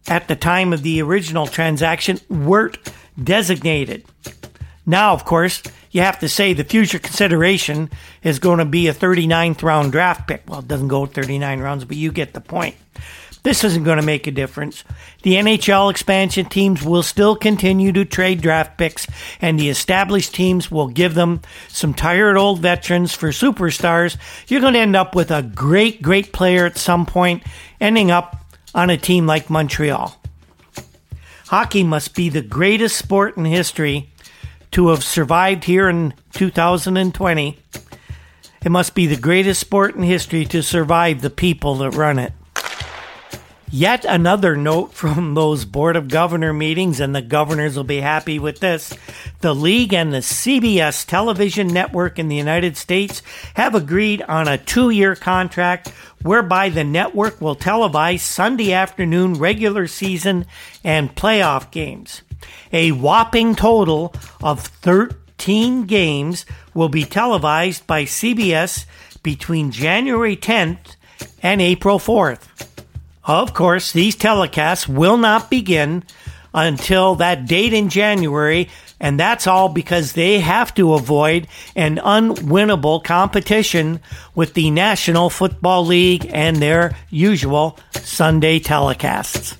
at 0.08 0.26
the 0.26 0.34
time 0.34 0.72
of 0.72 0.82
the 0.82 1.00
original 1.00 1.46
transaction 1.46 2.18
weren't 2.28 2.78
designated. 3.22 4.04
Now, 4.84 5.12
of 5.12 5.24
course, 5.24 5.62
you 5.92 6.00
have 6.00 6.18
to 6.18 6.28
say 6.28 6.52
the 6.52 6.64
future 6.64 6.98
consideration 6.98 7.90
is 8.24 8.40
going 8.40 8.58
to 8.58 8.64
be 8.64 8.88
a 8.88 8.92
39th 8.92 9.62
round 9.62 9.92
draft 9.92 10.26
pick. 10.26 10.42
Well, 10.48 10.58
it 10.58 10.68
doesn't 10.68 10.88
go 10.88 11.06
39 11.06 11.60
rounds, 11.60 11.84
but 11.84 11.96
you 11.96 12.10
get 12.10 12.34
the 12.34 12.40
point. 12.40 12.74
This 13.44 13.62
isn't 13.62 13.84
going 13.84 13.98
to 13.98 14.02
make 14.02 14.26
a 14.26 14.30
difference. 14.30 14.84
The 15.22 15.34
NHL 15.34 15.90
expansion 15.90 16.46
teams 16.46 16.82
will 16.82 17.02
still 17.02 17.36
continue 17.36 17.92
to 17.92 18.06
trade 18.06 18.40
draft 18.40 18.78
picks, 18.78 19.06
and 19.38 19.60
the 19.60 19.68
established 19.68 20.34
teams 20.34 20.70
will 20.70 20.88
give 20.88 21.14
them 21.14 21.42
some 21.68 21.92
tired 21.92 22.38
old 22.38 22.60
veterans 22.60 23.14
for 23.14 23.28
superstars. 23.28 24.16
You're 24.48 24.62
going 24.62 24.72
to 24.72 24.78
end 24.78 24.96
up 24.96 25.14
with 25.14 25.30
a 25.30 25.42
great, 25.42 26.00
great 26.00 26.32
player 26.32 26.64
at 26.64 26.78
some 26.78 27.04
point, 27.04 27.42
ending 27.82 28.10
up 28.10 28.42
on 28.74 28.88
a 28.88 28.96
team 28.96 29.26
like 29.26 29.50
Montreal. 29.50 30.18
Hockey 31.48 31.84
must 31.84 32.14
be 32.14 32.30
the 32.30 32.40
greatest 32.40 32.96
sport 32.96 33.36
in 33.36 33.44
history 33.44 34.10
to 34.70 34.88
have 34.88 35.04
survived 35.04 35.64
here 35.64 35.90
in 35.90 36.14
2020 36.32 37.58
It 38.64 38.70
must 38.70 38.94
be 38.94 39.06
the 39.06 39.20
greatest 39.20 39.60
sport 39.60 39.94
in 39.94 40.02
history 40.02 40.46
to 40.46 40.62
survive 40.62 41.20
the 41.20 41.28
people 41.28 41.74
that 41.76 41.90
run 41.90 42.18
it. 42.18 42.32
Yet 43.74 44.04
another 44.04 44.56
note 44.56 44.92
from 44.94 45.34
those 45.34 45.64
Board 45.64 45.96
of 45.96 46.06
Governor 46.06 46.52
meetings, 46.52 47.00
and 47.00 47.12
the 47.12 47.20
governors 47.20 47.76
will 47.76 47.82
be 47.82 48.00
happy 48.00 48.38
with 48.38 48.60
this. 48.60 48.96
The 49.40 49.52
league 49.52 49.92
and 49.92 50.14
the 50.14 50.18
CBS 50.18 51.04
television 51.04 51.66
network 51.66 52.20
in 52.20 52.28
the 52.28 52.36
United 52.36 52.76
States 52.76 53.20
have 53.54 53.74
agreed 53.74 54.22
on 54.22 54.46
a 54.46 54.58
two 54.58 54.90
year 54.90 55.16
contract 55.16 55.88
whereby 56.22 56.68
the 56.68 56.84
network 56.84 57.40
will 57.40 57.56
televise 57.56 58.20
Sunday 58.20 58.72
afternoon 58.72 59.34
regular 59.34 59.88
season 59.88 60.46
and 60.84 61.16
playoff 61.16 61.72
games. 61.72 62.22
A 62.72 62.92
whopping 62.92 63.56
total 63.56 64.14
of 64.40 64.64
13 64.64 65.86
games 65.86 66.46
will 66.74 66.88
be 66.88 67.02
televised 67.02 67.88
by 67.88 68.04
CBS 68.04 68.86
between 69.24 69.72
January 69.72 70.36
10th 70.36 70.94
and 71.42 71.60
April 71.60 71.98
4th. 71.98 72.70
Of 73.26 73.54
course, 73.54 73.92
these 73.92 74.16
telecasts 74.16 74.86
will 74.86 75.16
not 75.16 75.50
begin 75.50 76.04
until 76.52 77.16
that 77.16 77.46
date 77.46 77.72
in 77.72 77.88
January, 77.88 78.68
and 79.00 79.18
that's 79.18 79.46
all 79.46 79.68
because 79.68 80.12
they 80.12 80.40
have 80.40 80.72
to 80.74 80.94
avoid 80.94 81.48
an 81.74 81.96
unwinnable 81.96 83.02
competition 83.02 84.00
with 84.34 84.54
the 84.54 84.70
National 84.70 85.30
Football 85.30 85.86
League 85.86 86.30
and 86.32 86.56
their 86.58 86.96
usual 87.10 87.78
Sunday 87.92 88.60
telecasts. 88.60 89.56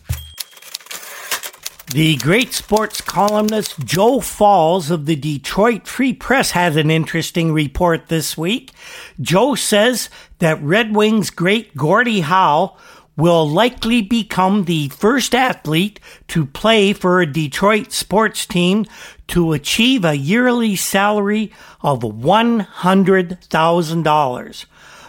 The 1.95 2.17
great 2.17 2.53
sports 2.53 3.01
columnist 3.01 3.79
Joe 3.85 4.21
Falls 4.21 4.91
of 4.91 5.07
the 5.07 5.15
Detroit 5.15 5.87
Free 5.87 6.13
Press 6.13 6.51
had 6.51 6.77
an 6.77 6.91
interesting 6.91 7.53
report 7.53 8.09
this 8.09 8.37
week. 8.37 8.73
Joe 9.21 9.55
says 9.55 10.11
that 10.41 10.61
Red 10.61 10.97
Wings 10.97 11.31
great 11.31 11.77
Gordie 11.77 12.23
Howe 12.23 12.77
will 13.17 13.49
likely 13.49 14.03
become 14.03 14.65
the 14.65 14.89
first 14.89 15.33
athlete 15.35 16.01
to 16.29 16.47
play 16.47 16.93
for 16.93 17.21
a 17.21 17.27
Detroit 17.27 17.91
sports 17.93 18.47
team 18.47 18.87
to 19.29 19.53
achieve 19.53 20.05
a 20.05 20.17
yearly 20.17 20.75
salary 20.77 21.51
of 21.81 22.01
$100,000. 22.01 24.65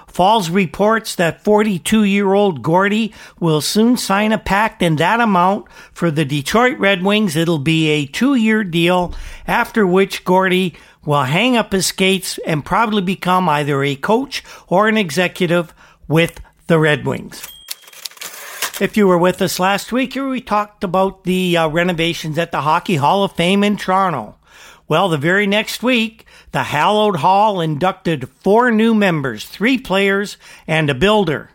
Falls 0.07 0.49
reports 0.49 1.15
that 1.15 1.43
42 1.43 2.05
year 2.05 2.33
old 2.33 2.63
Gordie 2.63 3.13
will 3.37 3.59
soon 3.59 3.97
sign 3.97 4.31
a 4.31 4.37
pact 4.37 4.81
in 4.81 4.95
that 4.95 5.19
amount 5.19 5.65
for 5.91 6.09
the 6.09 6.23
Detroit 6.23 6.79
Red 6.79 7.03
Wings. 7.03 7.35
It'll 7.35 7.59
be 7.59 7.89
a 7.89 8.05
two 8.05 8.35
year 8.35 8.63
deal, 8.63 9.13
after 9.45 9.85
which 9.85 10.23
Gordie 10.23 10.75
will 11.03 11.23
hang 11.23 11.57
up 11.57 11.73
his 11.73 11.87
skates 11.87 12.39
and 12.45 12.63
probably 12.63 13.01
become 13.01 13.49
either 13.49 13.83
a 13.83 13.97
coach 13.97 14.41
or 14.69 14.87
an 14.87 14.95
executive 14.95 15.73
with 16.07 16.39
the 16.67 16.79
Red 16.79 17.05
Wings. 17.05 17.54
If 18.81 18.97
you 18.97 19.07
were 19.07 19.17
with 19.17 19.41
us 19.41 19.57
last 19.57 19.93
week, 19.93 20.15
we 20.15 20.41
talked 20.41 20.83
about 20.83 21.23
the 21.23 21.55
uh, 21.55 21.69
renovations 21.69 22.37
at 22.37 22.51
the 22.51 22.59
Hockey 22.59 22.97
Hall 22.97 23.23
of 23.23 23.31
Fame 23.31 23.63
in 23.63 23.77
Toronto. 23.77 24.35
Well, 24.89 25.07
the 25.07 25.17
very 25.17 25.47
next 25.47 25.81
week, 25.81 26.25
the 26.51 26.63
hallowed 26.63 27.17
hall 27.17 27.61
inducted 27.61 28.27
four 28.27 28.71
new 28.71 28.93
members, 28.93 29.45
three 29.45 29.77
players, 29.77 30.35
and 30.67 30.89
a 30.89 30.93
builder. 30.93 31.51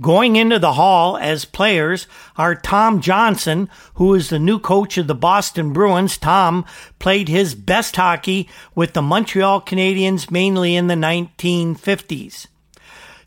Going 0.00 0.36
into 0.36 0.58
the 0.58 0.72
hall 0.72 1.18
as 1.18 1.44
players 1.44 2.06
are 2.36 2.54
Tom 2.54 3.02
Johnson, 3.02 3.68
who 3.96 4.14
is 4.14 4.30
the 4.30 4.38
new 4.38 4.58
coach 4.58 4.96
of 4.96 5.08
the 5.08 5.14
Boston 5.14 5.74
Bruins. 5.74 6.16
Tom 6.16 6.64
played 6.98 7.28
his 7.28 7.54
best 7.54 7.96
hockey 7.96 8.48
with 8.74 8.94
the 8.94 9.02
Montreal 9.02 9.60
Canadiens 9.60 10.30
mainly 10.30 10.74
in 10.74 10.86
the 10.86 10.94
1950s. 10.94 12.46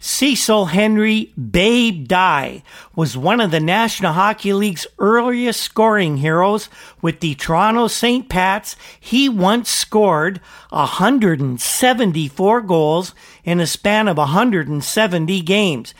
Cecil 0.06 0.66
Henry 0.66 1.34
Babe 1.34 2.08
Dye 2.08 2.62
was 2.96 3.18
one 3.18 3.42
of 3.42 3.50
the 3.50 3.60
National 3.60 4.14
Hockey 4.14 4.54
League's 4.54 4.86
earliest 5.00 5.60
scoring 5.60 6.18
heroes 6.18 6.70
with 7.02 7.22
the 7.22 7.34
Toronto 7.34 7.88
St. 7.88 8.30
Pats. 8.30 8.76
He 9.00 9.28
once 9.28 9.68
scored 9.68 10.42
174 10.70 12.62
goals 12.62 13.16
in 13.44 13.60
a 13.60 13.66
span 13.66 14.08
of 14.08 14.18
170 14.18 15.42
games. 15.42 15.96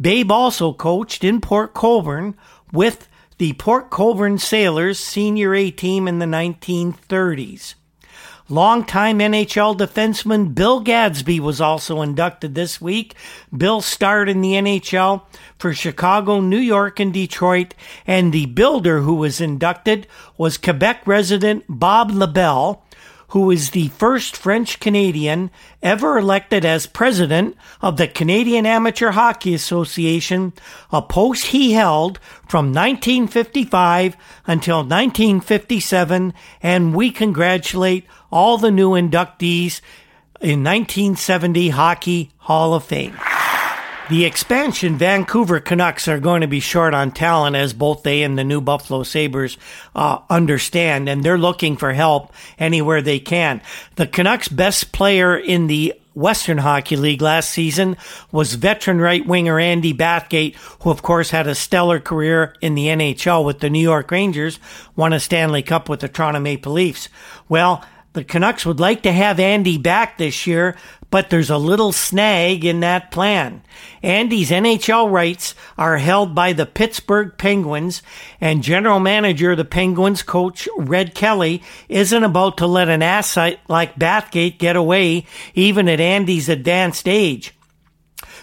Babe 0.00 0.32
also 0.32 0.72
coached 0.72 1.22
in 1.22 1.42
Port 1.42 1.74
Colborne 1.74 2.38
with 2.72 3.08
the 3.36 3.52
Port 3.52 3.90
Colborne 3.90 4.38
Sailors 4.38 4.98
senior 4.98 5.54
A 5.54 5.70
team 5.70 6.08
in 6.08 6.18
the 6.18 6.24
1930s. 6.24 7.74
Longtime 8.50 9.20
NHL 9.20 9.74
defenseman 9.74 10.54
Bill 10.54 10.80
Gadsby 10.80 11.40
was 11.40 11.62
also 11.62 12.02
inducted 12.02 12.54
this 12.54 12.78
week. 12.78 13.14
Bill 13.56 13.80
starred 13.80 14.28
in 14.28 14.42
the 14.42 14.52
NHL 14.52 15.22
for 15.58 15.72
Chicago, 15.72 16.40
New 16.40 16.58
York, 16.58 17.00
and 17.00 17.14
Detroit, 17.14 17.72
and 18.06 18.34
the 18.34 18.44
builder 18.44 19.00
who 19.00 19.14
was 19.14 19.40
inducted 19.40 20.06
was 20.36 20.58
Quebec 20.58 21.06
resident 21.06 21.64
Bob 21.70 22.10
Lebel, 22.10 22.83
who 23.34 23.50
is 23.50 23.70
the 23.70 23.88
first 23.88 24.36
French 24.36 24.78
Canadian 24.78 25.50
ever 25.82 26.18
elected 26.18 26.64
as 26.64 26.86
president 26.86 27.56
of 27.82 27.96
the 27.96 28.06
Canadian 28.06 28.64
Amateur 28.64 29.10
Hockey 29.10 29.54
Association, 29.54 30.52
a 30.92 31.02
post 31.02 31.46
he 31.46 31.72
held 31.72 32.20
from 32.48 32.66
1955 32.66 34.16
until 34.46 34.84
1957, 34.84 36.32
and 36.62 36.94
we 36.94 37.10
congratulate 37.10 38.04
all 38.30 38.56
the 38.56 38.70
new 38.70 38.90
inductees 38.90 39.80
in 40.40 40.62
1970 40.62 41.70
Hockey 41.70 42.30
Hall 42.38 42.72
of 42.72 42.84
Fame. 42.84 43.16
The 44.10 44.26
expansion 44.26 44.98
Vancouver 44.98 45.60
Canucks 45.60 46.08
are 46.08 46.20
going 46.20 46.42
to 46.42 46.46
be 46.46 46.60
short 46.60 46.92
on 46.92 47.10
talent, 47.10 47.56
as 47.56 47.72
both 47.72 48.02
they 48.02 48.22
and 48.22 48.36
the 48.36 48.44
new 48.44 48.60
Buffalo 48.60 49.02
Sabres 49.02 49.56
uh, 49.94 50.18
understand, 50.28 51.08
and 51.08 51.24
they're 51.24 51.38
looking 51.38 51.78
for 51.78 51.94
help 51.94 52.30
anywhere 52.58 53.00
they 53.00 53.18
can. 53.18 53.62
The 53.96 54.06
Canucks' 54.06 54.48
best 54.48 54.92
player 54.92 55.34
in 55.34 55.68
the 55.68 55.94
Western 56.12 56.58
Hockey 56.58 56.96
League 56.96 57.22
last 57.22 57.50
season 57.50 57.96
was 58.30 58.54
veteran 58.54 59.00
right 59.00 59.26
winger 59.26 59.58
Andy 59.58 59.94
Bathgate, 59.94 60.56
who 60.82 60.90
of 60.90 61.00
course 61.00 61.30
had 61.30 61.46
a 61.46 61.54
stellar 61.54 61.98
career 61.98 62.54
in 62.60 62.74
the 62.74 62.88
NHL 62.88 63.42
with 63.42 63.60
the 63.60 63.70
New 63.70 63.80
York 63.80 64.10
Rangers, 64.10 64.58
won 64.94 65.14
a 65.14 65.18
Stanley 65.18 65.62
Cup 65.62 65.88
with 65.88 66.00
the 66.00 66.08
Toronto 66.08 66.40
Maple 66.40 66.74
Leafs. 66.74 67.08
Well, 67.48 67.82
the 68.12 68.22
Canucks 68.22 68.64
would 68.64 68.78
like 68.78 69.02
to 69.02 69.12
have 69.12 69.40
Andy 69.40 69.76
back 69.76 70.18
this 70.18 70.46
year, 70.46 70.76
but 71.14 71.30
there's 71.30 71.48
a 71.48 71.56
little 71.56 71.92
snag 71.92 72.64
in 72.64 72.80
that 72.80 73.12
plan. 73.12 73.62
Andy's 74.02 74.50
NHL 74.50 75.12
rights 75.12 75.54
are 75.78 75.98
held 75.98 76.34
by 76.34 76.52
the 76.52 76.66
Pittsburgh 76.66 77.38
Penguins, 77.38 78.02
and 78.40 78.64
general 78.64 78.98
manager 78.98 79.52
of 79.52 79.58
the 79.58 79.64
Penguins, 79.64 80.24
coach 80.24 80.68
Red 80.76 81.14
Kelly, 81.14 81.62
isn't 81.88 82.24
about 82.24 82.56
to 82.56 82.66
let 82.66 82.88
an 82.88 83.00
asset 83.00 83.60
like 83.68 83.94
Bathgate 83.94 84.58
get 84.58 84.74
away, 84.74 85.24
even 85.54 85.88
at 85.88 86.00
Andy's 86.00 86.48
advanced 86.48 87.06
age. 87.06 87.54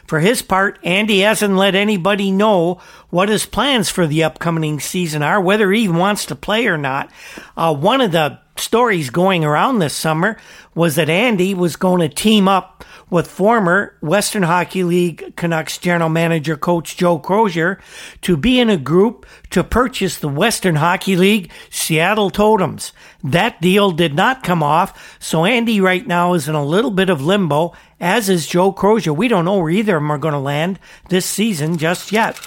For 0.07 0.21
his 0.21 0.41
part, 0.41 0.79
Andy 0.81 1.19
hasn't 1.19 1.57
let 1.57 1.75
anybody 1.75 2.31
know 2.31 2.79
what 3.10 3.27
his 3.27 3.45
plans 3.45 3.89
for 3.89 4.07
the 4.07 4.23
upcoming 4.23 4.79
season 4.79 5.23
are, 5.23 5.41
whether 5.41 5.69
he 5.73 5.89
wants 5.89 6.25
to 6.27 6.36
play 6.38 6.67
or 6.67 6.77
not. 6.77 7.12
Uh, 7.57 7.75
one 7.75 7.99
of 7.99 8.13
the 8.13 8.39
stories 8.62 9.10
going 9.10 9.43
around 9.43 9.80
this 9.80 9.93
summer 9.95 10.38
was 10.74 10.95
that 10.95 11.10
Andy 11.10 11.54
was 11.54 11.76
going 11.76 12.00
to 12.02 12.10
team 12.10 12.47
up 12.47 12.86
with 13.10 13.28
former 13.28 13.97
Western 14.02 14.43
Hockey 14.43 14.84
League 14.84 15.36
Canucks 15.36 15.78
general 15.78 16.10
manager 16.10 16.56
coach 16.56 16.95
Joe 16.95 17.19
Crozier 17.19 17.80
to 18.21 18.38
be 18.38 18.60
in 18.60 18.69
a 18.69 18.78
group 18.78 19.26
to 19.50 19.63
purchase 19.63 20.17
the 20.17 20.30
Western 20.30 20.76
Hockey 20.76 21.17
League 21.17 21.52
Seattle 21.69 22.30
Totems. 22.30 22.93
That 23.21 23.60
deal 23.62 23.91
did 23.91 24.15
not 24.15 24.43
come 24.43 24.63
off, 24.63 25.17
so 25.19 25.43
Andy 25.43 25.82
right 25.82 26.08
now 26.08 26.34
is 26.34 26.47
in 26.47 26.56
a 26.56 26.63
little 26.63 26.91
bit 26.91 27.10
of 27.10 27.21
limbo, 27.21 27.74
as 28.00 28.30
is 28.30 28.47
Joe 28.47 28.71
Crozier. 28.71 29.13
We 29.13 29.28
don't 29.28 29.45
know 29.45 29.58
where 29.58 29.69
either 29.69 29.97
of 29.97 30.02
them 30.02 30.12
are 30.12 30.17
going 30.17 30.34
to 30.34 30.39
land 30.39 30.80
this 31.10 31.26
season 31.26 31.78
just 31.78 32.13
yet. 32.13 32.39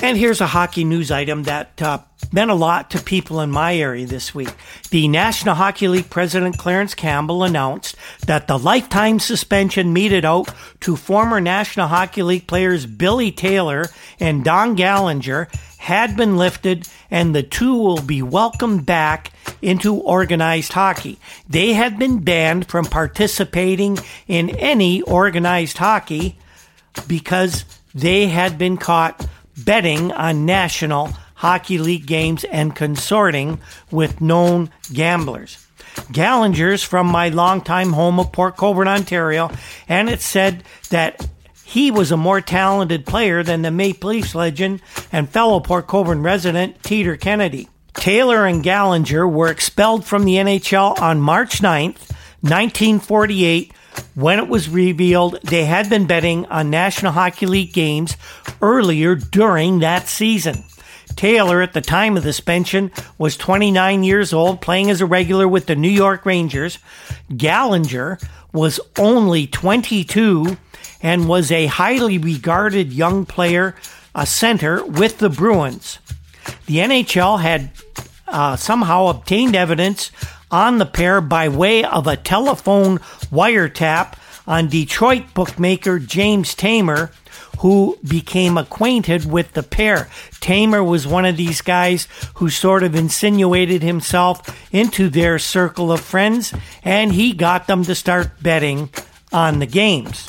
And 0.00 0.16
here's 0.16 0.40
a 0.40 0.46
hockey 0.46 0.84
news 0.84 1.10
item 1.10 1.42
that 1.42 1.82
uh, 1.82 1.98
meant 2.30 2.52
a 2.52 2.54
lot 2.54 2.92
to 2.92 3.02
people 3.02 3.40
in 3.40 3.50
my 3.50 3.76
area 3.76 4.06
this 4.06 4.32
week. 4.32 4.50
The 4.90 5.08
National 5.08 5.56
Hockey 5.56 5.88
League 5.88 6.08
president 6.08 6.56
Clarence 6.56 6.94
Campbell 6.94 7.42
announced 7.42 7.96
that 8.26 8.46
the 8.46 8.58
lifetime 8.58 9.18
suspension 9.18 9.92
meted 9.92 10.24
out 10.24 10.54
to 10.82 10.94
former 10.94 11.40
National 11.40 11.88
Hockey 11.88 12.22
League 12.22 12.46
players 12.46 12.86
Billy 12.86 13.32
Taylor 13.32 13.86
and 14.20 14.44
Don 14.44 14.76
Gallinger 14.76 15.52
had 15.78 16.16
been 16.16 16.36
lifted 16.36 16.88
and 17.10 17.34
the 17.34 17.42
two 17.42 17.76
will 17.76 18.00
be 18.00 18.22
welcomed 18.22 18.86
back 18.86 19.32
into 19.60 19.96
organized 19.96 20.72
hockey. 20.74 21.18
They 21.48 21.72
had 21.72 21.98
been 21.98 22.20
banned 22.20 22.68
from 22.68 22.84
participating 22.84 23.98
in 24.28 24.50
any 24.50 25.02
organized 25.02 25.78
hockey 25.78 26.38
because 27.08 27.64
they 27.94 28.28
had 28.28 28.58
been 28.58 28.76
caught 28.76 29.26
betting 29.64 30.12
on 30.12 30.46
National 30.46 31.10
Hockey 31.34 31.78
League 31.78 32.06
games 32.06 32.44
and 32.44 32.74
consorting 32.74 33.60
with 33.90 34.20
known 34.20 34.70
gamblers. 34.92 35.64
Gallinger's 36.12 36.82
from 36.82 37.06
my 37.06 37.28
longtime 37.28 37.92
home 37.92 38.18
of 38.18 38.32
Port 38.32 38.56
Colborne, 38.56 38.88
Ontario, 38.88 39.50
and 39.88 40.08
it 40.08 40.20
said 40.20 40.62
that 40.90 41.28
he 41.64 41.90
was 41.90 42.10
a 42.10 42.16
more 42.16 42.40
talented 42.40 43.04
player 43.04 43.42
than 43.42 43.62
the 43.62 43.70
Maple 43.70 44.10
Leafs 44.10 44.34
legend 44.34 44.80
and 45.12 45.28
fellow 45.28 45.60
Port 45.60 45.86
Colborne 45.86 46.22
resident 46.22 46.82
Teeder 46.82 47.20
Kennedy. 47.20 47.68
Taylor 47.94 48.46
and 48.46 48.64
Gallinger 48.64 49.30
were 49.30 49.50
expelled 49.50 50.04
from 50.04 50.24
the 50.24 50.36
NHL 50.36 51.00
on 51.00 51.20
March 51.20 51.60
9th, 51.60 52.10
1948, 52.40 53.72
when 54.14 54.38
it 54.38 54.48
was 54.48 54.68
revealed 54.68 55.40
they 55.42 55.64
had 55.64 55.88
been 55.88 56.06
betting 56.06 56.46
on 56.46 56.70
National 56.70 57.12
Hockey 57.12 57.46
League 57.46 57.72
games 57.72 58.16
earlier 58.60 59.14
during 59.14 59.78
that 59.78 60.08
season. 60.08 60.64
Taylor, 61.16 61.62
at 61.62 61.72
the 61.72 61.80
time 61.80 62.16
of 62.16 62.22
the 62.22 62.32
suspension, 62.32 62.92
was 63.18 63.36
29 63.36 64.04
years 64.04 64.32
old, 64.32 64.60
playing 64.60 64.88
as 64.88 65.00
a 65.00 65.06
regular 65.06 65.48
with 65.48 65.66
the 65.66 65.74
New 65.74 65.88
York 65.88 66.24
Rangers. 66.24 66.78
Gallinger 67.30 68.22
was 68.52 68.78
only 68.96 69.46
22 69.46 70.56
and 71.02 71.28
was 71.28 71.50
a 71.50 71.66
highly 71.66 72.18
regarded 72.18 72.92
young 72.92 73.26
player, 73.26 73.74
a 74.14 74.26
center 74.26 74.84
with 74.84 75.18
the 75.18 75.28
Bruins. 75.28 75.98
The 76.66 76.76
NHL 76.78 77.40
had 77.40 77.70
uh, 78.26 78.56
somehow 78.56 79.06
obtained 79.06 79.56
evidence 79.56 80.10
on 80.50 80.78
the 80.78 80.86
pair 80.86 81.20
by 81.20 81.48
way 81.48 81.84
of 81.84 82.06
a 82.06 82.16
telephone 82.16 82.98
wiretap 83.30 84.14
on 84.46 84.68
Detroit 84.68 85.34
bookmaker 85.34 85.98
James 85.98 86.54
Tamer, 86.54 87.10
who 87.58 87.98
became 88.06 88.56
acquainted 88.56 89.30
with 89.30 89.52
the 89.52 89.62
pair. 89.62 90.08
Tamer 90.40 90.82
was 90.82 91.06
one 91.06 91.24
of 91.24 91.36
these 91.36 91.60
guys 91.60 92.08
who 92.34 92.48
sort 92.48 92.82
of 92.82 92.94
insinuated 92.94 93.82
himself 93.82 94.72
into 94.72 95.08
their 95.10 95.38
circle 95.38 95.92
of 95.92 96.00
friends, 96.00 96.54
and 96.82 97.12
he 97.12 97.32
got 97.32 97.66
them 97.66 97.84
to 97.84 97.94
start 97.94 98.42
betting 98.42 98.88
on 99.32 99.58
the 99.58 99.66
games. 99.66 100.26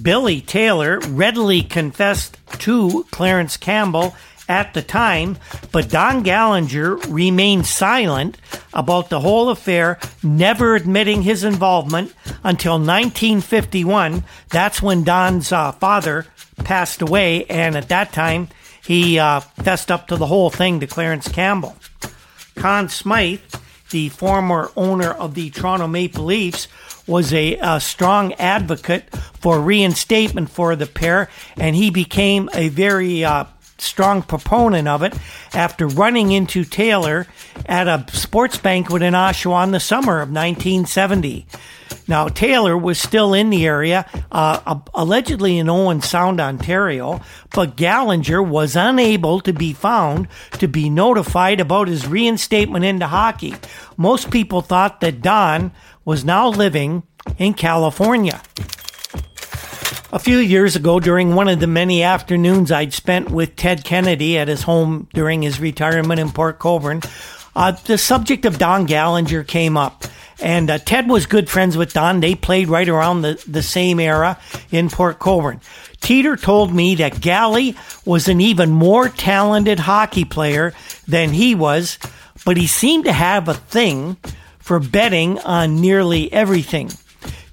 Billy 0.00 0.40
Taylor 0.40 0.98
readily 1.00 1.62
confessed 1.62 2.36
to 2.58 3.06
Clarence 3.12 3.56
Campbell 3.56 4.16
at 4.48 4.74
the 4.74 4.82
time, 4.82 5.38
but 5.70 5.88
Don 5.88 6.24
Gallinger 6.24 6.96
remained 7.08 7.66
silent 7.66 8.36
about 8.74 9.08
the 9.08 9.20
whole 9.20 9.48
affair, 9.48 9.98
never 10.22 10.74
admitting 10.74 11.22
his 11.22 11.44
involvement 11.44 12.12
until 12.42 12.74
1951. 12.74 14.24
That's 14.50 14.82
when 14.82 15.04
Don's 15.04 15.52
uh, 15.52 15.72
father 15.72 16.26
passed 16.58 17.00
away, 17.00 17.44
and 17.46 17.76
at 17.76 17.88
that 17.88 18.12
time 18.12 18.48
he 18.84 19.18
uh, 19.18 19.40
fessed 19.40 19.90
up 19.90 20.08
to 20.08 20.16
the 20.16 20.26
whole 20.26 20.50
thing 20.50 20.80
to 20.80 20.86
Clarence 20.86 21.28
Campbell. 21.28 21.76
Conn 22.56 22.88
Smythe, 22.88 23.40
the 23.90 24.08
former 24.10 24.70
owner 24.76 25.10
of 25.10 25.34
the 25.34 25.50
Toronto 25.50 25.86
Maple 25.86 26.24
Leafs, 26.24 26.68
was 27.06 27.32
a, 27.32 27.56
a, 27.60 27.80
strong 27.80 28.32
advocate 28.34 29.14
for 29.14 29.60
reinstatement 29.60 30.50
for 30.50 30.74
the 30.74 30.86
pair, 30.86 31.28
and 31.56 31.76
he 31.76 31.90
became 31.90 32.48
a 32.54 32.68
very 32.68 33.24
uh, 33.24 33.44
strong 33.84 34.22
proponent 34.22 34.88
of 34.88 35.02
it 35.02 35.14
after 35.52 35.86
running 35.86 36.32
into 36.32 36.64
Taylor 36.64 37.26
at 37.66 37.88
a 37.88 38.04
sports 38.12 38.58
banquet 38.58 39.02
in 39.02 39.14
Oshawa 39.14 39.64
in 39.64 39.70
the 39.70 39.80
summer 39.80 40.20
of 40.20 40.30
1970. 40.30 41.46
Now, 42.06 42.28
Taylor 42.28 42.76
was 42.76 43.00
still 43.00 43.32
in 43.32 43.50
the 43.50 43.66
area, 43.66 44.06
uh, 44.30 44.80
allegedly 44.94 45.58
in 45.58 45.70
Owen 45.70 46.02
Sound, 46.02 46.38
Ontario, 46.40 47.20
but 47.54 47.76
Gallinger 47.76 48.46
was 48.46 48.76
unable 48.76 49.40
to 49.40 49.52
be 49.52 49.72
found 49.72 50.28
to 50.52 50.68
be 50.68 50.90
notified 50.90 51.60
about 51.60 51.88
his 51.88 52.06
reinstatement 52.06 52.84
into 52.84 53.06
hockey. 53.06 53.54
Most 53.96 54.30
people 54.30 54.60
thought 54.60 55.00
that 55.00 55.22
Don 55.22 55.72
was 56.04 56.24
now 56.24 56.48
living 56.48 57.04
in 57.38 57.54
California. 57.54 58.42
A 60.14 60.20
few 60.20 60.38
years 60.38 60.76
ago, 60.76 61.00
during 61.00 61.34
one 61.34 61.48
of 61.48 61.58
the 61.58 61.66
many 61.66 62.04
afternoons 62.04 62.70
I'd 62.70 62.92
spent 62.92 63.32
with 63.32 63.56
Ted 63.56 63.82
Kennedy 63.82 64.38
at 64.38 64.46
his 64.46 64.62
home 64.62 65.08
during 65.12 65.42
his 65.42 65.58
retirement 65.58 66.20
in 66.20 66.30
Port 66.30 66.60
Colborne, 66.60 67.00
uh, 67.56 67.72
the 67.72 67.98
subject 67.98 68.44
of 68.44 68.56
Don 68.56 68.86
Gallinger 68.86 69.44
came 69.44 69.76
up. 69.76 70.04
And 70.40 70.70
uh, 70.70 70.78
Ted 70.78 71.08
was 71.08 71.26
good 71.26 71.50
friends 71.50 71.76
with 71.76 71.94
Don. 71.94 72.20
They 72.20 72.36
played 72.36 72.68
right 72.68 72.88
around 72.88 73.22
the, 73.22 73.42
the 73.48 73.60
same 73.60 73.98
era 73.98 74.38
in 74.70 74.88
Port 74.88 75.18
Colborne. 75.18 75.60
Teeder 76.00 76.40
told 76.40 76.72
me 76.72 76.94
that 76.94 77.20
Gally 77.20 77.74
was 78.04 78.28
an 78.28 78.40
even 78.40 78.70
more 78.70 79.08
talented 79.08 79.80
hockey 79.80 80.24
player 80.24 80.74
than 81.08 81.30
he 81.30 81.56
was, 81.56 81.98
but 82.44 82.56
he 82.56 82.68
seemed 82.68 83.06
to 83.06 83.12
have 83.12 83.48
a 83.48 83.54
thing 83.54 84.16
for 84.60 84.78
betting 84.78 85.40
on 85.40 85.80
nearly 85.80 86.32
everything. 86.32 86.88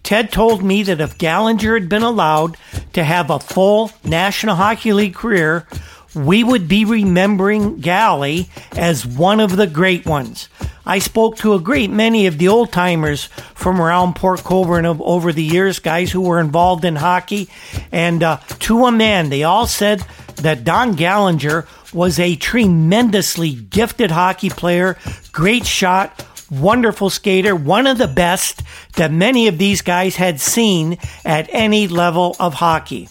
Ted 0.04 0.32
told 0.32 0.64
me 0.64 0.84
that 0.84 1.02
if 1.02 1.18
Gallinger 1.18 1.80
had 1.80 1.90
been 1.90 2.04
allowed 2.04 2.58
to 2.94 3.04
have 3.04 3.30
a 3.30 3.40
full 3.40 3.92
National 4.04 4.56
Hockey 4.56 4.94
League 4.94 5.16
career, 5.16 5.68
we 6.14 6.44
would 6.44 6.68
be 6.68 6.86
remembering 6.86 7.80
Gally 7.80 8.50
as 8.74 9.06
one 9.06 9.40
of 9.40 9.56
the 9.56 9.68
great 9.68 10.06
ones. 10.06 10.50
I 10.86 11.00
spoke 11.00 11.38
to 11.38 11.54
a 11.54 11.60
great 11.60 11.92
many 11.92 12.26
of 12.26 12.38
the 12.38 12.48
old 12.48 12.72
timers 12.72 13.26
from 13.54 13.80
around 13.80 14.16
Port 14.16 14.44
Colborne 14.44 14.86
over 14.86 15.32
the 15.32 15.44
years, 15.44 15.80
guys 15.80 16.12
who 16.12 16.22
were 16.22 16.40
involved 16.40 16.84
in 16.84 16.96
hockey, 16.96 17.50
and 17.92 18.24
uh, 18.24 18.38
to 18.60 18.86
a 18.86 18.92
man, 18.92 19.30
they 19.30 19.44
all 19.44 19.68
said 19.68 20.04
that 20.38 20.64
Don 20.64 20.96
Gallinger 20.96 21.68
was 21.94 22.20
a 22.20 22.36
tremendously 22.36 23.54
gifted 23.54 24.12
hockey 24.12 24.50
player, 24.50 24.98
great 25.32 25.66
shot, 25.66 26.26
wonderful 26.52 27.10
skater, 27.10 27.56
one 27.56 27.88
of 27.88 27.98
the 27.98 28.08
best 28.08 28.62
that 28.98 29.12
many 29.12 29.48
of 29.48 29.58
these 29.58 29.82
guys 29.82 30.18
had 30.18 30.40
seen 30.40 30.98
at 31.26 31.50
any 31.52 31.88
level 31.88 32.36
of 32.40 32.54
hockey. 32.56 33.10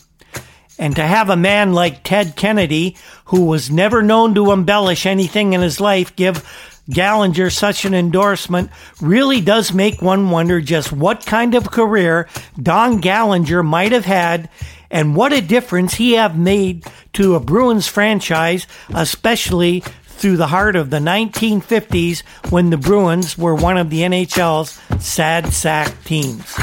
And 0.79 0.95
to 0.97 1.03
have 1.03 1.29
a 1.29 1.37
man 1.37 1.73
like 1.73 2.05
Ted 2.05 2.37
Kennedy, 2.37 2.97
who 3.27 3.47
was 3.47 3.71
never 3.71 4.03
known 4.03 4.35
to 4.35 4.53
embellish 4.53 5.05
anything 5.05 5.53
in 5.53 5.61
his 5.61 5.81
life, 5.81 6.15
give 6.17 6.47
Gallinger 6.91 7.53
such 7.53 7.85
an 7.85 7.95
endorsement 7.95 8.71
really 9.01 9.41
does 9.41 9.73
make 9.73 10.03
one 10.03 10.31
wonder 10.31 10.61
just 10.61 10.93
what 10.93 11.25
kind 11.25 11.55
of 11.55 11.71
career 11.71 12.29
Don 12.61 13.01
Gallinger 13.01 13.65
might 13.65 13.93
have 13.93 14.07
had 14.07 14.49
and 14.91 15.15
what 15.15 15.33
a 15.33 15.41
difference 15.41 15.95
he 15.95 16.13
have 16.13 16.37
made 16.37 16.85
to 17.13 17.37
a 17.37 17.41
Bruins 17.41 17.87
franchise, 17.87 18.67
especially 18.93 19.85
through 20.21 20.37
the 20.37 20.49
heart 20.49 20.77
of 20.77 20.91
the 20.91 20.99
1950s 20.99 22.21
when 22.51 22.69
the 22.69 22.77
Bruins 22.77 23.39
were 23.39 23.55
one 23.55 23.79
of 23.79 23.89
the 23.89 24.03
NHL's 24.03 24.79
sad 25.03 25.51
sack 25.51 26.05
teams. 26.05 26.55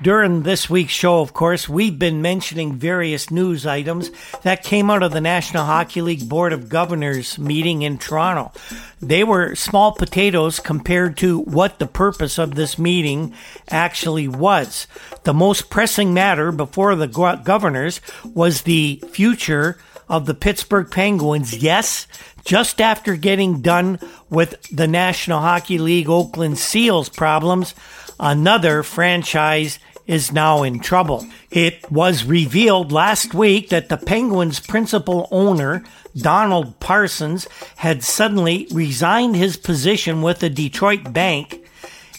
During 0.00 0.42
this 0.42 0.70
week's 0.70 0.92
show, 0.92 1.20
of 1.20 1.32
course, 1.32 1.68
we've 1.68 1.98
been 1.98 2.22
mentioning 2.22 2.76
various 2.76 3.32
news 3.32 3.66
items 3.66 4.12
that 4.42 4.62
came 4.62 4.90
out 4.90 5.02
of 5.02 5.10
the 5.10 5.20
National 5.20 5.64
Hockey 5.64 6.02
League 6.02 6.28
Board 6.28 6.52
of 6.52 6.68
Governors 6.68 7.36
meeting 7.36 7.82
in 7.82 7.98
Toronto. 7.98 8.52
They 9.00 9.24
were 9.24 9.56
small 9.56 9.90
potatoes 9.90 10.60
compared 10.60 11.16
to 11.18 11.40
what 11.40 11.80
the 11.80 11.86
purpose 11.88 12.38
of 12.38 12.54
this 12.54 12.78
meeting 12.78 13.34
actually 13.70 14.28
was. 14.28 14.86
The 15.24 15.34
most 15.34 15.68
pressing 15.68 16.14
matter 16.14 16.52
before 16.52 16.94
the 16.94 17.08
governors 17.44 18.00
was 18.24 18.62
the 18.62 19.02
future 19.10 19.78
of 20.08 20.26
the 20.26 20.34
Pittsburgh 20.34 20.90
Penguins, 20.90 21.56
yes, 21.56 22.06
just 22.44 22.80
after 22.80 23.16
getting 23.16 23.60
done 23.60 23.98
with 24.28 24.60
the 24.70 24.88
National 24.88 25.40
Hockey 25.40 25.78
League 25.78 26.08
Oakland 26.08 26.58
Seals 26.58 27.08
problems, 27.08 27.74
another 28.18 28.82
franchise 28.82 29.78
is 30.06 30.32
now 30.32 30.62
in 30.62 30.80
trouble. 30.80 31.26
It 31.50 31.90
was 31.90 32.24
revealed 32.24 32.92
last 32.92 33.34
week 33.34 33.68
that 33.68 33.88
the 33.88 33.96
Penguins' 33.96 34.60
principal 34.60 35.28
owner, 35.30 35.84
Donald 36.16 36.80
Parsons, 36.80 37.46
had 37.76 38.02
suddenly 38.02 38.66
resigned 38.72 39.36
his 39.36 39.56
position 39.56 40.22
with 40.22 40.40
the 40.40 40.50
Detroit 40.50 41.12
bank 41.12 41.64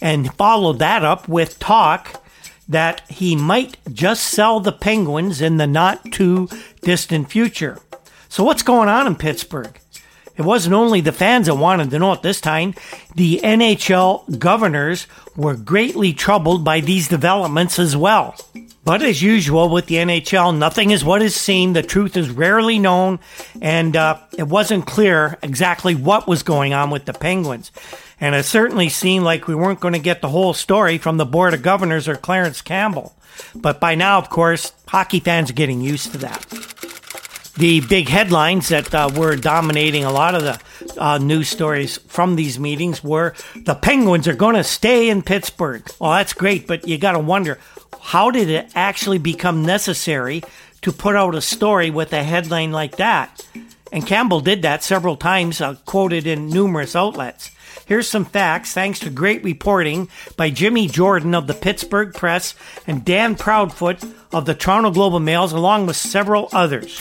and 0.01 0.33
followed 0.35 0.79
that 0.79 1.03
up 1.03 1.27
with 1.27 1.59
talk 1.59 2.22
that 2.67 3.01
he 3.09 3.35
might 3.35 3.77
just 3.91 4.25
sell 4.25 4.59
the 4.59 4.71
Penguins 4.71 5.41
in 5.41 5.57
the 5.57 5.67
not 5.67 6.11
too 6.11 6.47
distant 6.81 7.29
future. 7.29 7.79
So, 8.29 8.43
what's 8.43 8.63
going 8.63 8.89
on 8.89 9.07
in 9.07 9.15
Pittsburgh? 9.15 9.79
It 10.35 10.41
wasn't 10.41 10.73
only 10.73 11.01
the 11.01 11.11
fans 11.11 11.45
that 11.45 11.55
wanted 11.55 11.91
to 11.91 11.99
know 11.99 12.11
at 12.11 12.23
this 12.23 12.41
time. 12.41 12.73
The 13.13 13.39
NHL 13.43 14.39
governors 14.39 15.05
were 15.35 15.55
greatly 15.55 16.13
troubled 16.13 16.63
by 16.63 16.79
these 16.79 17.07
developments 17.07 17.77
as 17.77 17.95
well. 17.95 18.35
But 18.83 19.01
as 19.01 19.21
usual 19.21 19.69
with 19.69 19.85
the 19.85 19.95
NHL, 19.95 20.57
nothing 20.57 20.91
is 20.91 21.05
what 21.05 21.21
is 21.21 21.35
seen. 21.35 21.73
The 21.73 21.83
truth 21.83 22.17
is 22.17 22.29
rarely 22.29 22.79
known, 22.79 23.19
and 23.61 23.95
uh, 23.95 24.17
it 24.37 24.47
wasn't 24.47 24.87
clear 24.87 25.37
exactly 25.41 25.95
what 25.95 26.27
was 26.27 26.43
going 26.43 26.73
on 26.73 26.89
with 26.89 27.05
the 27.05 27.13
Penguins. 27.13 27.71
And 28.23 28.35
it 28.35 28.45
certainly 28.45 28.87
seemed 28.87 29.25
like 29.25 29.49
we 29.49 29.53
weren't 29.53 29.81
going 29.81 29.95
to 29.95 29.99
get 29.99 30.21
the 30.21 30.29
whole 30.29 30.53
story 30.53 30.97
from 30.97 31.17
the 31.17 31.25
Board 31.25 31.53
of 31.53 31.61
Governors 31.61 32.07
or 32.07 32.15
Clarence 32.15 32.61
Campbell. 32.61 33.13
But 33.53 33.81
by 33.81 33.95
now, 33.95 34.17
of 34.17 34.29
course, 34.29 34.71
hockey 34.87 35.19
fans 35.19 35.49
are 35.49 35.55
getting 35.55 35.81
used 35.81 36.13
to 36.13 36.17
that. 36.19 36.45
The 37.57 37.81
big 37.81 38.07
headlines 38.07 38.69
that 38.69 38.95
uh, 38.95 39.09
were 39.13 39.35
dominating 39.35 40.05
a 40.05 40.11
lot 40.13 40.35
of 40.35 40.43
the 40.43 40.57
uh, 40.97 41.17
news 41.17 41.49
stories 41.49 41.97
from 41.97 42.37
these 42.37 42.57
meetings 42.57 43.03
were 43.03 43.33
the 43.57 43.75
Penguins 43.75 44.29
are 44.29 44.35
going 44.35 44.55
to 44.55 44.63
stay 44.63 45.09
in 45.09 45.21
Pittsburgh. 45.21 45.85
Well, 45.99 46.11
that's 46.11 46.31
great, 46.31 46.65
but 46.65 46.87
you 46.87 46.97
got 46.97 47.11
to 47.11 47.19
wonder 47.19 47.59
how 47.99 48.31
did 48.31 48.49
it 48.49 48.71
actually 48.73 49.17
become 49.17 49.65
necessary 49.65 50.43
to 50.81 50.93
put 50.93 51.17
out 51.17 51.35
a 51.35 51.41
story 51.41 51.89
with 51.89 52.13
a 52.13 52.23
headline 52.23 52.71
like 52.71 52.95
that? 52.95 53.45
And 53.91 54.07
Campbell 54.07 54.39
did 54.39 54.61
that 54.61 54.81
several 54.81 55.17
times, 55.17 55.59
uh, 55.59 55.75
quoted 55.83 56.25
in 56.25 56.47
numerous 56.47 56.95
outlets. 56.95 57.51
Here's 57.85 58.09
some 58.09 58.25
facts 58.25 58.73
thanks 58.73 58.99
to 58.99 59.09
great 59.09 59.43
reporting 59.43 60.07
by 60.37 60.49
Jimmy 60.49 60.87
Jordan 60.87 61.35
of 61.35 61.47
the 61.47 61.53
Pittsburgh 61.53 62.13
Press 62.13 62.55
and 62.87 63.03
Dan 63.03 63.35
Proudfoot 63.35 64.03
of 64.31 64.45
the 64.45 64.55
Toronto 64.55 64.91
Globe 64.91 65.15
and 65.15 65.25
Mails, 65.25 65.51
along 65.51 65.85
with 65.85 65.97
several 65.97 66.47
others. 66.53 66.97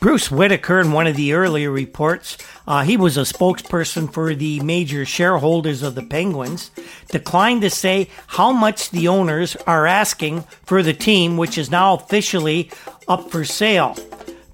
Bruce 0.00 0.30
Whitaker, 0.30 0.80
in 0.80 0.92
one 0.92 1.06
of 1.06 1.16
the 1.16 1.32
earlier 1.32 1.70
reports, 1.70 2.38
uh, 2.68 2.84
he 2.84 2.96
was 2.96 3.16
a 3.16 3.22
spokesperson 3.22 4.12
for 4.12 4.34
the 4.34 4.60
major 4.60 5.04
shareholders 5.04 5.82
of 5.82 5.94
the 5.94 6.02
Penguins, 6.02 6.70
declined 7.08 7.62
to 7.62 7.70
say 7.70 8.08
how 8.28 8.52
much 8.52 8.90
the 8.90 9.08
owners 9.08 9.56
are 9.66 9.86
asking 9.86 10.42
for 10.64 10.82
the 10.82 10.92
team, 10.92 11.36
which 11.36 11.58
is 11.58 11.70
now 11.70 11.94
officially 11.94 12.70
up 13.08 13.30
for 13.30 13.44
sale. 13.44 13.96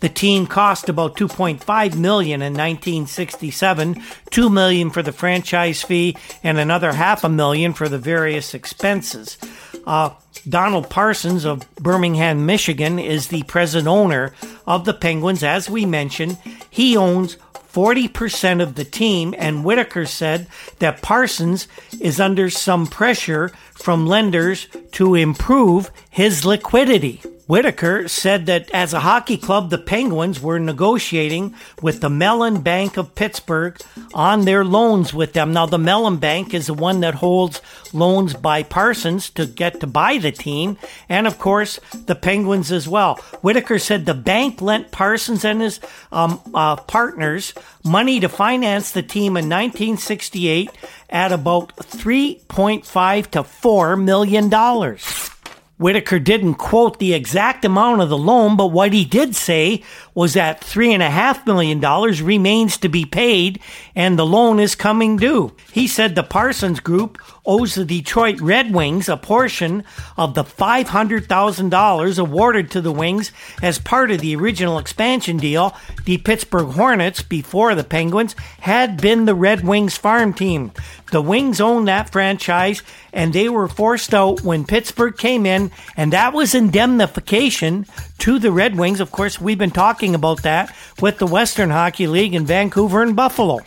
The 0.05 0.11
team 0.11 0.47
cost 0.47 0.91
about 0.91 1.17
2.5 1.17 1.97
million 1.97 2.43
in 2.43 2.53
1967, 2.53 4.03
2 4.29 4.51
million 4.51 4.91
for 4.91 5.01
the 5.01 5.13
franchise 5.13 5.81
fee, 5.81 6.15
and 6.43 6.59
another 6.59 6.93
half 6.93 7.25
a 7.25 7.31
million 7.31 7.73
for 7.73 7.89
the 7.89 7.97
various 7.97 8.53
expenses. 8.53 9.39
Uh, 9.87 10.11
Donald 10.47 10.91
Parsons 10.91 11.47
of 11.47 11.67
Birmingham, 11.77 12.45
Michigan, 12.45 12.99
is 12.99 13.29
the 13.29 13.45
present 13.45 13.87
owner 13.87 14.35
of 14.67 14.85
the 14.85 14.93
Penguins. 14.93 15.43
As 15.43 15.71
we 15.71 15.87
mentioned, 15.87 16.37
he 16.69 16.99
owns 16.99 17.39
40% 17.73 18.61
of 18.63 18.75
the 18.75 18.85
team, 18.85 19.35
and 19.39 19.65
Whitaker 19.65 20.05
said 20.05 20.49
that 20.81 21.01
Parsons 21.01 21.67
is 21.99 22.21
under 22.21 22.51
some 22.51 22.87
pressure 22.87 23.49
from 23.73 24.07
lenders 24.07 24.69
to 24.93 25.15
improve 25.15 25.91
his 26.11 26.45
liquidity. 26.45 27.23
Whitaker 27.47 28.09
said 28.09 28.47
that 28.47 28.71
as 28.71 28.95
a 28.95 29.01
hockey 29.01 29.37
club, 29.37 29.69
the 29.69 29.79
Penguins 29.79 30.41
were 30.41 30.59
negotiating 30.59 31.55
with 31.83 32.01
the 32.01 32.09
Mellon 32.09 32.63
Bank 32.63 32.97
of 32.97 33.15
Pittsburgh 33.15 33.79
on 34.15 34.45
their 34.45 34.65
loans 34.65 35.13
with 35.13 35.35
them. 35.35 35.53
Now, 35.53 35.67
the 35.67 35.79
Mellon 35.79 36.17
Bank 36.17 36.55
is 36.55 36.69
the 36.69 36.75
one 36.75 37.01
that 37.01 37.17
holds 37.17 37.61
loans 37.93 38.33
by 38.33 38.63
Parsons 38.63 39.29
to 39.31 39.45
get 39.45 39.81
to 39.81 39.87
buy 39.87 40.17
the 40.17 40.33
team, 40.33 40.79
and 41.09 41.27
of 41.27 41.39
course, 41.39 41.79
the 42.07 42.15
Penguins 42.15 42.73
as 42.73 42.89
well. 42.89 43.17
Whitaker 43.43 43.79
said 43.79 44.07
the 44.07 44.15
bank 44.15 44.63
lent 44.63 44.91
Parsons 44.91 45.45
and 45.45 45.61
his 45.61 45.81
um, 46.13 46.41
uh, 46.55 46.77
partners 46.77 47.53
money 47.85 48.21
to 48.21 48.29
finance 48.29 48.91
the 48.91 49.03
team 49.03 49.37
in 49.37 49.51
1968 49.51 50.71
at 51.11 51.31
about 51.31 51.77
3.5 51.77 53.31
to 53.33 53.45
4 53.45 53.97
million 53.97 54.49
dollars. 54.49 55.34
Whitaker 55.77 56.21
didn't 56.21 56.55
quote 56.55 56.99
the 56.99 57.15
exact 57.15 57.65
amount 57.65 58.01
of 58.01 58.09
the 58.09 58.19
loan, 58.19 58.57
but 58.57 58.69
what 58.69 58.93
he 58.93 59.05
did 59.05 59.35
say 59.35 59.83
was 60.15 60.35
that 60.35 60.61
$3.5 60.61 61.47
million 61.47 61.81
remains 62.25 62.77
to 62.79 62.89
be 62.89 63.05
paid 63.05 63.61
and 63.95 64.19
the 64.19 64.27
loan 64.27 64.61
is 64.61 64.75
coming 64.75 65.17
due. 65.17 65.55
He 65.73 65.87
said 65.87 66.15
the 66.15 66.23
Parsons 66.23 66.81
Group 66.81 67.19
owes 67.47 67.75
the 67.75 67.85
Detroit 67.85 68.41
Red 68.41 68.73
Wings 68.73 69.09
a 69.09 69.17
portion 69.17 69.85
of 70.17 70.35
the 70.35 70.45
$500,000 70.45 72.19
awarded 72.19 72.71
to 72.71 72.81
the 72.81 72.93
Wings 72.93 73.33
as 73.63 73.79
part 73.79 74.11
of 74.11 74.21
the 74.21 74.37
original 74.37 74.79
expansion 74.79 75.37
deal. 75.37 75.77
The 76.05 76.19
Pittsburgh 76.19 76.69
Hornets, 76.69 77.23
before 77.23 77.75
the 77.75 77.85
Penguins, 77.85 78.35
had 78.61 79.01
been 79.01 79.25
the 79.25 79.35
Red 79.35 79.65
Wings 79.65 79.97
farm 79.97 80.33
team. 80.33 80.73
The 81.11 81.23
Wings 81.23 81.61
owned 81.61 81.89
that 81.89 82.11
franchise 82.11 82.83
and 83.15 83.33
they 83.33 83.49
were 83.49 83.69
forced 83.69 84.13
out 84.13 84.43
when 84.43 84.65
Pittsburgh 84.67 85.17
came 85.17 85.47
in, 85.47 85.71
and 85.97 86.13
that 86.13 86.35
was 86.35 86.55
indemnification 86.55 87.87
to 88.19 88.41
the 88.41 88.51
Red 88.51 88.77
Wings. 88.77 88.99
Of 89.01 89.13
course, 89.13 89.41
we've 89.41 89.57
been 89.57 89.71
talking 89.71 90.04
about 90.13 90.43
that 90.43 90.75
with 91.01 91.19
the 91.19 91.27
Western 91.27 91.71
Hockey 91.71 92.09
League 92.09 92.35
in 92.35 92.45
Vancouver 92.45 93.01
and 93.01 93.15
Buffalo. 93.15 93.61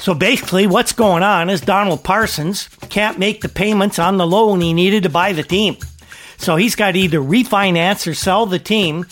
So 0.00 0.12
basically, 0.12 0.66
what's 0.66 0.92
going 0.92 1.22
on 1.22 1.50
is 1.50 1.60
Donald 1.60 2.02
Parsons 2.02 2.68
can't 2.88 3.18
make 3.18 3.42
the 3.42 3.48
payments 3.48 4.00
on 4.00 4.16
the 4.16 4.26
loan 4.26 4.60
he 4.60 4.72
needed 4.72 5.04
to 5.04 5.08
buy 5.08 5.32
the 5.32 5.44
team. 5.44 5.76
So 6.36 6.56
he's 6.56 6.76
got 6.76 6.92
to 6.92 6.98
either 6.98 7.20
refinance 7.20 8.06
or 8.06 8.14
sell 8.14 8.46
the 8.46 8.58
team. 8.58 9.06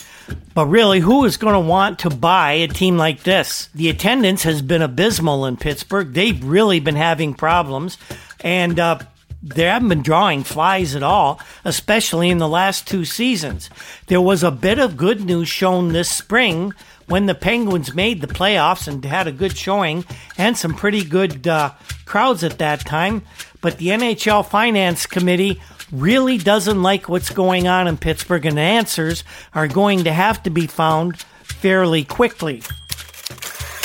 But 0.55 0.67
really, 0.67 1.01
who 1.01 1.25
is 1.25 1.37
going 1.37 1.55
to 1.55 1.61
want 1.61 2.01
to 2.01 2.11
buy 2.11 2.53
a 2.53 2.69
team 2.69 2.97
like 2.97 3.23
this? 3.23 3.69
The 3.75 3.91
attendance 3.91 4.43
has 4.43 4.63
been 4.63 4.83
abysmal 4.83 5.47
in 5.47 5.57
Pittsburgh. 5.57 6.13
They've 6.13 6.43
really 6.43 6.81
been 6.81 6.97
having 6.97 7.35
problems. 7.35 7.99
And 8.41 8.81
uh, 8.81 8.99
they 9.43 9.65
haven't 9.65 9.89
been 9.89 10.03
drawing 10.03 10.43
flies 10.43 10.95
at 10.95 11.03
all, 11.03 11.41
especially 11.65 12.31
in 12.31 12.39
the 12.39 12.49
last 12.49 12.87
two 12.87 13.05
seasons. 13.05 13.71
There 14.07 14.21
was 14.21 14.43
a 14.43 14.51
bit 14.51 14.79
of 14.79 14.97
good 14.97 15.25
news 15.25 15.49
shown 15.49 15.89
this 15.89 16.11
spring 16.11 16.73
when 17.07 17.27
the 17.27 17.35
Penguins 17.35 17.95
made 17.95 18.21
the 18.21 18.27
playoffs 18.27 18.89
and 18.89 19.05
had 19.05 19.27
a 19.27 19.33
good 19.33 19.57
showing 19.57 20.05
and 20.37 20.57
some 20.57 20.75
pretty 20.75 21.05
good 21.05 21.47
uh, 21.47 21.73
crowds 22.05 22.43
at 22.43 22.59
that 22.59 22.81
time. 22.81 23.23
But 23.61 23.79
the 23.79 23.89
NHL 23.89 24.47
Finance 24.47 25.07
Committee 25.07 25.61
really 25.93 26.39
doesn't 26.39 26.83
like 26.83 27.09
what's 27.09 27.31
going 27.31 27.69
on 27.69 27.87
in 27.87 27.97
Pittsburgh, 27.97 28.47
and 28.47 28.59
answers 28.59 29.25
are 29.55 29.69
going 29.69 30.05
to 30.05 30.13
have 30.13 30.43
to 30.43 30.51
be 30.51 30.67
found 30.67 31.21
fairly 31.43 32.05
quickly. 32.05 32.63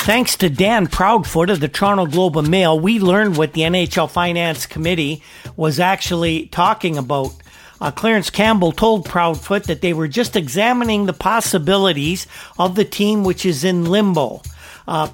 Thanks 0.03 0.35
to 0.37 0.49
Dan 0.49 0.87
Proudfoot 0.87 1.51
of 1.51 1.59
the 1.59 1.67
Toronto 1.67 2.07
Globe 2.07 2.35
and 2.35 2.49
Mail, 2.49 2.77
we 2.77 2.99
learned 2.99 3.37
what 3.37 3.53
the 3.53 3.61
NHL 3.61 4.09
Finance 4.09 4.65
Committee 4.65 5.21
was 5.55 5.79
actually 5.79 6.47
talking 6.47 6.97
about. 6.97 7.35
Uh, 7.79 7.91
Clarence 7.91 8.31
Campbell 8.31 8.71
told 8.71 9.05
Proudfoot 9.05 9.65
that 9.65 9.81
they 9.81 9.93
were 9.93 10.07
just 10.07 10.35
examining 10.35 11.05
the 11.05 11.13
possibilities 11.13 12.25
of 12.57 12.73
the 12.73 12.83
team 12.83 13.23
which 13.23 13.45
is 13.45 13.63
in 13.63 13.85
limbo. 13.85 14.41
Uh, 14.87 15.09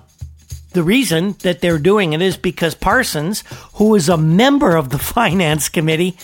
the 0.71 0.83
reason 0.83 1.35
that 1.43 1.59
they're 1.59 1.79
doing 1.79 2.13
it 2.13 2.21
is 2.21 2.37
because 2.37 2.73
Parsons, 2.73 3.43
who 3.73 3.93
is 3.93 4.07
a 4.07 4.17
member 4.17 4.77
of 4.77 4.89
the 4.89 4.99
finance 5.17 5.67
committee, 5.67 6.17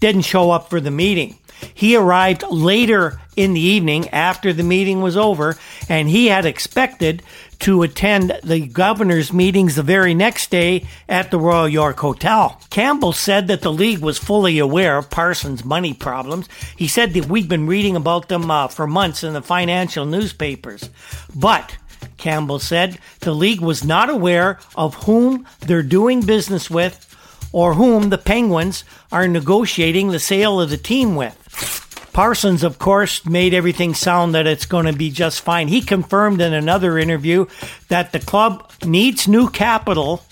didn't 0.00 0.22
show 0.22 0.50
up 0.50 0.70
for 0.70 0.80
the 0.80 0.90
meeting. 0.90 1.38
He 1.72 1.96
arrived 1.96 2.42
later 2.50 3.20
in 3.36 3.52
the 3.52 3.60
evening 3.60 4.08
after 4.08 4.52
the 4.52 4.64
meeting 4.64 5.00
was 5.00 5.16
over, 5.16 5.56
and 5.88 6.08
he 6.08 6.26
had 6.26 6.44
expected 6.44 7.22
to 7.60 7.82
attend 7.82 8.38
the 8.44 8.66
governor's 8.66 9.32
meetings 9.32 9.74
the 9.74 9.82
very 9.82 10.14
next 10.14 10.50
day 10.50 10.86
at 11.08 11.30
the 11.30 11.38
Royal 11.38 11.68
York 11.68 11.98
Hotel. 11.98 12.60
Campbell 12.70 13.12
said 13.12 13.48
that 13.48 13.62
the 13.62 13.72
league 13.72 13.98
was 13.98 14.18
fully 14.18 14.58
aware 14.58 14.96
of 14.96 15.10
Parsons' 15.10 15.64
money 15.64 15.92
problems. 15.92 16.48
He 16.76 16.88
said 16.88 17.14
that 17.14 17.26
we'd 17.26 17.48
been 17.48 17.66
reading 17.66 17.96
about 17.96 18.28
them 18.28 18.50
uh, 18.50 18.68
for 18.68 18.86
months 18.86 19.24
in 19.24 19.32
the 19.32 19.42
financial 19.42 20.06
newspapers. 20.06 20.88
But 21.34 21.76
Campbell 22.16 22.58
said 22.58 22.98
the 23.20 23.34
league 23.34 23.60
was 23.60 23.84
not 23.84 24.10
aware 24.10 24.58
of 24.76 24.94
whom 25.04 25.46
they're 25.60 25.82
doing 25.82 26.20
business 26.20 26.70
with 26.70 27.04
or 27.52 27.74
whom 27.74 28.10
the 28.10 28.18
Penguins 28.18 28.84
are 29.10 29.26
negotiating 29.26 30.08
the 30.08 30.18
sale 30.18 30.60
of 30.60 30.70
the 30.70 30.76
team 30.76 31.16
with. 31.16 31.87
Parsons, 32.12 32.62
of 32.62 32.78
course, 32.78 33.24
made 33.26 33.54
everything 33.54 33.94
sound 33.94 34.34
that 34.34 34.46
it's 34.46 34.66
going 34.66 34.86
to 34.86 34.92
be 34.92 35.10
just 35.10 35.40
fine. 35.42 35.68
He 35.68 35.80
confirmed 35.80 36.40
in 36.40 36.52
another 36.52 36.98
interview 36.98 37.46
that 37.88 38.12
the 38.12 38.18
club 38.18 38.70
needs 38.84 39.28
new 39.28 39.48
capital, 39.48 40.24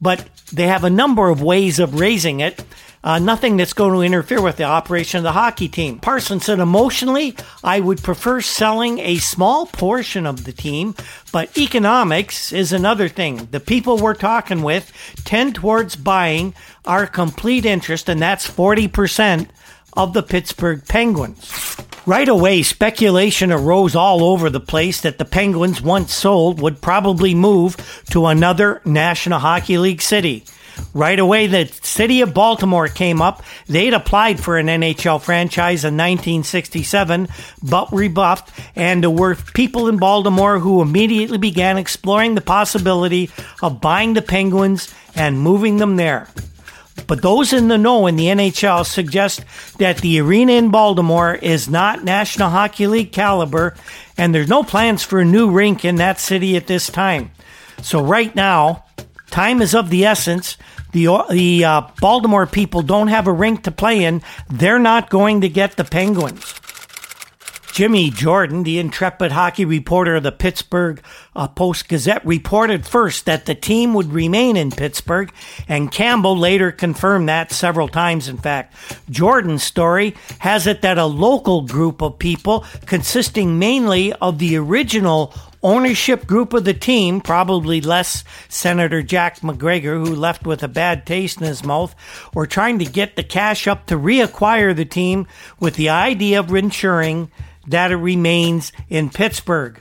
but 0.00 0.28
they 0.52 0.66
have 0.66 0.84
a 0.84 0.90
number 0.90 1.28
of 1.28 1.42
ways 1.42 1.78
of 1.78 1.98
raising 2.00 2.40
it. 2.40 2.64
Uh, 3.02 3.18
nothing 3.18 3.58
that's 3.58 3.74
going 3.74 3.92
to 3.92 4.00
interfere 4.00 4.40
with 4.40 4.56
the 4.56 4.64
operation 4.64 5.18
of 5.18 5.24
the 5.24 5.32
hockey 5.32 5.68
team. 5.68 5.98
Parsons 5.98 6.46
said, 6.46 6.58
emotionally, 6.58 7.36
I 7.62 7.78
would 7.78 8.02
prefer 8.02 8.40
selling 8.40 8.98
a 8.98 9.18
small 9.18 9.66
portion 9.66 10.24
of 10.26 10.44
the 10.44 10.52
team, 10.52 10.94
but 11.30 11.56
economics 11.58 12.50
is 12.50 12.72
another 12.72 13.08
thing. 13.08 13.48
The 13.50 13.60
people 13.60 13.98
we're 13.98 14.14
talking 14.14 14.62
with 14.62 14.90
tend 15.24 15.56
towards 15.56 15.96
buying 15.96 16.54
our 16.86 17.06
complete 17.06 17.66
interest, 17.66 18.08
and 18.08 18.22
that's 18.22 18.48
40% 18.48 19.48
of 19.96 20.12
the 20.12 20.22
Pittsburgh 20.22 20.86
Penguins. 20.86 21.76
Right 22.06 22.28
away, 22.28 22.62
speculation 22.62 23.50
arose 23.50 23.96
all 23.96 24.22
over 24.24 24.50
the 24.50 24.60
place 24.60 25.00
that 25.00 25.16
the 25.16 25.24
Penguins, 25.24 25.80
once 25.80 26.12
sold, 26.12 26.60
would 26.60 26.82
probably 26.82 27.34
move 27.34 27.76
to 28.10 28.26
another 28.26 28.82
National 28.84 29.38
Hockey 29.38 29.78
League 29.78 30.02
city. 30.02 30.44
Right 30.92 31.18
away, 31.18 31.46
the 31.46 31.66
city 31.82 32.20
of 32.20 32.34
Baltimore 32.34 32.88
came 32.88 33.22
up. 33.22 33.42
They'd 33.68 33.94
applied 33.94 34.38
for 34.38 34.58
an 34.58 34.66
NHL 34.66 35.22
franchise 35.22 35.84
in 35.84 35.94
1967, 35.94 37.28
but 37.62 37.92
rebuffed, 37.92 38.52
and 38.76 39.02
there 39.02 39.10
were 39.10 39.36
people 39.54 39.88
in 39.88 39.96
Baltimore 39.96 40.58
who 40.58 40.82
immediately 40.82 41.38
began 41.38 41.78
exploring 41.78 42.34
the 42.34 42.40
possibility 42.40 43.30
of 43.62 43.80
buying 43.80 44.14
the 44.14 44.22
Penguins 44.22 44.92
and 45.14 45.40
moving 45.40 45.78
them 45.78 45.96
there. 45.96 46.28
But 47.06 47.22
those 47.22 47.52
in 47.52 47.68
the 47.68 47.78
know 47.78 48.06
in 48.06 48.16
the 48.16 48.26
NHL 48.26 48.86
suggest 48.86 49.44
that 49.78 49.98
the 49.98 50.20
arena 50.20 50.52
in 50.52 50.70
Baltimore 50.70 51.34
is 51.34 51.68
not 51.68 52.04
National 52.04 52.50
Hockey 52.50 52.86
League 52.86 53.12
caliber, 53.12 53.74
and 54.16 54.34
there's 54.34 54.48
no 54.48 54.62
plans 54.62 55.02
for 55.02 55.20
a 55.20 55.24
new 55.24 55.50
rink 55.50 55.84
in 55.84 55.96
that 55.96 56.20
city 56.20 56.56
at 56.56 56.66
this 56.66 56.88
time. 56.88 57.30
So, 57.82 58.02
right 58.02 58.34
now, 58.34 58.84
time 59.30 59.60
is 59.60 59.74
of 59.74 59.90
the 59.90 60.06
essence. 60.06 60.56
The, 60.92 61.24
the 61.30 61.64
uh, 61.64 61.82
Baltimore 62.00 62.46
people 62.46 62.82
don't 62.82 63.08
have 63.08 63.26
a 63.26 63.32
rink 63.32 63.64
to 63.64 63.72
play 63.72 64.04
in. 64.04 64.22
They're 64.48 64.78
not 64.78 65.10
going 65.10 65.40
to 65.40 65.48
get 65.48 65.76
the 65.76 65.84
Penguins. 65.84 66.60
Jimmy 67.74 68.08
Jordan, 68.08 68.62
the 68.62 68.78
intrepid 68.78 69.32
hockey 69.32 69.64
reporter 69.64 70.14
of 70.14 70.22
the 70.22 70.30
Pittsburgh 70.30 71.02
uh, 71.34 71.48
Post 71.48 71.88
Gazette, 71.88 72.24
reported 72.24 72.86
first 72.86 73.26
that 73.26 73.46
the 73.46 73.54
team 73.56 73.94
would 73.94 74.12
remain 74.12 74.56
in 74.56 74.70
Pittsburgh, 74.70 75.32
and 75.66 75.90
Campbell 75.90 76.38
later 76.38 76.70
confirmed 76.70 77.28
that 77.28 77.50
several 77.50 77.88
times, 77.88 78.28
in 78.28 78.38
fact. 78.38 78.76
Jordan's 79.10 79.64
story 79.64 80.14
has 80.38 80.68
it 80.68 80.82
that 80.82 80.98
a 80.98 81.04
local 81.04 81.62
group 81.62 82.00
of 82.00 82.16
people, 82.20 82.64
consisting 82.86 83.58
mainly 83.58 84.12
of 84.12 84.38
the 84.38 84.56
original 84.56 85.34
ownership 85.64 86.28
group 86.28 86.52
of 86.52 86.64
the 86.64 86.74
team, 86.74 87.20
probably 87.20 87.80
less 87.80 88.22
Senator 88.48 89.02
Jack 89.02 89.40
McGregor, 89.40 90.06
who 90.06 90.14
left 90.14 90.46
with 90.46 90.62
a 90.62 90.68
bad 90.68 91.06
taste 91.06 91.40
in 91.40 91.46
his 91.48 91.64
mouth, 91.64 91.96
were 92.34 92.46
trying 92.46 92.78
to 92.78 92.84
get 92.84 93.16
the 93.16 93.24
cash 93.24 93.66
up 93.66 93.86
to 93.86 93.96
reacquire 93.96 94.76
the 94.76 94.84
team 94.84 95.26
with 95.58 95.74
the 95.74 95.88
idea 95.88 96.38
of 96.38 96.54
ensuring 96.54 97.32
that 97.66 97.92
it 97.92 97.96
remains 97.96 98.72
in 98.88 99.10
Pittsburgh. 99.10 99.78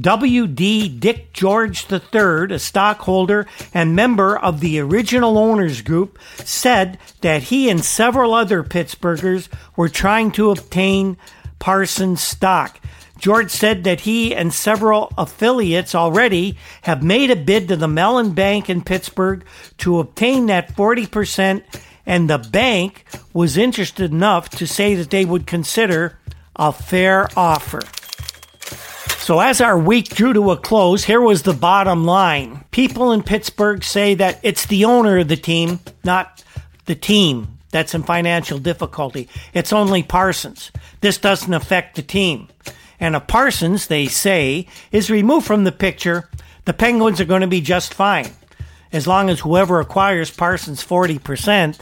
W.D. 0.00 0.88
Dick 0.88 1.34
George 1.34 1.86
III, 1.92 2.54
a 2.54 2.58
stockholder 2.58 3.46
and 3.74 3.94
member 3.94 4.38
of 4.38 4.60
the 4.60 4.80
original 4.80 5.36
owners 5.36 5.82
group, 5.82 6.18
said 6.38 6.98
that 7.20 7.44
he 7.44 7.68
and 7.68 7.84
several 7.84 8.32
other 8.32 8.62
Pittsburghers 8.62 9.48
were 9.76 9.90
trying 9.90 10.30
to 10.32 10.50
obtain 10.50 11.18
Parsons 11.58 12.22
stock. 12.22 12.80
George 13.18 13.50
said 13.50 13.84
that 13.84 14.00
he 14.00 14.34
and 14.34 14.52
several 14.52 15.12
affiliates 15.16 15.94
already 15.94 16.56
have 16.82 17.02
made 17.02 17.30
a 17.30 17.36
bid 17.36 17.68
to 17.68 17.76
the 17.76 17.86
Mellon 17.86 18.32
Bank 18.32 18.70
in 18.70 18.82
Pittsburgh 18.82 19.44
to 19.78 20.00
obtain 20.00 20.46
that 20.46 20.74
40%, 20.74 21.62
and 22.06 22.28
the 22.28 22.38
bank 22.38 23.04
was 23.34 23.56
interested 23.58 24.10
enough 24.10 24.48
to 24.48 24.66
say 24.66 24.94
that 24.94 25.10
they 25.10 25.24
would 25.24 25.46
consider 25.46 26.18
a 26.56 26.72
fair 26.72 27.28
offer. 27.36 27.80
So, 29.18 29.38
as 29.38 29.60
our 29.60 29.78
week 29.78 30.08
drew 30.08 30.32
to 30.32 30.50
a 30.50 30.56
close, 30.56 31.04
here 31.04 31.20
was 31.20 31.42
the 31.42 31.52
bottom 31.52 32.04
line. 32.04 32.64
People 32.72 33.12
in 33.12 33.22
Pittsburgh 33.22 33.84
say 33.84 34.14
that 34.14 34.40
it's 34.42 34.66
the 34.66 34.84
owner 34.84 35.18
of 35.18 35.28
the 35.28 35.36
team, 35.36 35.78
not 36.02 36.42
the 36.86 36.96
team, 36.96 37.58
that's 37.70 37.94
in 37.94 38.02
financial 38.02 38.58
difficulty. 38.58 39.28
It's 39.54 39.72
only 39.72 40.02
Parsons. 40.02 40.72
This 41.00 41.18
doesn't 41.18 41.54
affect 41.54 41.96
the 41.96 42.02
team. 42.02 42.48
And 42.98 43.16
if 43.16 43.26
Parsons, 43.26 43.86
they 43.86 44.06
say, 44.06 44.66
is 44.92 45.10
removed 45.10 45.46
from 45.46 45.64
the 45.64 45.72
picture, 45.72 46.28
the 46.64 46.72
Penguins 46.72 47.20
are 47.20 47.24
going 47.24 47.40
to 47.40 47.46
be 47.46 47.60
just 47.60 47.94
fine. 47.94 48.30
As 48.92 49.06
long 49.06 49.30
as 49.30 49.40
whoever 49.40 49.80
acquires 49.80 50.30
Parsons 50.30 50.84
40% 50.84 51.80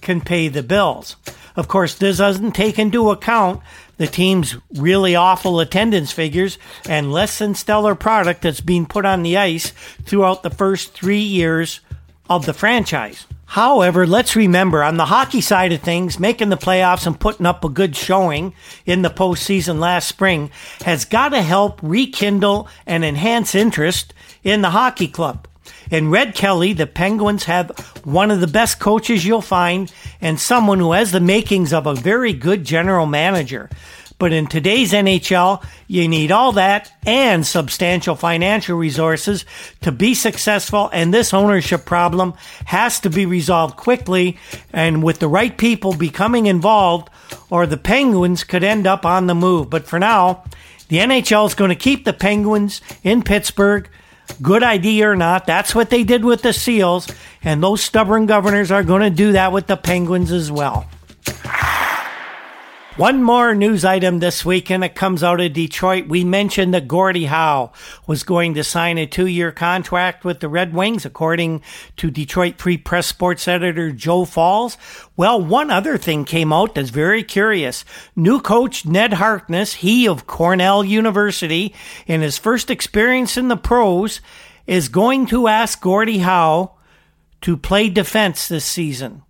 can 0.00 0.20
pay 0.20 0.48
the 0.48 0.62
bills. 0.62 1.16
Of 1.56 1.68
course, 1.68 1.94
this 1.94 2.18
doesn't 2.18 2.52
take 2.52 2.78
into 2.78 3.10
account 3.10 3.62
the 3.96 4.06
team's 4.06 4.56
really 4.74 5.16
awful 5.16 5.58
attendance 5.58 6.12
figures 6.12 6.58
and 6.86 7.12
less 7.12 7.38
than 7.38 7.54
stellar 7.54 7.94
product 7.94 8.42
that's 8.42 8.60
being 8.60 8.84
put 8.84 9.06
on 9.06 9.22
the 9.22 9.38
ice 9.38 9.70
throughout 10.04 10.42
the 10.42 10.50
first 10.50 10.92
three 10.92 11.20
years 11.20 11.80
of 12.28 12.44
the 12.44 12.52
franchise. 12.52 13.26
However, 13.46 14.06
let's 14.06 14.36
remember 14.36 14.82
on 14.82 14.96
the 14.96 15.06
hockey 15.06 15.40
side 15.40 15.72
of 15.72 15.80
things, 15.80 16.18
making 16.18 16.48
the 16.48 16.56
playoffs 16.56 17.06
and 17.06 17.18
putting 17.18 17.46
up 17.46 17.64
a 17.64 17.68
good 17.68 17.96
showing 17.96 18.52
in 18.84 19.02
the 19.02 19.08
postseason 19.08 19.78
last 19.78 20.08
spring 20.08 20.50
has 20.84 21.04
got 21.04 21.28
to 21.30 21.40
help 21.40 21.80
rekindle 21.82 22.68
and 22.86 23.04
enhance 23.04 23.54
interest 23.54 24.12
in 24.42 24.62
the 24.62 24.70
hockey 24.70 25.08
club. 25.08 25.46
In 25.90 26.10
Red 26.10 26.34
Kelly, 26.34 26.72
the 26.72 26.86
Penguins 26.86 27.44
have 27.44 27.70
one 28.04 28.30
of 28.30 28.40
the 28.40 28.46
best 28.46 28.80
coaches 28.80 29.24
you'll 29.24 29.40
find 29.40 29.92
and 30.20 30.40
someone 30.40 30.80
who 30.80 30.92
has 30.92 31.12
the 31.12 31.20
makings 31.20 31.72
of 31.72 31.86
a 31.86 31.94
very 31.94 32.32
good 32.32 32.64
general 32.64 33.06
manager. 33.06 33.70
But 34.18 34.32
in 34.32 34.46
today's 34.46 34.92
NHL, 34.92 35.62
you 35.88 36.08
need 36.08 36.32
all 36.32 36.52
that 36.52 36.90
and 37.04 37.46
substantial 37.46 38.16
financial 38.16 38.78
resources 38.78 39.44
to 39.82 39.92
be 39.92 40.14
successful. 40.14 40.88
And 40.92 41.12
this 41.12 41.34
ownership 41.34 41.84
problem 41.84 42.32
has 42.64 42.98
to 43.00 43.10
be 43.10 43.26
resolved 43.26 43.76
quickly 43.76 44.38
and 44.72 45.02
with 45.02 45.18
the 45.18 45.28
right 45.28 45.56
people 45.56 45.94
becoming 45.94 46.46
involved, 46.46 47.10
or 47.50 47.66
the 47.66 47.76
Penguins 47.76 48.42
could 48.42 48.64
end 48.64 48.86
up 48.86 49.04
on 49.04 49.26
the 49.26 49.34
move. 49.34 49.68
But 49.68 49.86
for 49.86 49.98
now, 49.98 50.44
the 50.88 50.98
NHL 50.98 51.46
is 51.46 51.54
going 51.54 51.70
to 51.70 51.76
keep 51.76 52.04
the 52.04 52.14
Penguins 52.14 52.80
in 53.02 53.22
Pittsburgh 53.22 53.88
Good 54.42 54.62
idea 54.62 55.10
or 55.10 55.16
not, 55.16 55.46
that's 55.46 55.74
what 55.74 55.90
they 55.90 56.04
did 56.04 56.24
with 56.24 56.42
the 56.42 56.52
Seals, 56.52 57.08
and 57.42 57.62
those 57.62 57.80
stubborn 57.82 58.26
governors 58.26 58.70
are 58.70 58.82
going 58.82 59.02
to 59.02 59.10
do 59.10 59.32
that 59.32 59.52
with 59.52 59.66
the 59.66 59.76
Penguins 59.76 60.32
as 60.32 60.50
well. 60.50 60.88
One 62.96 63.22
more 63.22 63.54
news 63.54 63.84
item 63.84 64.20
this 64.20 64.42
week, 64.42 64.70
and 64.70 64.82
it 64.82 64.94
comes 64.94 65.22
out 65.22 65.38
of 65.38 65.52
Detroit. 65.52 66.08
We 66.08 66.24
mentioned 66.24 66.72
that 66.72 66.88
Gordie 66.88 67.26
Howe 67.26 67.72
was 68.06 68.22
going 68.22 68.54
to 68.54 68.64
sign 68.64 68.96
a 68.96 69.04
two 69.06 69.26
year 69.26 69.52
contract 69.52 70.24
with 70.24 70.40
the 70.40 70.48
Red 70.48 70.72
Wings, 70.72 71.04
according 71.04 71.60
to 71.98 72.10
Detroit 72.10 72.58
Free 72.58 72.78
Press 72.78 73.06
sports 73.06 73.46
editor 73.46 73.92
Joe 73.92 74.24
Falls. 74.24 74.78
Well, 75.14 75.44
one 75.44 75.70
other 75.70 75.98
thing 75.98 76.24
came 76.24 76.54
out 76.54 76.74
that's 76.74 76.88
very 76.88 77.22
curious. 77.22 77.84
New 78.16 78.40
coach 78.40 78.86
Ned 78.86 79.12
Harkness, 79.12 79.74
he 79.74 80.08
of 80.08 80.26
Cornell 80.26 80.82
University, 80.82 81.74
in 82.06 82.22
his 82.22 82.38
first 82.38 82.70
experience 82.70 83.36
in 83.36 83.48
the 83.48 83.58
pros, 83.58 84.22
is 84.66 84.88
going 84.88 85.26
to 85.26 85.48
ask 85.48 85.82
Gordie 85.82 86.20
Howe 86.20 86.72
to 87.42 87.58
play 87.58 87.90
defense 87.90 88.48
this 88.48 88.64
season. 88.64 89.20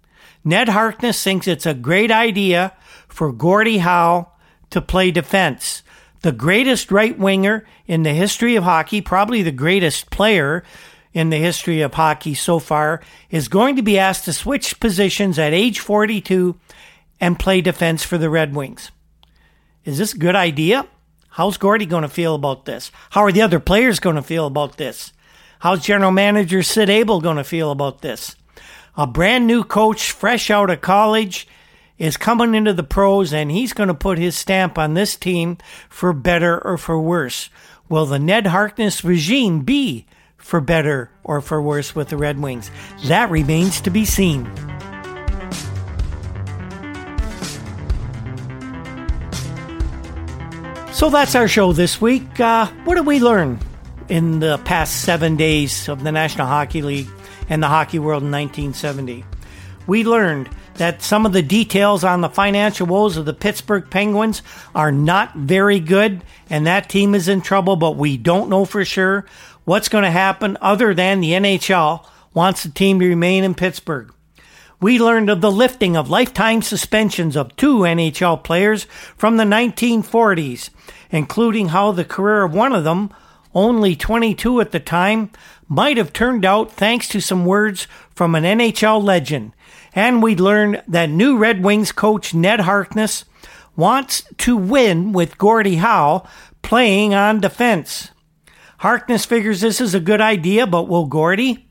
Ned 0.45 0.69
Harkness 0.69 1.21
thinks 1.21 1.49
it's 1.49 1.67
a 1.67 1.75
great 1.75 2.13
idea 2.13 2.73
for 3.09 3.33
Gordie 3.33 3.79
Howe 3.79 4.33
to 4.71 4.81
play 4.81 5.11
defense. 5.11 5.83
The 6.23 6.33
greatest 6.33 6.91
right 6.91 7.19
winger 7.19 7.67
in 7.87 8.03
the 8.03 8.13
history 8.13 8.57
of 8.57 8.65
hockey, 8.65 9.01
probably 9.01 9.43
the 9.43 9.53
greatest 9.53 10.11
player 10.11 10.65
in 11.13 11.31
the 11.31 11.37
history 11.37 11.81
of 11.81 11.95
hockey 11.95 12.35
so 12.35 12.59
far, 12.59 13.01
is 13.31 13.49
going 13.49 13.77
to 13.77 13.83
be 13.83 13.99
asked 13.99 14.25
to 14.25 14.33
switch 14.33 14.81
positions 14.81 15.39
at 15.39 15.53
age 15.53 15.81
42 15.81 16.59
and 17.21 17.39
play 17.39 17.61
defense 17.61 18.03
for 18.03 18.19
the 18.19 18.31
Red 18.31 18.55
Wings. 18.55 18.91
Is 19.85 19.99
this 19.99 20.15
a 20.15 20.19
good 20.19 20.37
idea? 20.37 20.87
How's 21.31 21.59
Gordie 21.59 21.87
going 21.87 22.03
to 22.03 22.09
feel 22.09 22.35
about 22.35 22.65
this? 22.65 22.91
How 23.11 23.23
are 23.23 23.33
the 23.33 23.43
other 23.43 23.61
players 23.61 24.01
going 24.01 24.17
to 24.17 24.23
feel 24.23 24.47
about 24.47 24.79
this? 24.79 25.13
How's 25.59 25.85
general 25.85 26.11
manager 26.11 26.63
Sid 26.63 26.91
Abel 26.91 27.21
going 27.21 27.37
to 27.37 27.45
feel 27.45 27.71
about 27.71 28.03
this? 28.03 28.37
A 28.97 29.07
brand 29.07 29.47
new 29.47 29.63
coach, 29.63 30.11
fresh 30.13 30.51
out 30.51 30.71
of 30.71 30.81
college, 30.81 31.47
is 31.99 32.17
coming 32.17 32.55
into 32.55 32.73
the 32.73 32.83
pros 32.83 33.33
and 33.33 33.51
he's 33.51 33.73
going 33.73 33.89
to 33.89 33.95
put 33.95 34.19
his 34.19 34.37
stamp 34.37 34.79
on 34.79 34.95
this 34.95 35.17
team 35.17 35.59
for 35.89 36.13
better 36.13 36.59
or 36.65 36.77
for 36.77 37.01
worse. 37.01 37.49
Will 37.89 38.07
the 38.07 38.19
Ned 38.19 38.49
Harkness 38.49 39.05
regime 39.05 39.61
be 39.61 40.07
for 40.37 40.61
better 40.61 41.11
or 41.25 41.41
for 41.41 41.63
worse 41.63 41.95
with 41.95 42.09
the 42.09 42.17
Red 42.17 42.39
Wings? 42.41 42.71
That 43.05 43.31
remains 43.31 43.81
to 43.83 43.91
be 43.91 44.05
seen. 44.05 44.51
So 50.93 51.11
that's 51.11 51.35
our 51.35 51.47
show 51.47 51.75
this 51.75 52.01
week. 52.01 52.41
Uh, 52.41 52.69
what 52.85 52.95
did 52.95 53.05
we 53.05 53.21
learn 53.21 53.59
in 54.09 54.41
the 54.41 54.57
past 54.65 55.03
seven 55.03 55.37
days 55.37 55.91
of 55.91 56.03
the 56.03 56.11
National 56.11 56.47
Hockey 56.47 56.81
League 56.81 57.09
and 57.51 57.63
the 57.63 57.69
hockey 57.69 57.99
world 57.99 58.23
in 58.23 58.31
1970? 58.31 59.23
We 59.87 60.05
learned 60.05 60.49
that 60.79 61.03
some 61.03 61.27
of 61.27 61.33
the 61.33 61.43
details 61.43 62.05
on 62.05 62.21
the 62.21 62.29
financial 62.29 62.87
woes 62.87 63.17
of 63.17 63.25
the 63.25 63.35
Pittsburgh 63.35 63.89
Penguins 63.91 64.43
are 64.75 64.93
not 64.93 65.35
very 65.35 65.81
good, 65.81 66.23
and 66.49 66.67
that 66.67 66.89
team 66.89 67.15
is 67.15 67.29
in 67.29 67.41
trouble, 67.41 67.77
but 67.77 67.97
we 67.97 68.17
don't 68.17 68.49
know 68.49 68.65
for 68.65 68.85
sure 68.85 69.27
what's 69.65 69.89
going 69.89 70.05
to 70.05 70.11
happen 70.11 70.57
other 70.61 70.95
than 70.95 71.21
the 71.21 71.33
NHL 71.33 72.07
wants 72.33 72.63
the 72.63 72.71
team 72.71 73.01
to 73.01 73.09
remain 73.09 73.45
in 73.45 73.55
Pittsburgh. 73.55 74.13
We 74.81 74.99
learned 74.99 75.31
of 75.31 75.41
the 75.41 75.51
lifting 75.51 75.97
of 75.97 76.11
lifetime 76.11 76.61
suspensions 76.61 77.35
of 77.35 77.57
two 77.57 77.79
NHL 77.79 78.45
players 78.45 78.85
from 79.17 79.39
the 79.39 79.45
1940s, 79.45 80.69
including 81.11 81.69
how 81.69 81.93
the 81.93 82.05
career 82.05 82.43
of 82.43 82.55
one 82.55 82.75
of 82.75 82.85
them, 82.85 83.11
only 83.55 83.97
22 83.97 84.61
at 84.61 84.73
the 84.73 84.81
time, 84.81 85.31
might 85.67 85.97
have 85.97 86.13
turned 86.13 86.45
out 86.45 86.71
thanks 86.73 87.09
to 87.09 87.21
some 87.21 87.47
words 87.47 87.89
from 88.15 88.35
an 88.35 88.45
NHL 88.45 89.03
legend. 89.03 89.53
And 89.97 90.23
we 90.23 90.37
learned 90.37 90.83
that 90.87 91.09
new 91.09 91.39
Red 91.39 91.65
Wings 91.65 91.91
coach 91.91 92.35
Ned 92.35 92.61
Harkness 92.61 93.25
wants 93.75 94.25
to 94.39 94.55
win 94.55 95.13
with 95.13 95.39
Gordie 95.39 95.77
Howe 95.77 96.29
playing 96.61 97.15
on 97.15 97.41
defense. 97.41 98.11
Harkness 98.79 99.25
figures 99.25 99.63
this 99.63 99.81
is 99.81 99.95
a 99.95 100.01
good 100.01 100.21
idea, 100.21 100.67
but 100.67 100.87
will 100.87 101.07
Gordie? 101.07 101.67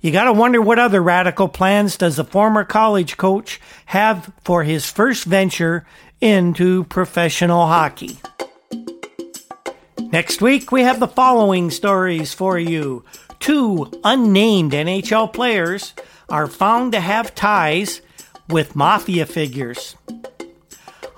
You 0.00 0.10
got 0.10 0.24
to 0.24 0.32
wonder 0.32 0.62
what 0.62 0.78
other 0.78 1.02
radical 1.02 1.46
plans 1.46 1.98
does 1.98 2.16
the 2.16 2.24
former 2.24 2.64
college 2.64 3.18
coach 3.18 3.60
have 3.86 4.32
for 4.44 4.64
his 4.64 4.90
first 4.90 5.24
venture 5.24 5.86
into 6.22 6.84
professional 6.84 7.66
hockey. 7.66 8.18
Next 10.10 10.40
week, 10.40 10.72
we 10.72 10.82
have 10.82 11.00
the 11.00 11.08
following 11.08 11.70
stories 11.70 12.32
for 12.32 12.58
you. 12.58 13.04
Two 13.40 13.90
unnamed 14.04 14.72
NHL 14.72 15.32
players 15.32 15.94
are 16.32 16.46
found 16.46 16.92
to 16.92 17.00
have 17.00 17.34
ties 17.34 18.00
with 18.48 18.74
mafia 18.74 19.26
figures. 19.26 19.94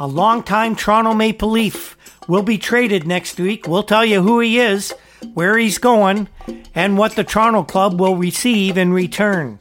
A 0.00 0.08
longtime 0.08 0.74
Toronto 0.74 1.14
Maple 1.14 1.50
Leaf 1.50 1.96
will 2.26 2.42
be 2.42 2.58
traded 2.58 3.06
next 3.06 3.38
week. 3.38 3.68
We'll 3.68 3.84
tell 3.84 4.04
you 4.04 4.22
who 4.22 4.40
he 4.40 4.58
is, 4.58 4.92
where 5.34 5.56
he's 5.56 5.78
going, 5.78 6.28
and 6.74 6.98
what 6.98 7.14
the 7.14 7.22
Toronto 7.22 7.62
club 7.62 8.00
will 8.00 8.16
receive 8.16 8.76
in 8.76 8.92
return. 8.92 9.60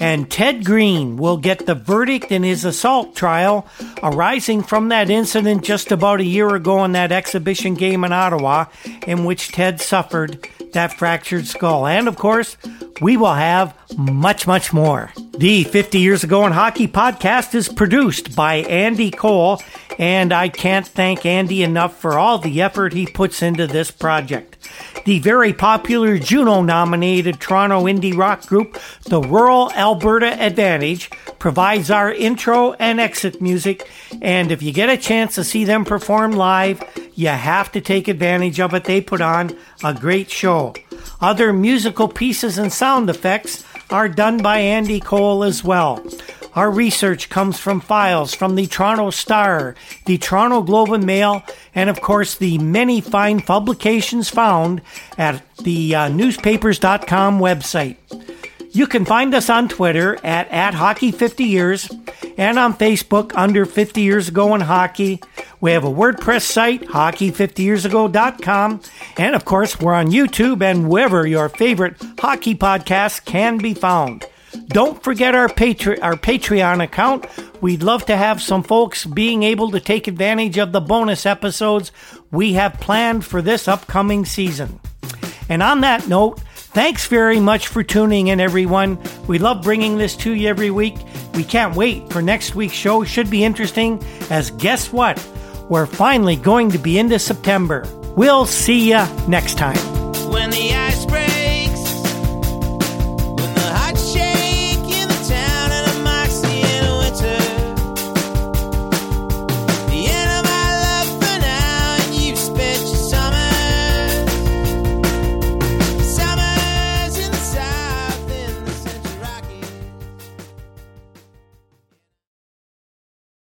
And 0.00 0.30
Ted 0.30 0.64
Green 0.64 1.18
will 1.18 1.36
get 1.36 1.66
the 1.66 1.74
verdict 1.74 2.32
in 2.32 2.42
his 2.42 2.64
assault 2.64 3.14
trial 3.14 3.66
arising 4.02 4.62
from 4.62 4.88
that 4.88 5.10
incident 5.10 5.64
just 5.64 5.92
about 5.92 6.20
a 6.20 6.24
year 6.24 6.54
ago 6.54 6.82
in 6.84 6.92
that 6.92 7.12
exhibition 7.12 7.74
game 7.74 8.04
in 8.04 8.12
Ottawa 8.12 8.66
in 9.06 9.24
which 9.24 9.52
Ted 9.52 9.80
suffered 9.80 10.48
that 10.72 10.92
fractured 10.92 11.46
skull. 11.46 11.86
And 11.86 12.08
of 12.08 12.16
course, 12.16 12.56
we 13.00 13.16
will 13.16 13.34
have 13.34 13.74
much, 13.96 14.46
much 14.46 14.72
more. 14.72 15.12
The 15.36 15.64
50 15.64 15.98
Years 15.98 16.24
Ago 16.24 16.44
in 16.46 16.52
Hockey 16.52 16.88
podcast 16.88 17.54
is 17.54 17.68
produced 17.68 18.34
by 18.34 18.56
Andy 18.56 19.10
Cole, 19.10 19.62
and 19.98 20.32
I 20.32 20.48
can't 20.48 20.86
thank 20.86 21.24
Andy 21.24 21.62
enough 21.62 21.96
for 21.96 22.18
all 22.18 22.38
the 22.38 22.60
effort 22.60 22.92
he 22.92 23.06
puts 23.06 23.40
into 23.40 23.66
this 23.66 23.90
project. 23.90 24.56
The 25.04 25.20
very 25.20 25.52
popular 25.52 26.18
Juno 26.18 26.62
nominated 26.62 27.40
Toronto 27.40 27.84
indie 27.84 28.16
rock 28.16 28.46
group, 28.46 28.78
the 29.04 29.20
Rural 29.20 29.72
Alberta 29.72 30.40
Advantage, 30.42 31.10
provides 31.38 31.90
our 31.90 32.12
intro 32.12 32.72
and 32.74 33.00
exit 33.00 33.40
music, 33.40 33.88
and 34.20 34.50
if 34.50 34.60
you 34.60 34.72
get 34.72 34.90
a 34.90 34.96
chance 34.96 35.36
to 35.36 35.44
see 35.44 35.64
them 35.64 35.84
perform 35.84 36.32
live, 36.32 36.82
you 37.18 37.26
have 37.26 37.72
to 37.72 37.80
take 37.80 38.06
advantage 38.06 38.60
of 38.60 38.72
it. 38.74 38.84
They 38.84 39.00
put 39.00 39.20
on 39.20 39.50
a 39.82 39.92
great 39.92 40.30
show. 40.30 40.72
Other 41.20 41.52
musical 41.52 42.06
pieces 42.06 42.58
and 42.58 42.72
sound 42.72 43.10
effects 43.10 43.64
are 43.90 44.08
done 44.08 44.38
by 44.40 44.58
Andy 44.58 45.00
Cole 45.00 45.42
as 45.42 45.64
well. 45.64 46.00
Our 46.54 46.70
research 46.70 47.28
comes 47.28 47.58
from 47.58 47.80
files 47.80 48.34
from 48.34 48.54
the 48.54 48.68
Toronto 48.68 49.10
Star, 49.10 49.74
the 50.06 50.18
Toronto 50.18 50.62
Globe 50.62 50.92
and 50.92 51.04
Mail, 51.04 51.42
and 51.74 51.90
of 51.90 52.00
course 52.00 52.36
the 52.36 52.56
many 52.58 53.00
fine 53.00 53.40
publications 53.40 54.28
found 54.28 54.80
at 55.18 55.42
the 55.56 55.96
uh, 55.96 56.08
newspapers.com 56.10 57.40
website. 57.40 57.96
You 58.78 58.86
can 58.86 59.04
find 59.04 59.34
us 59.34 59.50
on 59.50 59.68
Twitter 59.68 60.24
at, 60.24 60.48
at 60.52 60.72
Hockey50Years 60.72 61.90
and 62.38 62.60
on 62.60 62.74
Facebook 62.74 63.32
under 63.34 63.66
50 63.66 64.02
Years 64.02 64.28
Ago 64.28 64.54
in 64.54 64.60
Hockey. 64.60 65.20
We 65.60 65.72
have 65.72 65.82
a 65.82 65.90
WordPress 65.90 66.42
site, 66.42 66.82
hockey50yearsago.com. 66.82 68.80
And 69.16 69.34
of 69.34 69.44
course, 69.44 69.80
we're 69.80 69.94
on 69.94 70.12
YouTube 70.12 70.62
and 70.62 70.88
wherever 70.88 71.26
your 71.26 71.48
favorite 71.48 71.96
hockey 72.20 72.54
podcasts 72.54 73.24
can 73.24 73.58
be 73.58 73.74
found. 73.74 74.26
Don't 74.68 75.02
forget 75.02 75.34
our, 75.34 75.48
Patre- 75.48 76.00
our 76.00 76.14
Patreon 76.14 76.80
account. 76.80 77.26
We'd 77.60 77.82
love 77.82 78.06
to 78.06 78.16
have 78.16 78.40
some 78.40 78.62
folks 78.62 79.04
being 79.04 79.42
able 79.42 79.72
to 79.72 79.80
take 79.80 80.06
advantage 80.06 80.56
of 80.56 80.70
the 80.70 80.80
bonus 80.80 81.26
episodes 81.26 81.90
we 82.30 82.52
have 82.52 82.74
planned 82.74 83.24
for 83.24 83.42
this 83.42 83.66
upcoming 83.66 84.24
season. 84.24 84.78
And 85.48 85.64
on 85.64 85.80
that 85.80 86.06
note, 86.06 86.40
thanks 86.78 87.06
very 87.06 87.40
much 87.40 87.66
for 87.66 87.82
tuning 87.82 88.28
in, 88.28 88.38
everyone. 88.38 89.00
We 89.26 89.40
love 89.40 89.62
bringing 89.62 89.98
this 89.98 90.14
to 90.18 90.32
you 90.32 90.48
every 90.48 90.70
week. 90.70 90.94
We 91.34 91.42
can't 91.42 91.74
wait 91.74 92.08
for 92.12 92.22
next 92.22 92.54
week's 92.54 92.74
show. 92.74 93.02
Should 93.02 93.28
be 93.28 93.42
interesting, 93.42 94.00
as 94.30 94.52
guess 94.52 94.92
what? 94.92 95.18
We're 95.68 95.86
finally 95.86 96.36
going 96.36 96.70
to 96.70 96.78
be 96.78 96.96
into 96.96 97.18
September. 97.18 97.84
We'll 98.16 98.46
see 98.46 98.90
you 98.90 99.04
next 99.26 99.58
time. 99.58 99.74